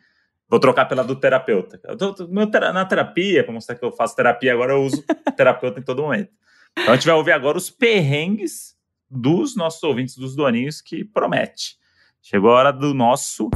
[0.53, 1.79] Vou trocar pela do terapeuta.
[1.83, 5.03] Eu tô, tô- na terapia, para mostrar que eu faço terapia agora, eu uso
[5.35, 6.29] terapeuta em todo momento.
[6.77, 8.75] Então a gente vai ouvir agora os perrengues
[9.09, 11.75] dos nossos ouvintes, dos doninhos, que promete.
[12.21, 13.49] Chegou a hora do nosso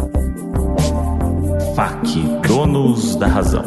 [1.76, 3.64] FAQ, Donos da Razão.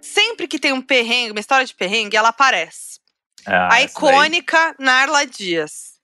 [0.00, 3.00] Sempre que tem um perrengue, uma história de perrengue, ela aparece.
[3.44, 3.84] Ah, a essa daí.
[3.86, 5.94] icônica Narla Dias.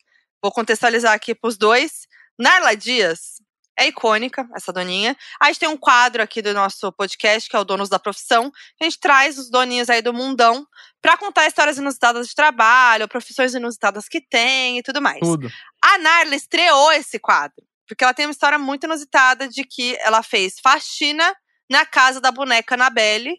[0.42, 2.08] Vou contextualizar aqui pros dois.
[2.38, 3.35] Narla Dias
[3.78, 5.16] é icônica, essa doninha.
[5.40, 8.50] A gente tem um quadro aqui do nosso podcast, que é o Donos da Profissão.
[8.80, 10.66] A gente traz os doninhos aí do mundão
[11.02, 15.20] pra contar histórias inusitadas de trabalho, profissões inusitadas que tem e tudo mais.
[15.20, 15.48] Tudo.
[15.84, 17.56] A Narla estreou esse quadro,
[17.86, 21.34] porque ela tem uma história muito inusitada de que ela fez faxina
[21.70, 23.34] na casa da boneca Anabelle.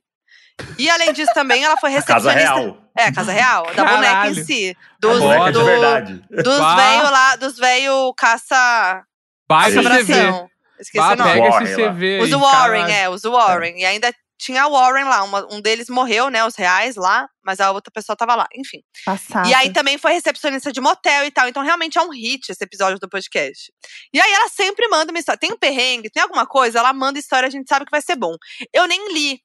[0.78, 2.54] E além disso também, ela foi A casa recepcionista.
[2.72, 2.84] real.
[2.98, 4.46] É, a casa real, da boneca em Caralho.
[4.46, 4.76] si.
[4.76, 6.14] A Dos, boneca de do- verdade.
[6.32, 6.76] dos Bah.
[6.76, 9.04] velho lá, dos velho caça
[9.48, 10.06] Baita Sim.
[10.06, 10.48] CV.
[10.80, 11.32] Esqueci Bah, o nome.
[11.34, 11.76] pega Warren esse.
[11.76, 12.94] CV Os Warren, caralho.
[12.94, 13.78] é, os Warren.
[13.80, 15.24] E ainda tinha Warren lá.
[15.24, 16.46] uma- um deles morreu, né?
[16.46, 18.48] Os reais lá, mas a outra pessoa tava lá.
[18.56, 18.82] Enfim.
[19.04, 19.48] Passado.
[19.50, 21.48] E aí também foi recepcionista de motel e tal.
[21.48, 23.72] Então realmente é um hit esse episódio do podcast.
[24.14, 25.40] E aí ela sempre manda uma história.
[25.40, 28.16] Tem um perrengue, tem alguma coisa, ela manda história, a gente sabe que vai ser
[28.16, 28.36] bom.
[28.72, 29.40] Eu nem li.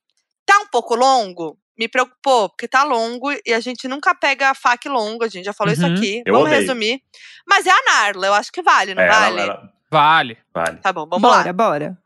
[0.44, 1.56] Tá um pouco longo?
[1.78, 5.54] Me preocupou, porque tá longo e a gente nunca pega fac longo, a gente já
[5.54, 5.94] falou isso Uhum.
[5.94, 6.22] aqui.
[6.26, 6.60] Eu vamos odeio.
[6.60, 7.00] resumir.
[7.48, 9.40] Mas é a Narla, eu acho que vale, não É, ela- vale?
[9.40, 10.38] ela- Vale.
[10.54, 10.78] vale.
[10.78, 11.38] Tá bom, vamos lá.
[11.38, 11.98] bora, bora.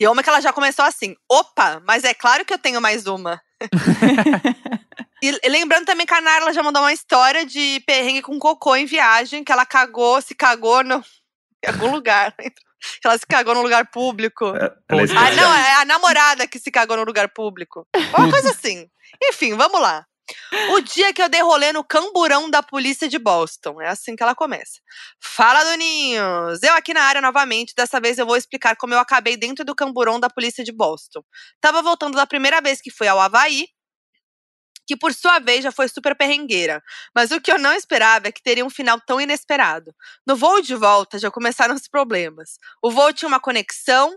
[0.00, 3.06] E uma que ela já começou assim: opa, mas é claro que eu tenho mais
[3.06, 3.40] uma.
[5.22, 8.84] e lembrando também que a Narla já mandou uma história de perrengue com cocô em
[8.84, 11.02] viagem, que ela cagou, se cagou no,
[11.64, 12.34] em algum lugar.
[13.00, 14.44] Que ela se cagou no lugar público.
[14.44, 17.88] Ela é Ah, não, é a namorada que se cagou no lugar público.
[18.14, 18.86] Uma coisa assim.
[19.22, 20.04] Enfim, vamos lá.
[20.70, 23.80] O dia que eu dei rolê no camburão da polícia de Boston.
[23.80, 24.80] É assim que ela começa.
[25.20, 26.62] Fala, Doninhos!
[26.62, 27.74] Eu aqui na área novamente.
[27.76, 31.22] Dessa vez eu vou explicar como eu acabei dentro do camburão da polícia de Boston.
[31.60, 33.66] Tava voltando da primeira vez que fui ao Havaí,
[34.86, 36.82] que por sua vez já foi super perrengueira.
[37.14, 39.94] Mas o que eu não esperava é que teria um final tão inesperado.
[40.26, 42.58] No voo de volta já começaram os problemas.
[42.82, 44.16] O voo tinha uma conexão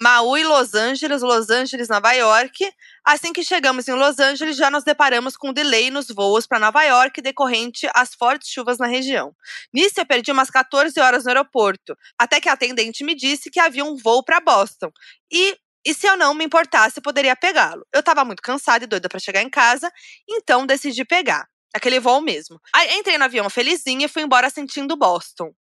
[0.00, 2.72] Maui, Los Angeles, Los Angeles, Nova York.
[3.04, 6.60] Assim que chegamos em Los Angeles, já nos deparamos com um delay nos voos para
[6.60, 9.34] Nova York decorrente às fortes chuvas na região.
[9.72, 13.58] Nisso, eu perdi umas 14 horas no aeroporto, até que a atendente me disse que
[13.58, 14.92] havia um voo para Boston.
[15.32, 17.84] E, e se eu não me importasse, poderia pegá-lo.
[17.92, 19.90] Eu estava muito cansada e doida para chegar em casa,
[20.28, 21.48] então decidi pegar.
[21.74, 22.60] Aquele voo mesmo.
[22.72, 25.52] Aí entrei no avião felizinha e fui embora sentindo Boston.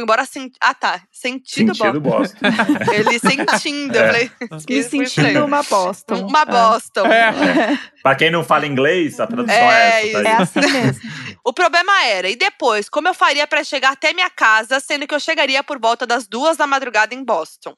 [0.00, 0.56] Embora sentindo.
[0.60, 1.02] Ah, tá.
[1.12, 2.38] Sentindo, Sentido Boston.
[2.40, 2.92] bosta.
[2.94, 3.94] ele sentindo.
[3.94, 4.06] Eu É.
[4.06, 4.30] falei,
[4.68, 6.26] Me sentindo uma Boston.
[6.26, 7.06] Uma Boston.
[7.06, 7.30] É.
[8.02, 10.18] Pra quem não fala inglês, a tradução É é, essa.
[10.18, 10.42] É Tá?
[10.42, 11.02] assim mesmo.
[11.44, 15.14] O problema era, e depois, como eu faria para chegar até minha casa, sendo que
[15.14, 17.74] eu chegaria por volta das duas da madrugada em Boston?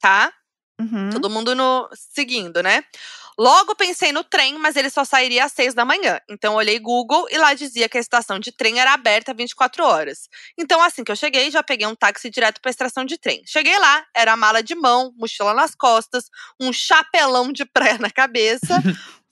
[0.00, 0.32] Tá?
[0.80, 1.10] Uhum.
[1.10, 2.82] Todo mundo no seguindo, né?
[3.38, 6.20] Logo pensei no trem, mas ele só sairia às seis da manhã.
[6.28, 10.28] Então olhei Google e lá dizia que a estação de trem era aberta 24 horas.
[10.58, 13.42] Então assim que eu cheguei, já peguei um táxi direto para a estação de trem.
[13.46, 16.24] Cheguei lá, era mala de mão, mochila nas costas,
[16.58, 18.82] um chapelão de praia na cabeça.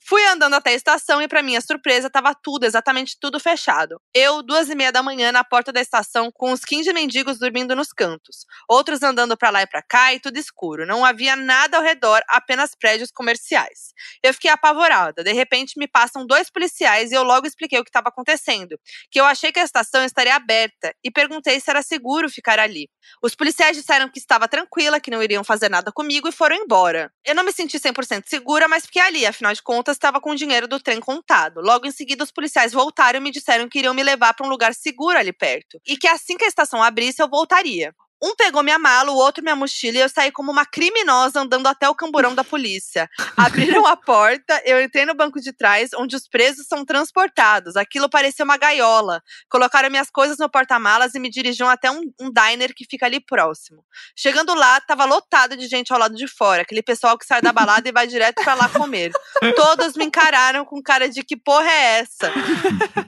[0.09, 3.99] Fui andando até a estação e, para minha surpresa, tava tudo, exatamente tudo fechado.
[4.13, 7.75] Eu, duas e meia da manhã, na porta da estação, com uns 15 mendigos dormindo
[7.75, 8.45] nos cantos.
[8.69, 10.85] Outros andando para lá e para cá e tudo escuro.
[10.85, 13.91] Não havia nada ao redor, apenas prédios comerciais.
[14.23, 15.25] Eu fiquei apavorada.
[15.25, 18.79] De repente, me passam dois policiais e eu logo expliquei o que estava acontecendo.
[19.11, 22.89] Que eu achei que a estação estaria aberta e perguntei se era seguro ficar ali.
[23.21, 27.11] Os policiais disseram que estava tranquila, que não iriam fazer nada comigo e foram embora.
[27.25, 30.35] Eu não me senti 100% segura, mas fiquei ali, afinal de contas, estava com o
[30.35, 31.59] dinheiro do trem contado.
[31.61, 34.49] Logo em seguida, os policiais voltaram e me disseram que iriam me levar para um
[34.49, 35.79] lugar seguro ali perto.
[35.85, 37.93] E que assim que a estação abrisse, eu voltaria.
[38.21, 41.67] Um pegou minha mala, o outro minha mochila e eu saí como uma criminosa andando
[41.67, 43.07] até o camburão da polícia.
[43.37, 47.75] Abriram a porta, eu entrei no banco de trás, onde os presos são transportados.
[47.75, 49.21] Aquilo parecia uma gaiola.
[49.49, 53.19] Colocaram minhas coisas no porta-malas e me dirigiam até um, um diner que fica ali
[53.19, 53.83] próximo.
[54.15, 57.53] Chegando lá, tava lotado de gente ao lado de fora, aquele pessoal que sai da
[57.53, 59.11] balada e vai direto pra lá comer.
[59.55, 62.31] Todos me encararam com cara de que porra é essa?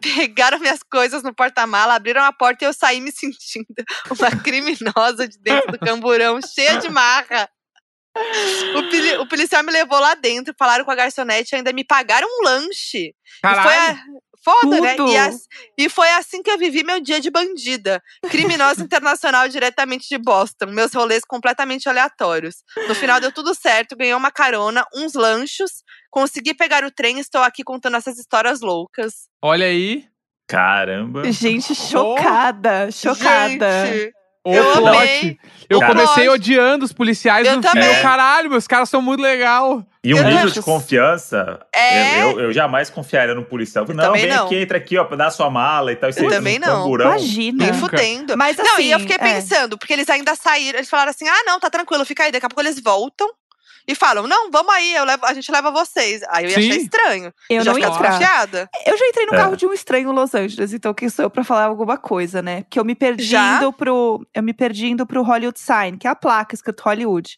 [0.01, 3.65] Pegaram minhas coisas no porta-mala, abriram a porta e eu saí me sentindo
[4.11, 7.49] uma criminosa de dentro do camburão, cheia de marra.
[8.75, 12.27] O, poli- o policial me levou lá dentro, falaram com a garçonete, ainda me pagaram
[12.27, 12.97] um lanche.
[13.07, 13.97] E foi Caralho.
[13.97, 14.95] a- Foda, né?
[14.95, 15.11] Tudo.
[15.11, 15.47] E, as-
[15.77, 18.01] e foi assim que eu vivi meu dia de bandida.
[18.29, 20.67] Criminosa internacional diretamente de Boston.
[20.67, 22.55] Meus rolês completamente aleatórios.
[22.87, 27.21] No final deu tudo certo, ganhei uma carona, uns lanchos, consegui pegar o trem e
[27.21, 29.27] estou aqui contando essas histórias loucas.
[29.41, 30.05] Olha aí.
[30.47, 31.29] Caramba.
[31.31, 33.85] Gente, chocada, chocada.
[33.87, 34.13] Gente,
[34.45, 34.87] O Eu plot.
[34.97, 35.37] amei.
[35.69, 35.91] Eu Cara.
[35.93, 36.29] comecei Plot.
[36.35, 37.79] odiando os policiais Eu no filme.
[37.81, 37.95] também.
[37.97, 39.85] Eu, Caralho, meus caras são muito legal.
[40.03, 42.23] E um Eu nível de confiança, É.
[42.23, 43.85] eu, eu- eu jamais confiaria no policial.
[43.89, 44.45] Não, também vem não.
[44.45, 46.09] aqui, entra aqui, ó, pra dar sua mala e tal.
[46.09, 46.83] e você entra também não.
[46.83, 47.07] camburão.
[47.11, 47.65] Imagina.
[47.65, 48.37] nem fudendo.
[48.37, 49.19] Mas assim, não, e eu fiquei é.
[49.19, 52.31] pensando, porque eles ainda saíram, eles falaram assim: ah, não, tá tranquilo, fica aí.
[52.31, 53.27] Daqui a pouco eles voltam
[53.87, 56.21] e falam: não, vamos aí, eu levo, a gente leva vocês.
[56.29, 56.69] Aí eu ia Sim.
[56.69, 57.33] achar estranho.
[57.49, 58.69] Eu já não ia desconfiada.
[58.85, 59.37] Eu já entrei no É.
[59.37, 62.41] carro de um estranho em Los Angeles, então quem sou eu pra falar alguma coisa,
[62.41, 62.61] né?
[62.63, 63.57] Porque eu me perdi Já?
[63.57, 64.25] indo pro.
[64.33, 67.37] Eu me perdi indo pro Hollywood Sign, que é a placa escrito Hollywood.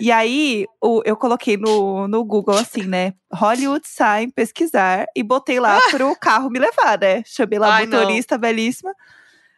[0.00, 3.12] E aí, o- eu coloquei no, no Google assim, né?
[3.32, 7.22] Hollywood Sign, pesquisar, e botei lá pro carro me levar, né?
[7.26, 8.94] Chamei lá Ai, a motorista belíssima.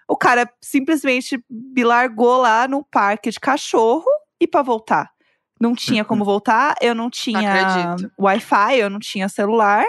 [0.09, 4.07] O cara simplesmente me largou lá num parque de cachorro
[4.41, 5.11] e pra voltar.
[5.61, 7.97] Não tinha como voltar, eu não tinha.
[8.19, 9.85] Wi-Fi, eu não tinha celular.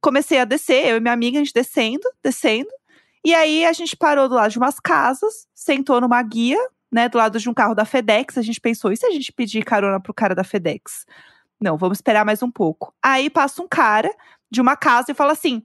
[0.00, 2.70] Comecei a descer, eu e minha amiga, a gente descendo, descendo.
[3.24, 6.58] E aí a gente parou do lado de umas casas, sentou numa guia,
[6.92, 8.38] né, do lado de um carro da FedEx.
[8.38, 11.04] A gente pensou, e se a gente pedir carona pro cara da FedEx?
[11.60, 12.94] Não, vamos esperar mais um pouco.
[13.02, 14.14] Aí passa um cara
[14.48, 15.62] de uma casa e fala assim: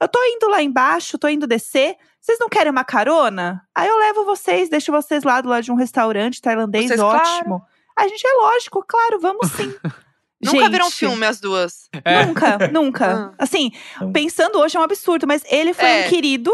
[0.00, 1.96] Eu tô indo lá embaixo, tô indo descer.
[2.20, 3.62] Vocês não querem uma carona?
[3.74, 7.62] Aí eu levo vocês, deixo vocês lá do lado de um restaurante tailandês Vocês, ótimo.
[7.96, 9.72] A gente é lógico, claro, vamos sim.
[10.42, 11.88] Nunca viram um Gente, filme, as duas.
[12.04, 12.26] É.
[12.26, 13.32] Nunca, nunca.
[13.32, 13.34] Ah.
[13.38, 13.70] Assim,
[14.02, 14.12] Hum.
[14.12, 16.06] pensando hoje é um absurdo, mas ele foi É.
[16.06, 16.52] um querido.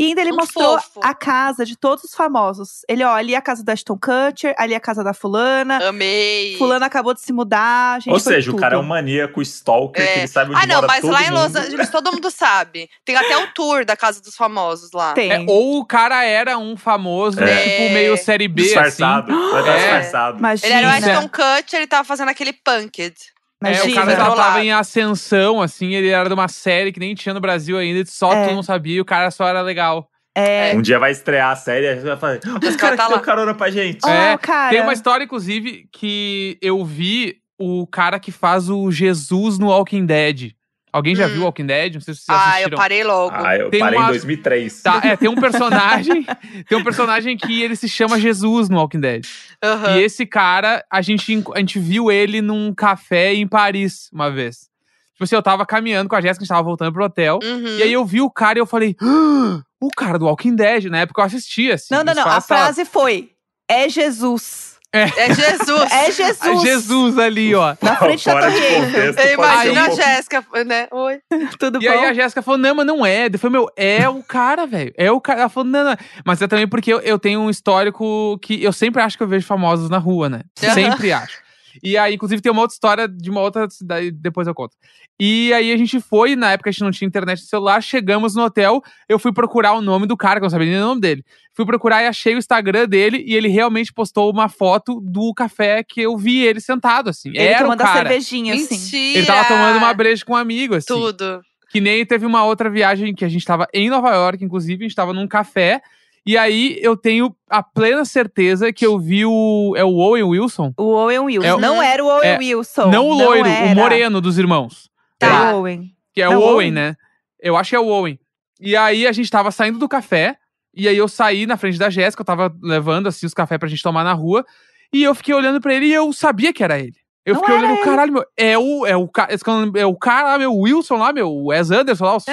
[0.00, 1.00] E ainda ele Um mostrou fofo.
[1.02, 2.80] a casa de todos os famosos.
[2.88, 5.88] Ele, ó, ali é a casa da Ashton Kutcher, ali é a casa da fulana.
[5.88, 6.56] Amei.
[6.56, 8.00] Fulana acabou de se mudar.
[8.00, 8.88] Gente, Ou seja, o cara é um tudo.
[8.88, 10.06] maníaco stalker É.
[10.14, 11.56] que ele sabe onde Ah, não, mora mas todo lá em Los mundo.
[11.58, 12.88] Angeles todo mundo sabe.
[13.04, 15.12] Tem até o tour da Casa dos Famosos lá.
[15.12, 15.30] Tem.
[15.32, 17.62] É, ou o cara era um famoso, É.
[17.78, 18.68] tipo, meio série B, assim.
[18.70, 19.30] Disfarçado.
[19.60, 19.76] É.
[19.76, 20.38] disfarçado.
[20.38, 20.66] Imagina.
[20.66, 20.90] Ele era o.
[21.18, 23.14] Ashton Kutcher, ele tava fazendo aquele punked.
[23.62, 23.94] É, o Imagina.
[23.94, 27.40] cara já tava em ascensão, assim, ele era de uma série que nem tinha no
[27.40, 28.48] Brasil ainda, só É.
[28.48, 30.08] tu não sabia, e o cara só era legal.
[30.34, 30.72] É.
[30.74, 33.52] Um dia vai estrear a série e vai falar: Esse cara tá que deu carona
[33.54, 34.08] pra gente.
[34.08, 34.70] É, cara.
[34.70, 40.06] Tem uma história, inclusive, que eu vi o cara que faz o Jesus no Walking
[40.06, 40.52] Dead.
[40.92, 41.30] Alguém já Hum.
[41.30, 41.94] viu Walking Dead?
[41.94, 42.78] Não sei se vocês Ah, eu assistiram.
[42.78, 43.34] parei logo.
[43.36, 44.82] Ah, eu Tem parei uma- em 2003.
[44.82, 46.26] Tá, é, tem um personagem,
[46.68, 49.24] tem um personagem que ele se chama Jesus no Walking Dead.
[49.62, 49.96] Aham.
[49.96, 54.68] E esse cara, a gente, a gente viu ele num café em Paris uma vez.
[55.12, 57.38] Tipo assim, eu tava caminhando com a Jéssica, a gente tava voltando pro hotel.
[57.42, 57.76] Uhum.
[57.78, 60.86] E aí eu vi o cara e eu falei, "Ah, o cara do Walking Dead,
[60.86, 61.94] na época eu assistia, assim.
[61.94, 62.26] Não, não, não.
[62.26, 63.30] A frase foi:
[63.68, 64.69] É Jesus.
[64.92, 65.92] É Jesus.
[65.92, 66.62] É Jesus.
[66.62, 67.76] Jesus ali, ó.
[67.80, 69.40] Na frente da Torre Eiffel.
[69.40, 70.88] um a Jéssica, né?
[70.90, 71.20] Oi.
[71.58, 71.92] Tudo E bom?
[71.92, 73.28] aí a Jéssica falou, não, mas não é.
[73.32, 74.92] Eu falei, meu, é o cara, velho.
[74.96, 75.40] É o cara.
[75.40, 75.96] Ela falou, não, não.
[76.24, 79.28] Mas é também porque eu, eu tenho um histórico que eu sempre acho que eu
[79.28, 80.40] vejo famosos na rua, né?
[80.56, 81.38] Sempre acho.
[81.82, 84.76] E aí, inclusive, tem uma outra história de uma outra cidade, depois eu conto.
[85.18, 88.34] E aí a gente foi, na época a gente não tinha internet no celular, chegamos
[88.34, 90.86] no hotel, eu fui procurar o nome do cara, que eu não sabia nem o
[90.86, 91.24] nome dele.
[91.54, 95.84] Fui procurar e achei o Instagram dele, e ele realmente postou uma foto do café
[95.86, 97.28] que eu vi ele sentado, assim.
[97.30, 98.08] Ele Era o tomando a cara.
[98.08, 98.78] cervejinha, assim.
[98.78, 99.18] Mentira.
[99.18, 100.86] Ele tava tomando uma breja com um amigo, assim.
[100.86, 101.42] Tudo.
[101.70, 104.88] Que nem teve uma outra viagem que a gente tava em Nova York, inclusive, a
[104.88, 105.82] gente tava num café.
[106.26, 109.74] E aí eu tenho a plena certeza que eu vi o.
[109.76, 110.72] É o Owen Wilson?
[110.78, 111.46] O Owen Wilson.
[111.48, 112.90] É o- não era o Owen é, Wilson.
[112.90, 113.74] não o loiro, o era.
[113.74, 114.88] moreno dos irmãos.
[115.18, 115.52] Tá.
[115.54, 115.90] o Owen.
[116.12, 116.70] Que é É o o Owen, Owen?
[116.72, 116.94] né?
[117.40, 118.18] Eu acho que é o Owen.
[118.60, 120.36] E aí a gente tava saindo do café.
[120.74, 123.68] E aí eu saí na frente da Jéssica, eu tava levando assim os cafés pra
[123.68, 124.44] gente tomar na rua.
[124.92, 126.94] E eu fiquei olhando pra ele e eu sabia que era ele.
[127.24, 127.82] Eu Não fiquei olhando, ele.
[127.84, 130.96] caralho, meu, é o, é o, esse cara- é o cara lá, meu, o Wilson
[130.96, 132.32] lá, meu, o Wes Anderson lá, os É.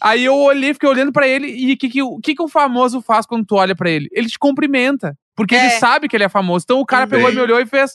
[0.00, 2.48] Aí eu olhei, fiquei olhando pra ele e o que, que, o que, que o
[2.48, 4.08] famoso faz quando tu olha pra ele?
[4.12, 5.16] Ele te cumprimenta.
[5.34, 5.78] Porque ele É.
[5.78, 6.64] sabe que ele é famoso.
[6.64, 7.10] Então o cara Uhum.
[7.10, 7.92] pegou e me olhou e fez,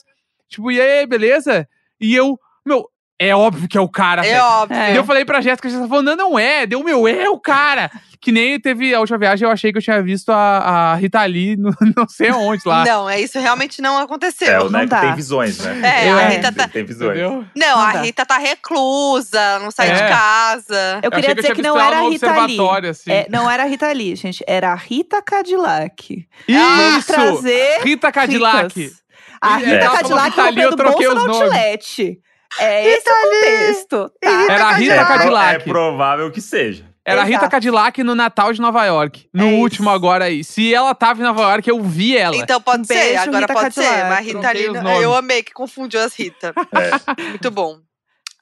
[0.48, 1.68] tipo, e aí, beleza?
[2.00, 2.88] E eu, meu,
[3.18, 4.44] é óbvio que é o cara, É velho.
[4.44, 4.76] óbvio.
[4.78, 4.92] É.
[4.92, 6.66] E eu falei pra Jéssica, a Jéssica falou, não, não é.
[6.66, 7.90] Deu, meu, é o cara.
[8.22, 11.24] Que nem teve a última viagem, eu achei que eu tinha visto a, a Rita
[11.24, 12.84] Lee no, não sei onde lá.
[12.84, 14.46] Não, é isso realmente não aconteceu.
[14.48, 15.00] É, o não Neco dá.
[15.00, 15.80] tem visões, né?
[16.06, 17.10] É, a Tem- Rita tá- Tem visões.
[17.18, 17.44] Entendeu?
[17.56, 18.00] Não, Não a dá.
[18.02, 20.08] Rita tá reclusa, não sai de É.
[20.08, 21.00] casa.
[21.02, 22.38] Eu Eu queria achei dizer eu que tinha não visto era a Rita Lee.
[22.42, 23.10] observatório, assim.
[23.10, 24.44] É, não era a Rita Lee, gente.
[24.46, 26.26] Era a Rita Cadillac.
[26.48, 27.06] Vamos Isso!
[27.12, 28.78] trazer Rita Cadillac.
[28.80, 29.02] Ritas.
[29.40, 29.64] A É.
[29.64, 32.18] Rita falou Cadillac eu roubando troquei bolsa no outlet.
[32.60, 34.12] É esse o contexto.
[34.20, 34.30] Tá?
[34.52, 35.54] Era a Rita É, pro- Cadillac.
[35.54, 36.91] é provável que seja.
[37.04, 37.50] Era a Rita Exato.
[37.50, 39.28] Cadillac no Natal de Nova York.
[39.34, 39.94] No É último isso.
[39.96, 40.44] agora aí.
[40.44, 42.36] Se ela tava em Nova York, eu vi ela.
[42.36, 43.82] Então pode Um ser, beijo, agora Rita pode ser.
[43.82, 44.08] Cadillac.
[44.08, 46.54] Mas a Rita Troquei ali, os eu amei que confundiu as Rita.
[46.72, 47.22] É.
[47.30, 47.80] Muito bom.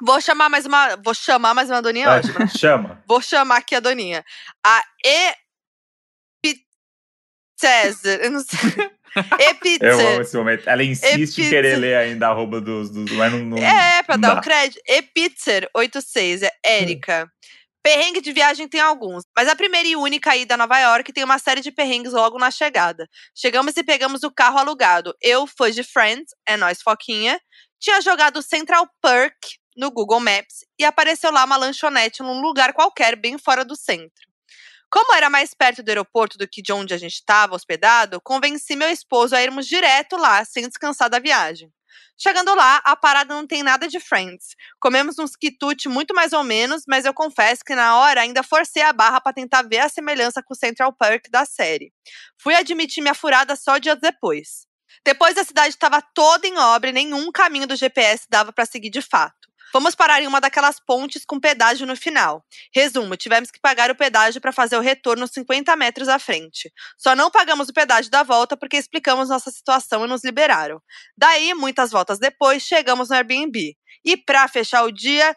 [0.03, 0.97] Vou chamar mais uma.
[0.97, 2.47] Vou chamar mais uma doninha Vai, ótima.
[2.49, 3.03] Chama.
[3.09, 4.25] Vou chamar aqui a doninha.
[4.65, 4.83] A
[7.59, 8.21] Epicéser.
[8.25, 8.59] Eu não sei.
[9.11, 10.21] Eu amo Epitzer.
[10.21, 10.69] esse momento.
[10.71, 11.49] Ela insiste em Epitzer.
[11.51, 12.91] querer ler ainda a arroba dos.
[12.91, 14.41] dos mas não, não, É, pra não dar dá.
[14.41, 14.81] o crédito.
[14.89, 17.29] Epitzer86, é Érica.
[17.83, 21.25] Perrengue de viagem tem alguns, mas a primeira e única ida a Nova York tem
[21.25, 23.09] uma série de perrengues logo na chegada.
[23.35, 25.15] Chegamos e pegamos o carro alugado.
[25.21, 27.41] Eu fui de Friends, é nós Foquinha.
[27.79, 33.17] Tinha jogado Central Perk no Google Maps e apareceu lá uma lanchonete num lugar qualquer
[33.17, 34.29] bem fora do centro.
[34.91, 38.77] Como era mais perto do aeroporto do que de onde a gente estava hospedado, convenci
[38.77, 41.73] meu esposo a irmos direto lá, sem descansar da viagem.
[42.19, 44.55] Chegando lá, a parada não tem nada de Friends.
[44.79, 48.83] Comemos uns quitute muito mais ou menos, mas eu confesso que na hora ainda forcei
[48.83, 51.93] a barra para tentar ver a semelhança com o Central Park da série.
[52.39, 54.67] Fui admitir minha furada só dias depois.
[55.05, 58.91] Depois a cidade estava toda em obra e nenhum caminho do GPS dava para seguir
[58.91, 59.40] de fato.
[59.73, 62.45] Fomos parar em uma daquelas pontes com pedágio no final.
[62.75, 66.73] Resumo, tivemos que pagar o pedágio para fazer o retorno 50 metros à frente.
[66.99, 70.81] Só não pagamos o pedágio da volta porque explicamos nossa situação e nos liberaram.
[71.17, 73.77] Daí, muitas voltas depois, chegamos no Airbnb.
[74.05, 75.37] E para fechar o dia,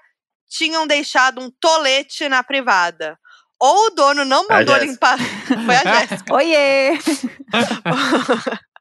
[0.49, 3.17] tinham deixado um tolete na privada.
[3.59, 5.17] Ou o dono não mandou limpar.
[5.47, 6.33] Foi a Jéssica.
[6.33, 6.99] Oiê!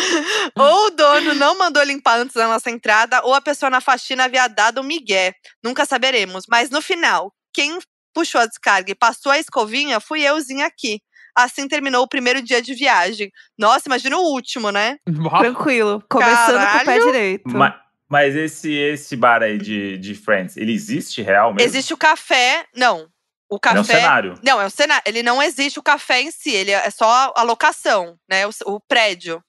[0.56, 4.24] ou o dono não mandou limpar antes da nossa entrada, ou a pessoa na faxina
[4.24, 5.34] havia dado um migué.
[5.62, 6.44] Nunca saberemos.
[6.48, 7.78] Mas no final, quem
[8.14, 11.00] puxou a descarga e passou a escovinha fui euzinha aqui.
[11.36, 13.30] Assim terminou o primeiro dia de viagem.
[13.56, 14.96] Nossa, imagina o último, né?
[15.38, 16.02] Tranquilo.
[16.10, 17.04] Começando com o pé Caralho.
[17.04, 17.48] direito.
[17.56, 21.68] Ma- Mas, esse, esse bar aí de, de Friends, ele existe real mesmo?
[21.68, 22.64] Existe o café.
[22.74, 23.06] Não.
[23.48, 23.94] O Ele É um café.
[24.00, 24.34] cenário.
[24.42, 25.02] Não, é um cenário.
[25.06, 28.46] Ele não existe o café em si, ele é só a locação, né?
[28.46, 29.40] O, o prédio.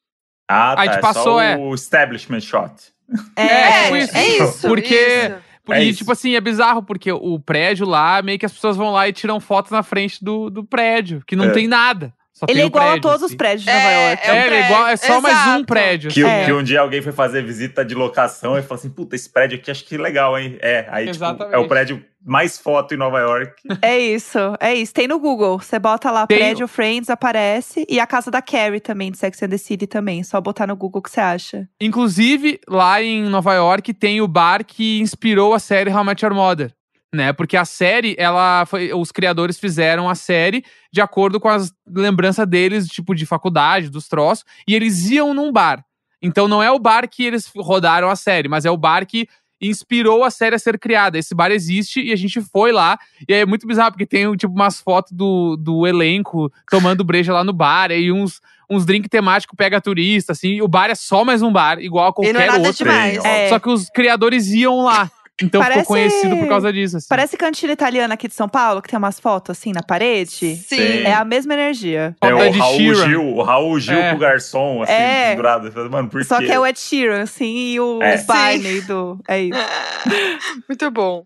[0.51, 0.81] Ah, tá.
[0.81, 1.57] A gente é passou, só é.
[1.57, 2.71] o establishment shot.
[3.35, 4.17] É, É, tipo isso.
[4.17, 4.67] é isso.
[4.67, 5.35] Porque- isso.
[5.69, 5.99] É e, isso.
[5.99, 9.13] tipo assim, é bizarro, porque o prédio lá, meio que as pessoas vão lá e
[9.13, 11.49] tiram fotos na frente do, do prédio, que não É.
[11.51, 12.13] tem nada.
[12.41, 13.37] Só Ele tem é igual a prédio, todos os assim.
[13.37, 14.23] prédios de É, Nova York.
[14.27, 15.65] é um É, é igual, é só mais um Exato.
[15.67, 16.09] prédio.
[16.11, 16.45] Que, assim.
[16.45, 19.59] que um dia alguém foi fazer visita de locação e falou assim: puta, esse prédio
[19.59, 20.57] aqui acho que legal, hein?
[20.59, 23.53] É, aí tipo, é o prédio mais foto em Nova York.
[23.81, 24.93] É isso, é isso.
[24.93, 25.59] Tem no Google.
[25.59, 27.85] Você bota lá Tem- prédio Friends, aparece.
[27.89, 30.23] E a casa da Carrie também, de Sex and the City também.
[30.23, 31.67] Só botar no Google o que você acha.
[31.79, 36.23] Inclusive, lá em Nova York tem o bar que inspirou a série How I Met
[36.25, 36.71] Your Mother.
[37.13, 37.33] Né?
[37.33, 38.93] Porque a série, ela foi.
[38.93, 40.63] Os criadores fizeram a série
[40.93, 45.51] de acordo com as lembranças deles, tipo, de faculdade, dos troços, e eles iam num
[45.51, 45.83] bar.
[46.21, 49.27] Então não é o bar que eles rodaram a série, mas é o bar que
[49.61, 51.17] inspirou a série a ser criada.
[51.17, 52.97] Esse bar existe e a gente foi lá.
[53.27, 57.31] E aí é muito bizarro, porque tem, tipo, umas fotos do, do elenco tomando breja
[57.31, 60.53] lá no bar, e uns, uns drink temático pega turista, assim.
[60.53, 62.67] E o bar é só mais um bar, igual a qualquer E não é nada
[62.67, 62.85] outro.
[62.85, 63.23] demais.
[63.23, 63.49] É.
[63.49, 65.11] Só que os criadores iam lá.
[65.41, 66.97] Então Parece- ficou conhecido por causa disso.
[66.97, 67.07] Assim.
[67.09, 70.55] Parece cantina italiana aqui de São Paulo, que tem umas fotos assim na parede.
[70.55, 71.03] Sim.
[71.03, 72.15] É a mesma energia.
[72.21, 73.07] É Foto o de Raul Sheeran.
[73.07, 74.09] Gil, o Raul Gil É.
[74.11, 75.29] com o garçom, assim, É.
[75.31, 75.89] pendurado.
[75.89, 76.45] Mano, por Só quê?
[76.45, 78.17] que é o Ed Sheeran, assim, e o É.
[78.23, 79.19] Barney do.
[79.27, 79.59] É isso.
[80.69, 81.23] Muito bom.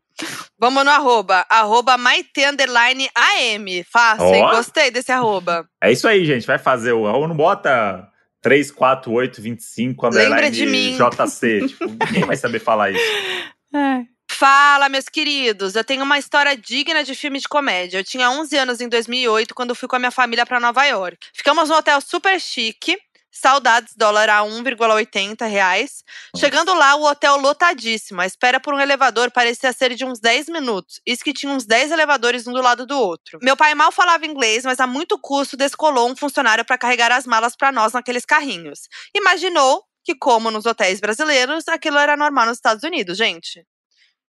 [0.58, 1.46] Vamos no arroba.
[1.50, 3.84] Arroba Maite underline AM.
[3.92, 4.44] Fácil, hein?
[4.44, 4.56] Ó.
[4.56, 5.66] Gostei desse arroba.
[5.84, 6.48] É isso aí, gente.
[6.48, 8.08] Vai fazer o Raul, não bota
[8.42, 10.98] 3, 4, 8, 25, Lembra underline de mim.
[10.98, 11.68] JC.
[11.68, 13.02] tipo, ninguém vai saber falar isso.
[13.76, 14.06] É.
[14.32, 15.76] Fala, meus queridos.
[15.76, 18.00] Eu tenho uma história digna de filme de comédia.
[18.00, 21.18] Eu tinha 11 anos em 2008 quando fui com a minha família para Nova York.
[21.34, 22.98] Ficamos num hotel super chique.
[23.32, 26.06] Saudades, dólar a 1,80 reais.
[26.38, 28.22] Chegando lá, o hotel lotadíssimo.
[28.22, 31.02] A espera por um elevador parecia ser de uns 10 minutos.
[31.06, 33.38] Isso que tinha uns 10 elevadores um do lado do outro.
[33.42, 37.28] Meu pai mal falava inglês, mas a muito custo descolou um funcionário para carregar as
[37.28, 38.88] malas para nós naqueles carrinhos.
[39.14, 43.66] Imaginou que, como nos hotéis brasileiros, aquilo era normal nos Estados Unidos, gente.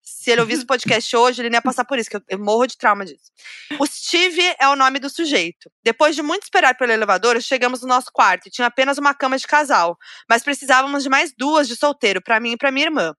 [0.02, 2.40] Se ele ouvisse o podcast hoje, ele não ia passar por isso, que eu, eu
[2.40, 3.32] morro de trauma disso.
[3.78, 5.70] O Steve é o nome do sujeito.
[5.84, 9.38] Depois de muito esperar pelo elevador, chegamos no nosso quarto e tinha apenas uma cama
[9.38, 9.98] de casal,
[10.30, 13.14] mas precisávamos de mais duas de solteiro, para mim e para minha irmã.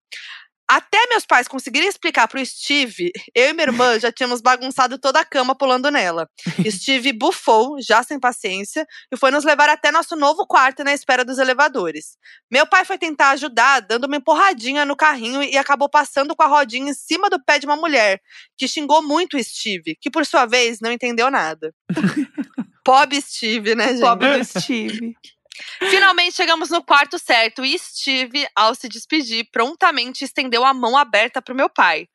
[0.69, 5.21] Até meus pais conseguirem explicar pro Steve, eu e minha irmã já tínhamos bagunçado toda
[5.21, 6.29] a cama pulando nela.
[6.69, 11.25] Steve bufou, já sem paciência, e foi nos levar até nosso novo quarto na espera
[11.25, 12.17] dos elevadores.
[12.51, 16.49] Meu pai foi tentar ajudar, dando uma empurradinha no carrinho e acabou passando com a
[16.49, 18.21] rodinha em cima do pé de uma mulher,
[18.59, 21.73] que xingou muito o Steve, que por sua vez não entendeu nada.
[22.85, 24.01] Pobre Steve, né, gente?
[24.01, 25.15] Pobre do Steve.
[25.91, 31.41] Finalmente chegamos no quarto certo e Steve, ao se despedir, prontamente estendeu a mão aberta
[31.41, 32.09] pro meu pai.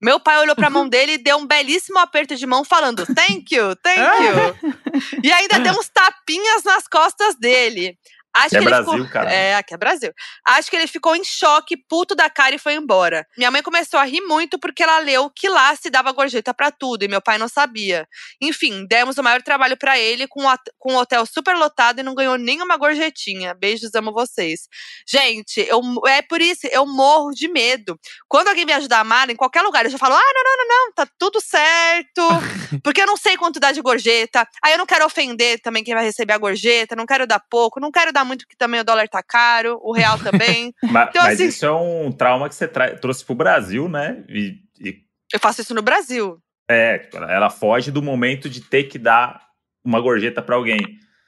[0.00, 3.54] Meu pai olhou pra mão dele e deu um belíssimo aperto de mão, falando thank
[3.54, 4.78] you, thank you.
[5.22, 7.96] E ainda deu uns tapinhas nas costas dele.
[8.38, 9.08] Acho Que é ele Brasil, ficou...
[9.08, 9.32] cara.
[9.32, 10.12] É, aqui é Brasil.
[10.44, 13.26] Acho que ele ficou em choque, puto da cara e foi embora.
[13.36, 16.70] Minha mãe começou a rir muito porque ela leu que lá se dava gorjeta pra
[16.70, 18.06] tudo e meu pai não sabia.
[18.40, 20.42] Enfim, demos o maior trabalho pra ele com,
[20.78, 23.54] com um hotel super lotado e não ganhou nenhuma gorjetinha.
[23.54, 24.68] Beijos, amo vocês.
[25.06, 27.98] Gente, eu, é por isso, eu morro de medo.
[28.28, 30.56] Quando alguém me ajudar a mala, em qualquer lugar, eu já falo: ah, não, não,
[30.56, 32.22] não, não, tá tudo certo.
[32.82, 34.46] Porque eu não sei quanto dá de gorjeta.
[34.62, 37.80] Aí eu não quero ofender também quem vai receber a gorjeta, não quero dar pouco,
[37.80, 40.72] não quero dar muito porque também o dólar tá caro, o real também.
[40.84, 44.22] Ma- Então, mas assim- isso é um trauma que você tra- trouxe pro Brasil, né?
[44.28, 44.98] E, e-
[45.32, 46.38] eu faço isso no Brasil.
[46.70, 49.40] é, tipo, ela- ela foge do momento de ter que dar
[49.84, 50.78] uma gorjeta pra alguém.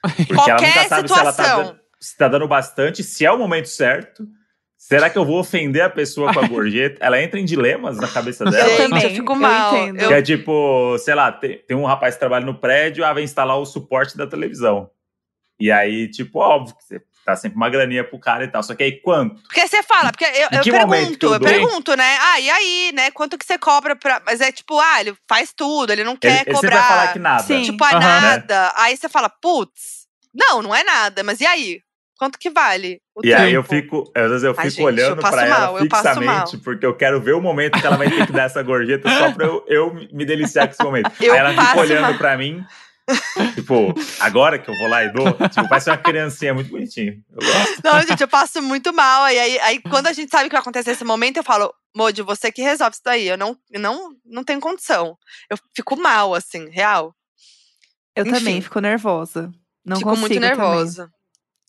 [0.01, 1.63] Porque ela Qualquer nunca sabe se ela tá, situação.
[1.63, 4.25] dando- se tá dando bastante, se é o momento certo.
[4.77, 6.97] Será que eu vou ofender a pessoa com a gorjeta?
[6.99, 8.69] Ela entra em dilemas na cabeça Eu dela.
[8.69, 9.03] Gente, também.
[9.03, 9.77] eu fico mal.
[9.77, 10.01] entendo.
[10.01, 13.13] Eu- Que é tipo, sei lá, tem, tem um rapaz que trabalha no prédio, ah,
[13.13, 14.89] vai instalar o suporte da televisão.
[15.61, 18.63] E aí, tipo, óbvio que você tá sempre uma graninha pro cara e tal.
[18.63, 19.41] Só que aí quanto?
[19.43, 22.17] Porque você fala, porque eu, eu pergunto, eu eu, pergunto, né?
[22.19, 23.11] Ah, e aí, né?
[23.11, 24.21] Quanto que você cobra pra.
[24.25, 26.79] Mas é tipo, ah, ele faz tudo, ele não Ele, quer ele cobrar.
[26.79, 27.43] vai falar que nada.
[27.43, 27.61] Sim.
[27.61, 28.21] Tipo, ah, Aham.
[28.21, 28.73] nada.
[28.77, 31.79] Aí você fala, putz, não, não é nada, mas e aí?
[32.17, 32.99] Quanto que vale?
[33.15, 33.75] O E aí eu tempo?
[33.75, 36.63] fico, às vezes eu Ai, fico gente, olhando eu pra ela eu fixamente, mal.
[36.63, 39.31] porque eu quero ver o momento que ela vai ter que dar essa gorjeta só
[39.31, 41.11] pra eu, eu me deliciar com esse momento.
[41.19, 42.17] Eu aí ela fica olhando mal.
[42.19, 42.63] pra mim,
[43.55, 47.21] tipo, agora que eu vou lá e dou, tipo, parece uma criancinha muito bonitinho.
[47.31, 47.81] Eu gosto.
[47.83, 49.27] Não, gente, eu passo muito mal.
[49.29, 52.21] E aí, aí, quando a gente sabe que vai acontecer esse momento, eu falo, Modi,
[52.21, 53.27] você que resolve isso daí.
[53.27, 55.17] Eu não, eu não, não tenho condição.
[55.49, 57.13] Eu fico mal, assim, real.
[58.15, 58.33] Eu Enfim.
[58.37, 59.51] também fico nervosa.
[59.85, 60.49] Não fico consigo muito também.
[60.49, 61.09] nervosa.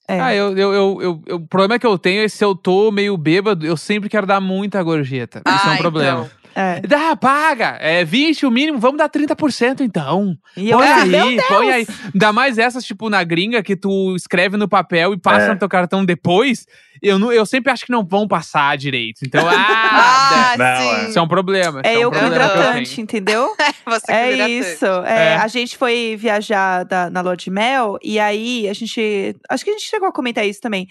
[0.08, 0.20] É.
[0.20, 2.90] Ah, eu, eu, eu, eu- eu- o problema que eu tenho é se eu tô
[2.90, 5.40] meio bêbado, eu sempre quero dar muita gorjeta.
[5.46, 6.20] Isso é Ah, um problema.
[6.26, 6.41] então.
[6.54, 6.80] É.
[6.80, 7.76] Dá, paga!
[7.80, 10.36] É 20 o mínimo, vamos dar 30% então.
[10.56, 11.86] E eu Põe meu aí, põe aí.
[12.12, 15.48] Ainda mais essas, tipo, na gringa, que tu escreve no papel e passa É.
[15.52, 16.66] no teu cartão depois.
[17.02, 19.20] Eu, não, eu sempre acho que não vão passar direito.
[19.26, 21.08] Então, ah, Ah, Não, sim.
[21.08, 21.80] isso é um problema.
[21.82, 23.54] É um eu com que eu hidratante, entendeu?
[23.86, 24.84] Você que É vira isso.
[25.04, 25.36] É, É.
[25.36, 29.34] A gente foi viajar da- na lua de mel e aí a gente.
[29.48, 30.86] Acho que a gente chegou a comentar isso também.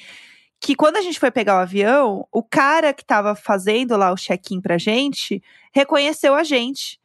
[0.63, 4.15] Que quando a gente foi pegar o avião, o cara que tava fazendo lá o
[4.15, 5.41] check-in pra gente
[5.73, 7.01] reconheceu a gente.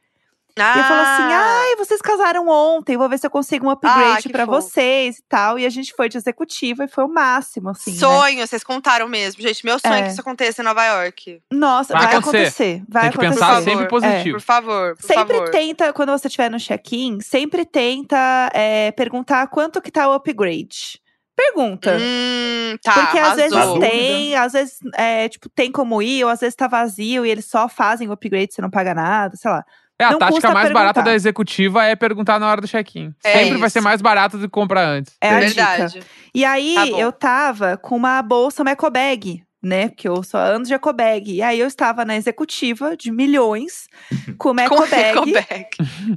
[0.58, 4.22] E falou assim: Ah, ai, vocês casaram ontem, vou ver se eu consigo um upgrade
[4.22, 4.60] que pra fofo.
[4.62, 5.58] vocês e tal.
[5.58, 7.92] E a gente foi de executiva e foi o máximo, assim.
[7.92, 7.98] né?
[7.98, 9.42] sonho, vocês contaram mesmo.
[9.42, 10.02] Gente, meu sonho é É.
[10.04, 11.42] que isso aconteça em Nova York.
[11.52, 12.46] Nossa, Vai vai, acontecer.
[12.46, 12.82] acontecer.
[12.88, 13.40] Vai Tem que acontecer.
[13.46, 14.36] pensar sempre positivo.
[14.38, 15.50] Por favor, por Sempre favor.
[15.50, 21.02] tenta, quando você estiver no check-in, sempre tenta é, perguntar quanto que tá o upgrade.
[21.36, 21.96] Pergunta.
[22.00, 23.78] Hum, tá, Porque às vezes arrasou.
[23.78, 27.44] tem, às vezes, é, tipo, tem como ir, ou às vezes tá vazio e eles
[27.44, 29.62] só fazem o upgrade, você não paga nada, sei lá.
[29.98, 31.10] É, a Não tática custa mais barata perguntar.
[31.10, 33.14] da executiva é perguntar na hora do check-in.
[33.24, 33.84] É Sempre vai ser isso.
[33.88, 35.14] mais barato do que comprar antes.
[35.22, 35.92] É a Verdade.
[35.94, 36.06] dica.
[36.34, 39.88] E aí, Tá eu tava com uma bolsa uma eco bag, né?
[39.88, 41.32] Porque eu sou há anos bag.
[41.32, 43.88] E aí, eu estava na executiva de milhões
[44.38, 44.66] com bag.
[45.10, 45.66] Ecobag.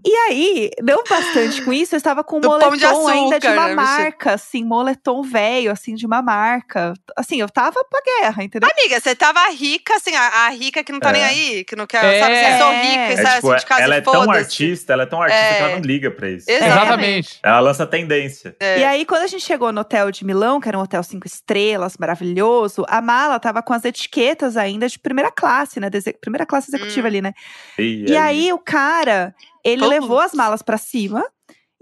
[0.05, 3.47] E aí, não bastante com isso, eu estava com um pão de moletom ainda de
[3.47, 6.93] açúcar, uma né, marca, assim, moletom velho, assim, de uma marca.
[7.17, 8.69] Assim, eu tava pra guerra, entendeu?
[8.71, 11.13] Amiga, você tava rica, assim, a, a rica que não tá É.
[11.13, 12.19] nem aí, que não quer, É.
[12.19, 12.81] sabe, você sou É.
[12.81, 15.43] rica, É, é tipo, assim de casa ela é tão artista, ela é tão artista
[15.45, 15.55] É.
[15.55, 16.45] que ela não liga pra isso.
[16.49, 16.79] Exatamente.
[16.89, 17.39] Exatamente.
[17.43, 18.55] Ela lança tendência.
[18.59, 18.79] É.
[18.79, 21.25] E aí, quando a gente chegou no hotel de Milão, que era um hotel cinco
[21.25, 25.89] estrelas, maravilhoso, a mala tava com as etiquetas ainda de primeira classe, né?
[26.19, 27.09] primeira classe executiva Hum.
[27.09, 27.33] ali, né?
[27.77, 29.33] E, E aí, o cara,
[29.63, 31.25] ele levou as malas pra cima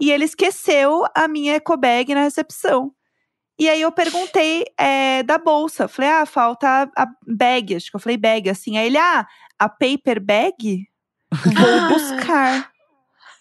[0.00, 2.92] e ele esqueceu a minha eco bag na recepção.
[3.58, 5.88] E aí eu perguntei é, da bolsa.
[5.88, 7.74] Falei, ah, falta a, a bag.
[7.74, 8.78] Acho que eu falei bag, assim.
[8.78, 9.26] Aí ele, ah,
[9.58, 10.86] a paper bag?
[11.44, 12.70] Vou buscar.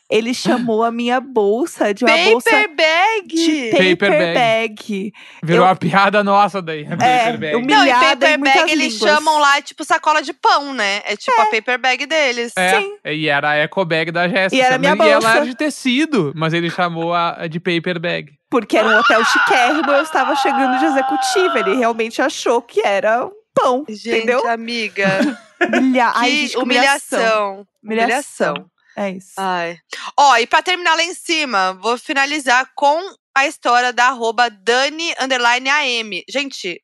[0.10, 3.28] Ele chamou a minha bolsa de uma bolsa Paper bag!
[3.28, 4.34] de Paper paper, bag.
[4.34, 5.14] bag.
[5.44, 6.86] Virou Eu- uma piada nossa daí.
[6.90, 7.66] a É, paper bag.
[7.68, 9.12] Não, e paper bag eles línguas.
[9.12, 11.02] chamam lá, tipo, sacola de pão, né?
[11.04, 12.54] É tipo a paper bag deles.
[12.58, 12.96] É, Sim.
[13.06, 14.56] e era a eco bag da Jéssica.
[14.56, 15.28] E era minha E ela bolsa.
[15.38, 18.32] era de tecido, mas ele chamou a, de paper bag.
[18.50, 21.60] Porque era um hotel chiquérrimo, eu estava chegando de executiva.
[21.60, 24.48] Ele realmente achou que era pão, Gente, entendeu?
[24.50, 25.06] amiga,
[25.60, 26.12] Humilha...
[26.16, 27.66] Ai, gente, humilhação.
[27.84, 28.54] humilhação.
[28.54, 28.66] Humilhação.
[28.98, 29.34] É isso.
[29.38, 29.78] Ai.
[30.18, 33.00] Ó, e pra terminar lá em cima, vou finalizar com
[33.36, 36.24] a história da arroba Dani underline AM.
[36.28, 36.82] Gente,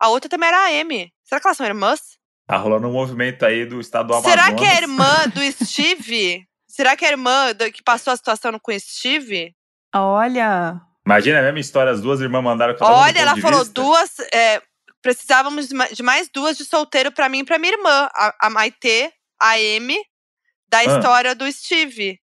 [0.00, 1.12] a outra também era AM.
[1.22, 2.00] Será que elas são irmãs?
[2.46, 4.40] Tá rolando um movimento aí do estado do Amazonas.
[4.44, 6.46] Será que é a irmã do Steve?
[6.68, 9.54] Será que é a irmã do- que passou a situação com o Steve?
[9.94, 10.80] Olha.
[11.06, 13.74] Imagina a mesma história, as duas irmãs mandaram cada Olha, ela falou vista.
[13.74, 14.10] duas.
[14.32, 14.60] é,
[15.02, 18.08] precisávamos de ma- de mais duas de solteiro pra mim e pra minha irmã.
[18.14, 19.98] A, a Maitê, a Amy,
[20.74, 20.84] da Ah.
[20.98, 22.18] história do Steve.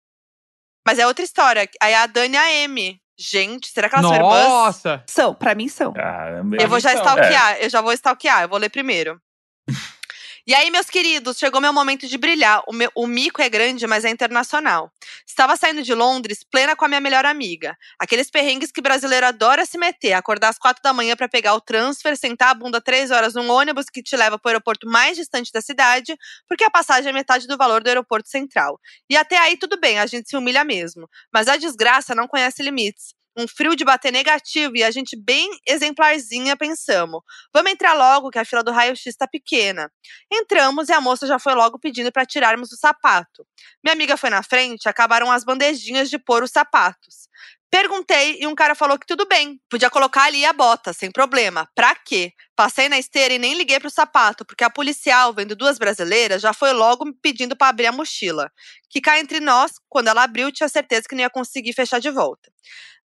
[0.86, 1.68] Mas é outra história.
[1.82, 3.00] Aí a Dani e a Amy.
[3.18, 4.48] Gente, será que elas são irmãs?
[4.48, 5.02] Nossa!
[5.08, 5.92] São, pra mim são.
[5.92, 6.56] Caramba.
[6.60, 9.18] Eu vou já Então, stalkear, eu já vou stalkear, eu vou ler primeiro.
[10.48, 12.62] E aí, meus queridos, chegou meu momento de brilhar.
[12.68, 14.92] O, meu- o mico é grande, mas é internacional.
[15.26, 17.76] Estava saindo de Londres, plena com a minha melhor amiga.
[17.98, 20.12] Aqueles perrengues que brasileiro adora se meter.
[20.12, 23.50] Acordar às quatro da manhã para pegar o transfer, sentar a bunda três horas num
[23.50, 26.16] ônibus que te leva para o aeroporto mais distante da cidade,
[26.48, 28.78] porque a passagem é metade do valor do aeroporto central.
[29.10, 31.08] E até aí tudo bem, a gente se humilha mesmo.
[31.32, 33.15] Mas a desgraça não conhece limites.
[33.36, 37.20] Um frio de bater negativo e a gente bem exemplarzinha pensamos.
[37.52, 39.90] Vamos entrar logo que a fila do raio-x tá pequena.
[40.32, 43.46] Entramos e a moça já foi logo pedindo para tirarmos o sapato.
[43.84, 47.28] Minha amiga foi na frente, acabaram as bandejinhas de pôr os sapatos.
[47.70, 51.68] Perguntei e um cara falou que tudo bem, podia colocar ali a bota, sem problema.
[51.74, 52.32] Pra quê?
[52.56, 56.54] Passei na esteira e nem liguei pro sapato, porque a policial, vendo duas brasileiras, já
[56.54, 58.50] foi logo me pedindo para abrir a mochila.
[58.88, 62.10] Que cá entre nós, quando ela abriu, tinha certeza que não ia conseguir fechar de
[62.10, 62.50] volta.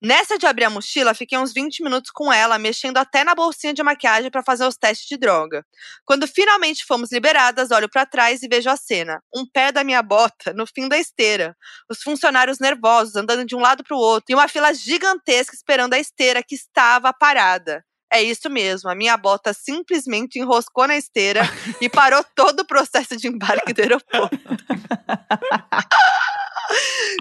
[0.01, 3.73] Nessa de abrir a mochila, fiquei uns 20 minutos com ela, mexendo até na bolsinha
[3.73, 5.65] de maquiagem para fazer os testes de droga.
[6.05, 9.21] Quando finalmente fomos liberadas, olho para trás e vejo a cena.
[9.35, 11.55] Um pé da minha bota no fim da esteira.
[11.89, 15.93] Os funcionários nervosos andando de um lado para o outro e uma fila gigantesca esperando
[15.93, 17.83] a esteira que estava parada.
[18.13, 21.41] É isso mesmo, a minha bota simplesmente enroscou na esteira
[21.79, 24.37] e parou todo o processo de embarque do aeroporto.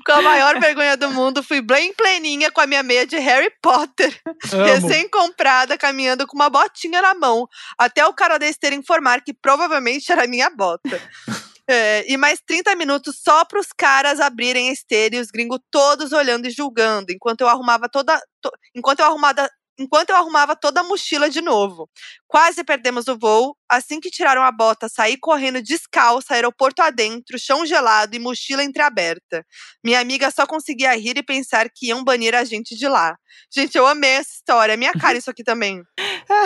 [0.06, 3.50] com a maior vergonha do mundo, fui bem pleninha com a minha meia de Harry
[3.62, 4.16] Potter,
[4.64, 7.48] recém-comprada, caminhando com uma botinha na mão,
[7.78, 11.00] até o cara da esteira informar que provavelmente era minha bota.
[11.72, 15.60] É, e mais 30 minutos só para os caras abrirem a esteira e os gringos
[15.70, 18.20] todos olhando e julgando, enquanto eu arrumava toda.
[18.42, 19.48] to- enquanto eu arrumava.
[19.80, 21.88] Enquanto eu arrumava toda a mochila de novo.
[22.28, 23.56] Quase perdemos o voo.
[23.66, 29.42] Assim que tiraram a bota, saí correndo descalça, aeroporto adentro, chão gelado e mochila entreaberta.
[29.82, 33.16] Minha amiga só conseguia rir e pensar que iam banir a gente de lá.
[33.50, 34.74] Gente, eu amei essa história.
[34.74, 35.82] É minha cara isso aqui também.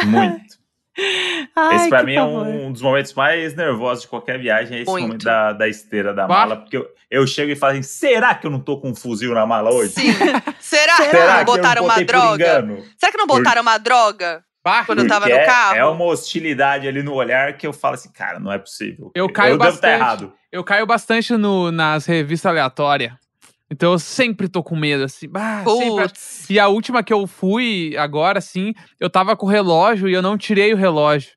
[0.05, 0.64] Muito.
[1.57, 2.47] Ai, esse pra que mim é pavor.
[2.47, 5.03] um dos momentos mais nervosos de qualquer viagem, é esse Muito.
[5.07, 8.47] momento da, da esteira da mala, porque eu, eu chego e falo assim, será que
[8.47, 9.91] eu não tô com um fuzil na mala hoje?
[9.93, 10.13] Sim.
[10.61, 12.47] Será, que Será não que eu botaram não uma por droga?
[12.97, 14.45] Será que não Por- botaram uma droga?
[14.65, 15.77] Bah, Quando eu tava no é- carro?
[15.77, 19.13] É uma hostilidade ali no olhar que eu falo assim, cara, não é possível.
[19.15, 20.01] Eu caio eu devo estar bastante.
[20.23, 20.33] errado.
[20.51, 23.13] eu caio bastante no, nas revistas aleatórias.
[23.75, 25.29] Então eu sempre tô com medo, assim.
[25.29, 26.05] Bah, sempre...
[26.49, 30.23] E a última que eu fui agora, assim, eu tava com o relógio e eu
[30.23, 31.33] não tirei o relógio.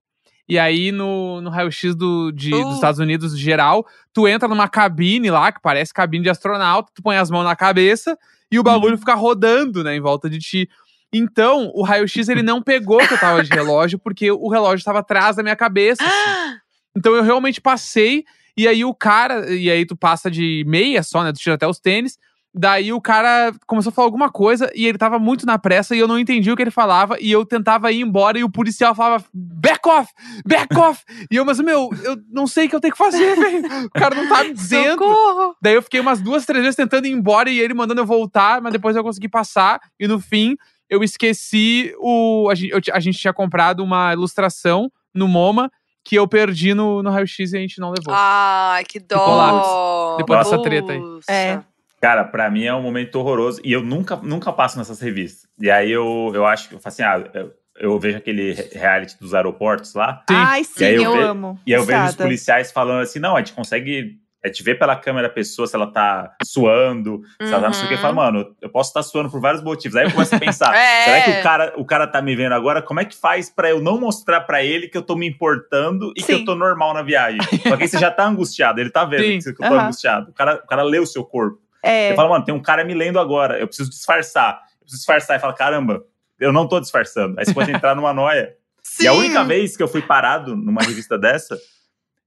[0.48, 2.64] E aí, no, no raio-x do, de- Uh.
[2.66, 7.02] dos Estados Unidos geral, tu entra numa cabine lá, que parece cabine de astronauta, tu
[7.02, 8.16] põe as mãos na cabeça
[8.52, 8.98] e o bagulho Uhum.
[9.00, 10.70] fica rodando, né, em volta de ti.
[11.12, 15.00] Então, o raio-x ele não pegou que eu tava de relógio, porque o relógio tava
[15.00, 16.04] atrás da minha cabeça.
[16.04, 16.58] assim.
[16.96, 18.24] Então eu realmente passei,
[18.58, 21.32] e aí o cara, e aí tu passa de meia só, né?
[21.32, 22.18] Tu tira até os tênis.
[22.58, 26.00] Daí o cara começou a falar alguma coisa e ele tava muito na pressa e
[26.00, 27.16] eu não entendi o que ele falava.
[27.20, 30.12] E eu tentava ir embora e o policial falava: back off,
[30.46, 31.04] back off.
[31.30, 33.86] e eu, mas meu, eu não sei o que eu tenho que fazer, velho.
[33.86, 35.04] O cara não tá me dizendo.
[35.04, 35.56] Socorro!
[35.62, 38.60] Daí eu fiquei umas duas, três vezes tentando ir embora e ele mandando eu voltar,
[38.60, 39.80] mas depois eu consegui passar.
[40.00, 40.56] E no fim,
[40.90, 42.50] eu esqueci o.
[42.50, 45.70] A gente, eu a gente tinha comprado uma ilustração no MoMA
[46.04, 48.16] que eu perdi no, no raio-x e a gente não levou.
[48.16, 50.16] Ai, que Ficou lá, dó.
[50.18, 51.02] depois dessa treta aí.
[51.30, 51.62] É.
[52.02, 55.50] Cara, pra mim é um momento horroroso e eu nunca, nunca passo nessas revistas.
[55.60, 58.70] E aí eu, eu acho que eu falo assim, ah, eu, eu vejo aquele re-
[58.74, 60.36] reality dos aeroportos lá, Sim.
[60.36, 61.60] Ai, sim, eu eu, ve- amo.
[61.66, 64.78] e aí eu vejo os policiais falando assim, não, a gente consegue é, te ver
[64.78, 67.94] pela câmera a pessoa se ela tá suando, se ela tá não sei o que.
[67.96, 68.02] Eu Uhum.
[68.04, 69.96] falo, mano, eu posso estar suando por vários motivos.
[69.98, 71.02] Aí eu começo a pensar, É.
[71.04, 72.80] será que o cara, o cara tá me vendo agora?
[72.80, 76.12] Como é que faz pra eu não mostrar pra ele que eu tô me importando
[76.16, 76.34] e que Sim.
[76.34, 77.40] eu tô normal na viagem?
[77.68, 79.52] Porque você já tá angustiado, ele tá vendo Sim.
[79.56, 79.84] que eu tô Aham.
[79.86, 80.30] angustiado.
[80.30, 81.60] O cara, o cara lê o seu corpo.
[81.88, 84.62] É, Eu falo, mano, tem um cara me lendo agora, eu preciso disfarçar.
[84.80, 86.04] Eu preciso disfarçar e fala, caramba,
[86.40, 87.40] eu não tô disfarçando.
[87.40, 88.56] Aí você pode entrar numa noia.
[88.84, 89.04] Sim.
[89.04, 91.58] E a única vez que eu fui parado numa revista dessa,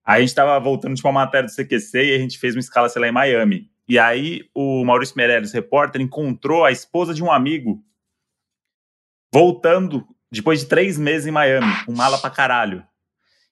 [0.05, 2.89] a gente tava voltando de uma matéria do CQC e a gente fez uma escala,
[2.89, 3.71] sei lá, em Miami.
[3.89, 7.83] E aí o Maurício Meirelles, repórter, encontrou a esposa de um amigo
[9.33, 12.85] voltando depois de três meses em Miami, com mala pra caralho.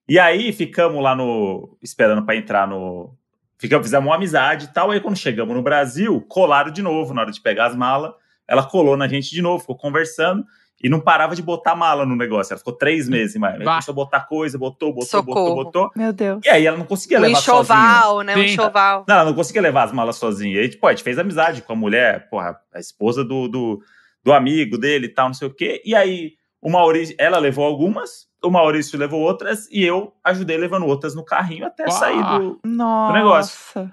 [0.09, 1.77] E aí ficamos lá no.
[1.83, 3.15] esperando pra entrar no.
[3.59, 4.91] Ficamos, fizemos uma amizade e tal.
[4.91, 8.13] Aí quando chegamos no Brasil, colaram de novo na hora de pegar as malas.
[8.47, 10.45] Ela colou na gente de novo, ficou conversando
[10.83, 12.53] e não parava de botar mala no negócio.
[12.53, 13.57] Ela ficou três meses mais.
[13.57, 13.73] Aí Bah.
[13.73, 15.55] começou a botar coisa, botou, botou, Socorro.
[15.57, 15.91] botou, botou.
[15.97, 16.41] Meu Deus.
[16.45, 17.79] E aí ela não conseguia Um levar sozinha.
[17.79, 18.37] enxoval, né?
[18.37, 19.05] Um enxoval.
[19.09, 20.55] Não, ela não conseguia levar as malas sozinha.
[20.55, 23.83] E aí, tipo, a gente fez amizade com a mulher, porra, a esposa do, do,
[24.23, 25.83] do amigo dele e tal, não sei o quê.
[25.85, 30.87] E aí, o Maurício, ela levou algumas, o Maurício levou outras, e eu ajudei levando
[30.87, 31.93] outras no carrinho até Uau.
[31.93, 32.61] sair do.
[32.65, 33.13] Nossa.
[33.13, 33.93] negócio.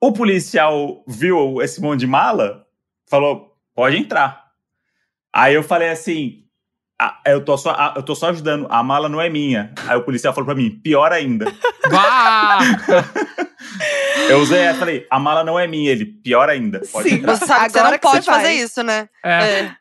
[0.00, 2.64] O policial viu esse monte de mala,
[3.08, 4.48] falou: pode entrar.
[5.32, 6.44] Aí eu falei assim.
[7.00, 9.72] "Ah, eu, tô só, ah, eu tô só ajudando, a mala não é minha.
[9.88, 11.46] Aí o policial falou pra mim, pior ainda.
[14.28, 15.90] Eu usei essa, falei, a mala não é minha.
[15.90, 17.16] Ele, pior ainda, pode Sim.
[17.16, 17.36] entrar.
[17.36, 19.08] Você sabe que você Agora não que você pode fazer isso, né?
[19.24, 19.60] É.
[19.60, 19.76] É.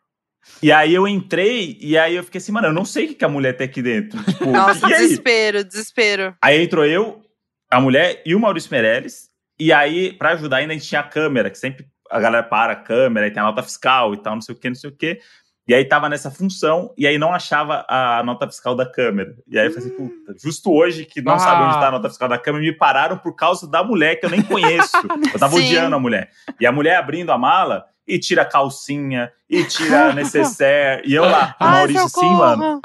[0.61, 3.15] E aí eu entrei, e aí eu fiquei assim, mano, eu não sei o que,
[3.15, 4.17] que a mulher tem aqui dentro.
[4.25, 6.35] Tipo, Nossa, desespero, desespero.
[6.41, 7.21] Aí entrou eu,
[7.69, 9.29] a mulher e o Maurício Meirelles.
[9.59, 12.73] E aí, pra ajudar, ainda a gente tinha a câmera, que sempre a galera para
[12.73, 14.89] a câmera, e tem a nota fiscal e tal, não sei o que, não sei
[14.89, 15.19] o que.
[15.67, 19.35] E aí tava nessa função, e aí não achava a nota fiscal da câmera.
[19.47, 21.39] E aí eu falei assim, puta, justo hoje que não Ah.
[21.39, 24.25] sabe onde tá a nota fiscal da câmera, me pararam por causa da mulher que
[24.25, 24.91] eu nem conheço.
[25.33, 25.65] eu tava Sim.
[25.65, 26.29] odiando a mulher.
[26.59, 31.03] E a mulher abrindo a mala e tira a calcinha, e tira a necessaire.
[31.05, 32.38] E eu lá, o Ai, Maurício assim, socorro.
[32.57, 32.81] mano.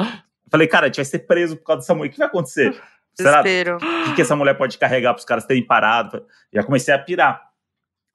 [0.50, 2.10] Falei, cara, a gente vai ser preso por causa dessa mulher.
[2.10, 2.78] O que vai acontecer?
[3.14, 6.24] Será o que, que essa mulher pode carregar para os caras terem parado?
[6.52, 7.42] Já comecei a pirar.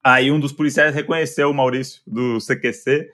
[0.02, 3.10] Aí um dos policiais reconheceu o Maurício do CQC,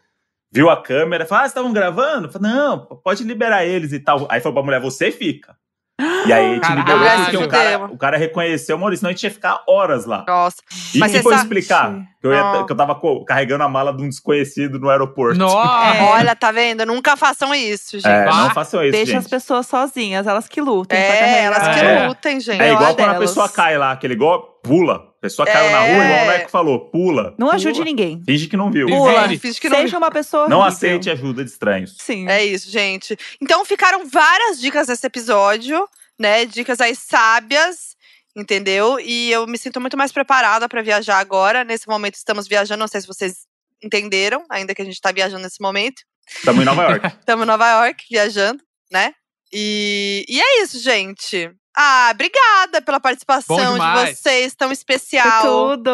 [0.51, 2.31] viu a câmera, falou: Ah, vocês estavam gravando?
[2.31, 4.27] Falei, não, pode liberar eles e tal.
[4.31, 5.57] Aí falou pra mulher, você fica.
[6.27, 6.81] E aí a gente Caralho.
[6.99, 10.07] liberou porque o cara, o cara reconheceu o Maurício, senão a gente ia ficar horas
[10.07, 10.25] lá.
[10.27, 10.57] Nossa.
[10.93, 14.03] E Mas foi sabe- explicar que eu, ia- que eu tava carregando a mala de
[14.03, 15.39] um desconhecido no aeroporto.
[15.39, 15.97] Nossa!
[15.97, 16.03] É.
[16.03, 16.85] Olha, tá vendo?
[16.85, 18.09] Nunca façam isso, gente.
[18.09, 19.21] É, não façam isso, Deixa gente.
[19.25, 20.99] as pessoas sozinhas, elas que lutem.
[20.99, 22.09] É, elas que É.
[22.09, 22.61] lutem, gente.
[22.61, 23.31] É igual quando a delas.
[23.31, 25.01] pessoa cai lá, aquele igual, pula.
[25.25, 25.95] A pessoa caiu na É.
[25.95, 27.35] rua, igual o Neco falou, pula.
[27.39, 27.85] Não ajude Pula.
[27.87, 28.23] ninguém.
[28.27, 28.87] Finge que não viu.
[28.87, 29.23] Pula.
[29.27, 29.39] Vive.
[29.41, 30.77] finge que não Seja uma pessoa Não horrível.
[30.77, 31.97] aceite ajuda de estranhos.
[31.99, 32.29] Sim.
[32.29, 33.17] É isso, gente.
[33.41, 35.89] Então ficaram várias dicas nesse episódio,
[36.19, 36.45] né?
[36.45, 37.97] Dicas aí sábias,
[38.37, 39.01] entendeu?
[39.01, 41.65] E eu me sinto muito mais preparada pra viajar agora.
[41.65, 43.47] Nesse momento estamos viajando, não sei se vocês
[43.83, 46.03] entenderam, ainda que a gente tá viajando nesse momento.
[46.29, 47.07] Estamos em Nova York.
[47.21, 49.15] Estamos em Nova York viajando, né?
[49.51, 51.51] E, e é isso, gente.
[51.77, 55.43] Ah, obrigada pela participação de vocês, tão Foi especial.
[55.43, 55.91] tudo!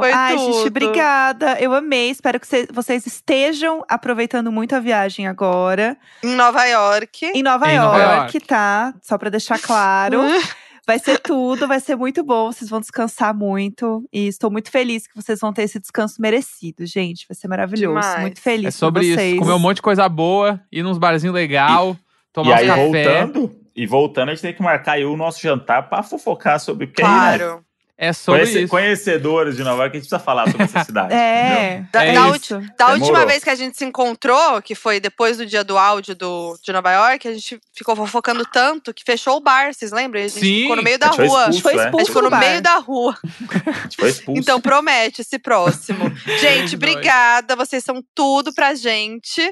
[0.00, 0.52] Foi Ai, tudo.
[0.54, 1.58] gente, obrigada.
[1.60, 2.10] Eu amei.
[2.10, 5.96] Espero que cê- vocês estejam aproveitando muito a viagem agora.
[6.22, 7.26] Em Nova York.
[7.34, 8.40] Em Nova, Em York, Nova York.
[8.40, 8.94] tá?
[9.02, 10.20] Só pra deixar claro.
[10.84, 12.50] Vai ser tudo, vai ser muito bom.
[12.50, 14.04] Vocês vão descansar muito.
[14.12, 17.24] E estou muito feliz que vocês vão ter esse descanso merecido, gente.
[17.28, 18.00] Vai ser maravilhoso.
[18.00, 18.20] Demais.
[18.20, 19.30] Muito feliz É sobre por vocês.
[19.34, 19.38] isso.
[19.38, 23.24] Comer um monte de coisa boa, ir nos barzinhos legal, e tomar aí, um café.
[23.26, 26.84] voltando, e voltando, a gente tem que marcar aí o nosso jantar pra fofocar sobre.
[26.86, 27.64] Aí, né, Claro.
[28.04, 28.68] É sobre conhece- isso.
[28.68, 31.14] conhecedores de Nova York, a gente precisa falar sobre essa cidade.
[31.14, 31.20] entendeu?
[31.22, 32.60] É, Da- é da isso.
[32.76, 36.16] Da última vez que a gente se encontrou, que foi depois do dia do áudio
[36.16, 40.20] do, de Nova York, a gente ficou fofocando tanto que fechou o bar, vocês lembram?
[40.20, 40.62] A gente Sim.
[40.62, 41.44] ficou no meio A da gente foi rua.
[41.46, 41.80] A gente foi Expulso, é.
[41.80, 42.40] A gente expulso ficou no bar.
[42.40, 43.16] meio da rua.
[43.66, 44.40] A gente foi expulso.
[44.40, 46.04] Então promete esse próximo.
[46.40, 46.74] Gente, Nós.
[46.74, 47.54] obrigada.
[47.54, 49.48] Vocês são tudo pra gente.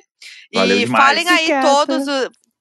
[0.53, 1.05] Valeu e demais.
[1.05, 1.69] falem aí Obrigada.
[1.87, 2.07] todos.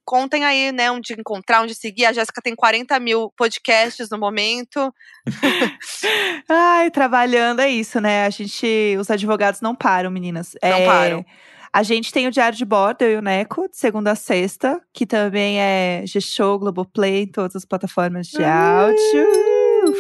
[0.10, 2.08] Contem aí, né, onde encontrar, onde seguir.
[2.08, 4.92] A Jéssica tem 40 mil podcasts no momento.
[6.50, 8.26] Ai, trabalhando é isso, né?
[8.26, 10.56] A gente, os advogados não param, meninas.
[10.64, 11.24] Não É, param.
[11.72, 14.82] A gente tem o Diário de Bordo, eu e o Neco, de segunda a sexta,
[14.92, 19.28] que também é G-Show, Globoplay, em todas as plataformas de áudio.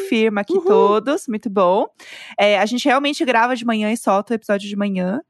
[0.10, 1.86] Firma aqui todos, muito bom.
[2.36, 5.22] É, a gente realmente grava de manhã e solta o episódio de manhã.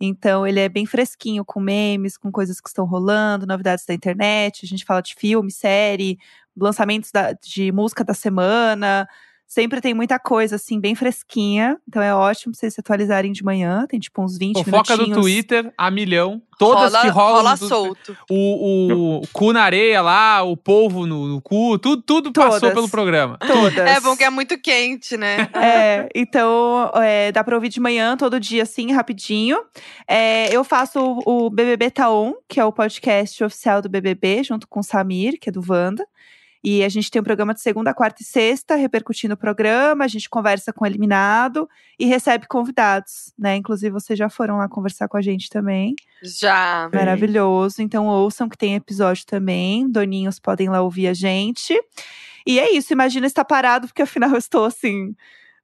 [0.00, 4.64] Então, ele é bem fresquinho, com memes, com coisas que estão rolando, novidades da internet.
[4.64, 6.18] A gente fala de filme, série,
[6.56, 9.08] lançamentos da- de música da semana.
[9.48, 11.78] Sempre tem muita coisa, assim, bem fresquinha.
[11.88, 13.86] Então é ótimo pra vocês se atualizarem de manhã.
[13.88, 15.22] Tem, tipo, uns 20 Fofoca do minutinhos.
[15.22, 16.42] Twitter, a milhão.
[16.58, 17.36] Todas rola, que rolam.
[17.36, 17.68] rola Twitter.
[17.68, 18.16] solto.
[18.28, 22.74] O, o cu na areia lá, o polvo no, no cu, tudo, tudo passou Todas.
[22.74, 23.38] pelo programa.
[23.38, 23.78] Todas.
[23.78, 25.48] É bom que é muito quente, né?
[25.58, 29.58] É, então é, dá pra ouvir de manhã, todo dia, assim, rapidinho.
[30.06, 34.42] É, eu faço o, o BBB Tá On, que é o podcast oficial do BBB,
[34.44, 36.06] junto com o Samir, que é do Wanda.
[36.62, 40.04] E a gente tem um programa de segunda, quarta e sexta, repercutindo o programa.
[40.04, 41.68] A gente conversa com o eliminado
[41.98, 43.56] e recebe convidados, né?
[43.56, 45.94] Inclusive, vocês já foram lá conversar com a gente também.
[46.22, 46.90] Já.
[46.92, 47.80] Maravilhoso.
[47.80, 49.88] Então ouçam que tem episódio também.
[49.88, 51.78] Doninhos podem lá ouvir a gente.
[52.46, 52.92] E é isso.
[52.92, 55.14] Imagina estar parado, porque afinal eu estou assim,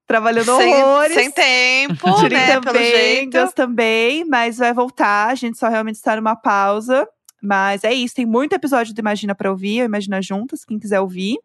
[0.07, 1.15] trabalhando Sem, horrores.
[1.15, 2.61] sem tempo, né?
[2.61, 3.31] Também.
[3.31, 5.29] Deus também, mas vai voltar.
[5.29, 7.09] A gente só realmente está numa pausa.
[7.45, 11.01] Mas é isso, tem muito episódio do Imagina pra ouvir, ou Imagina Juntas, quem quiser
[11.01, 11.37] ouvir.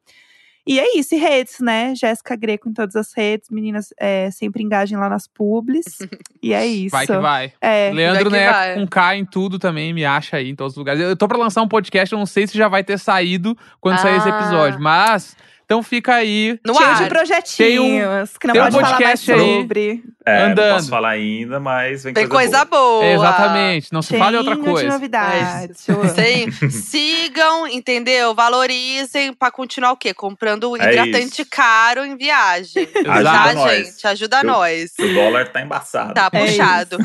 [0.67, 1.95] E é isso, e redes, né?
[1.95, 5.85] Jéssica Greco em todas as redes, meninas é, sempre engajem lá nas publis.
[6.43, 6.91] e é isso.
[6.91, 7.53] Vai que vai.
[7.59, 8.75] É, Leandro, Vai né, vai.
[8.75, 11.01] com K em tudo também, me acha aí em todos os lugares.
[11.01, 13.97] Eu tô pra lançar um podcast, eu não sei se já vai ter saído quando
[13.99, 14.39] sair esse Ah.
[14.39, 15.35] episódio, mas
[15.69, 16.59] então fica aí.
[16.65, 17.03] No cheio ar.
[17.03, 19.39] de projetinhos, que não tem um pode falar mais podcast aí.
[19.61, 20.03] sobre.
[20.25, 20.67] É, Andando.
[20.67, 23.01] Não posso falar ainda, mas vem Tem coisa, coisa boa.
[23.01, 23.05] boa.
[23.13, 24.89] Exatamente, não se fale outra de coisa.
[24.89, 25.87] novidades.
[25.87, 26.09] eu amo.
[26.09, 26.69] Sim.
[26.69, 28.33] Sigam, entendeu?
[28.33, 30.13] Valorizem pra continuar o quê?
[30.13, 31.47] Comprando É hidratante isso.
[31.51, 32.87] caro em viagem.
[33.07, 33.87] Ajuda tá, nós.
[33.87, 34.07] gente?
[34.07, 34.91] Ajuda Eu- nós.
[34.99, 36.13] O dólar tá embaçado.
[36.15, 36.97] Tá É puxado.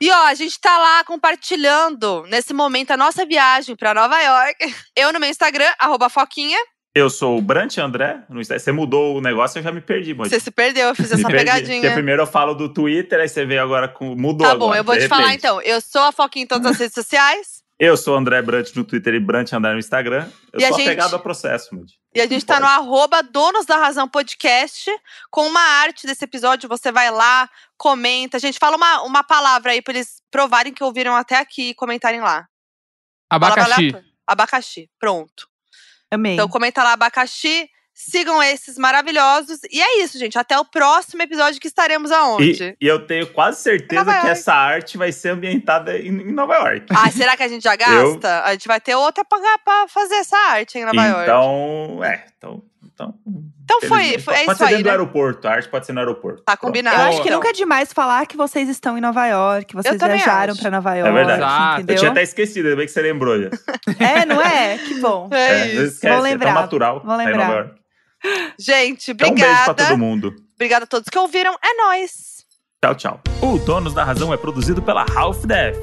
[0.00, 4.74] E ó, a gente tá lá compartilhando nesse momento a nossa viagem pra Nova York.
[4.94, 6.58] Eu no meu Instagram, arroba Foquinha.
[6.98, 8.22] Eu sou o Brant André.
[8.30, 10.30] Você mudou o negócio, eu já me perdi, mano.
[10.30, 11.44] Você se perdeu, eu fiz essa perdi.
[11.44, 11.92] Porque pegadinha.
[11.92, 14.14] primeiro eu falo do Twitter, aí você veio agora com.
[14.16, 15.38] Mudou Tá bom, agora, eu vou te falar repente.
[15.40, 15.60] então.
[15.60, 17.62] Eu sou a Foquinha em todas as redes sociais.
[17.78, 20.26] Eu sou o André Brant no Twitter e Brant André no Instagram.
[20.50, 21.92] Eu E a sou gente- apegado ao processo, Moody.
[22.14, 24.90] E a gente tá no arroba Donos da Razão Podcast
[25.30, 26.66] com uma arte desse episódio.
[26.70, 27.46] Você vai lá,
[27.76, 28.38] comenta.
[28.38, 31.74] A gente fala uma, uma palavra aí pra eles provarem que ouviram até aqui e
[31.74, 32.46] comentarem lá.
[33.28, 33.94] Abacaxi.
[34.26, 34.90] Abacaxi.
[34.98, 35.46] Pronto.
[36.10, 36.34] Amei.
[36.34, 37.68] Então comenta lá abacaxi.
[37.98, 39.58] Sigam esses maravilhosos.
[39.70, 40.38] E é isso, gente.
[40.38, 42.76] Até o próximo episódio que estaremos aonde?
[42.78, 44.38] E, e eu tenho quase certeza Nova que York.
[44.38, 46.88] essa arte vai ser ambientada em, em Nova York.
[46.94, 48.42] Ah, será que a gente já gasta?
[48.44, 51.22] A gente vai ter outra pra, pra fazer essa arte em Nova York.
[51.22, 52.26] então, é.
[52.36, 52.62] Então,
[52.96, 53.14] então,
[53.62, 54.90] Então foi, foi é pode isso ser aí, dentro do né?
[54.92, 55.46] aeroporto.
[55.46, 56.42] A arte pode ser no aeroporto.
[56.42, 56.60] Tá Pronto.
[56.72, 56.96] combinado.
[56.96, 57.36] Eu acho que Então.
[57.38, 60.94] nunca é demais falar que vocês estão em Nova York, que vocês viajaram pra Nova
[60.94, 61.12] York.
[61.14, 61.40] verdade.
[61.42, 61.92] Exato.
[61.92, 63.50] Eu tinha até esquecido, ainda bem que você lembrou já.
[63.98, 64.78] É, não é?
[64.78, 65.28] Que bom.
[65.36, 65.82] É É, isso.
[65.82, 67.02] esquece, Vou é lembrar, tão natural.
[67.04, 67.36] vou em lembrar.
[67.46, 67.74] Nova York.
[68.58, 69.88] Gente, Então, um beijo pra obrigada.
[69.88, 70.34] todo mundo.
[70.54, 71.54] obrigada a todos que ouviram.
[71.62, 72.44] É nóis.
[72.82, 73.20] Tchau, tchau.
[73.42, 75.76] O Donos da Razão é produzido pela Half Def.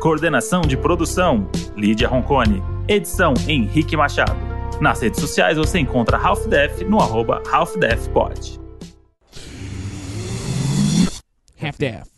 [0.00, 2.62] Coordenação de produção, Lídia Roncone.
[2.88, 4.59] Edição, Henrique Machado.
[4.80, 8.58] Nas redes sociais você encontra Half Def no arroba HalfDefPod.
[11.62, 12.08] Half-Death.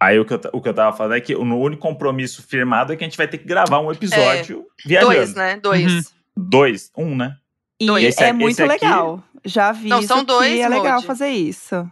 [0.00, 2.92] Aí o que, eu, o que eu tava falando é que o único compromisso firmado
[2.92, 5.14] é que a gente vai ter que gravar um episódio viajando.
[5.14, 5.56] Dois, né?
[5.56, 5.92] Dois.
[5.92, 6.02] Uhum.
[6.36, 7.36] Dois, um, né?
[7.80, 8.04] E Dois.
[8.04, 9.22] Esse é muito esse aqui- legal.
[9.44, 11.88] Já vi Não, são dois, que é legal fazer isso.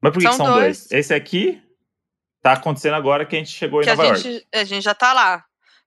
[0.00, 0.78] Mas por que São que são dois.
[0.88, 0.92] dois?
[0.92, 1.60] Esse aqui
[2.42, 4.22] tá acontecendo agora que a gente chegou em Que a Nova York.
[4.22, 5.44] gente, a gente já tá lá.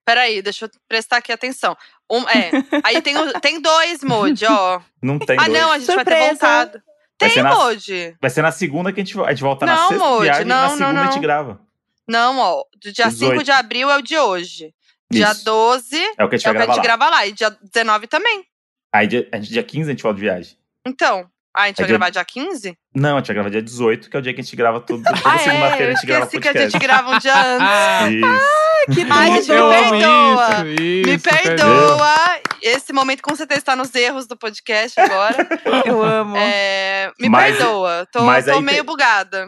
[0.10, 1.78] Peraí, deixa eu prestar aqui atenção.
[2.12, 2.50] Um, é,
[2.84, 4.82] aí tem, o- tem dois, Moody, ó.
[5.04, 5.54] Não tem ah, dois.
[5.62, 6.30] não, a gente vai ter Surpresa.
[6.32, 6.82] voltado.
[7.22, 8.18] Vai Tem, na- Moody.
[8.20, 10.42] Vai ser na segunda que a gente, a gente volta na Não, sexta Moody, viagem
[10.42, 11.22] e na não, segunda não, a gente não.
[11.22, 11.62] grava.
[12.08, 12.64] Não, ó.
[12.82, 13.44] Do dia 5 18.
[13.44, 14.74] de abril é o de hoje.
[15.12, 15.46] Dia Isso.
[15.46, 16.82] 12 É o que a gente é vai que a gravar gente lá.
[16.84, 17.28] grava lá.
[17.28, 18.46] E dia 19 também.
[18.92, 20.58] Aí dia, a gente, dia 15 a gente volta de viagem.
[20.88, 21.30] Então.
[21.60, 22.78] Ah, a gente É vai dia- gravar dia 15?
[22.96, 24.80] Não, a gente vai gravar dia 18, que é o dia que a gente grava
[24.80, 25.04] tudo.
[25.04, 25.88] Toda Ah, segunda-feira é.
[25.88, 26.72] a Eu gente grava esqueci que a podcast.
[26.72, 27.68] gente grava um dia antes.
[28.80, 28.86] Ah.
[28.86, 30.48] Que gente, me perdoa.
[30.48, 32.16] isso, isso, Me perdoa.
[32.62, 35.36] Esse momento com certeza está nos erros do podcast agora.
[35.86, 36.36] Eu amo.
[36.38, 38.08] É, me Mas- perdoa.
[38.12, 39.48] Tô, mas tô meio tem- bugada.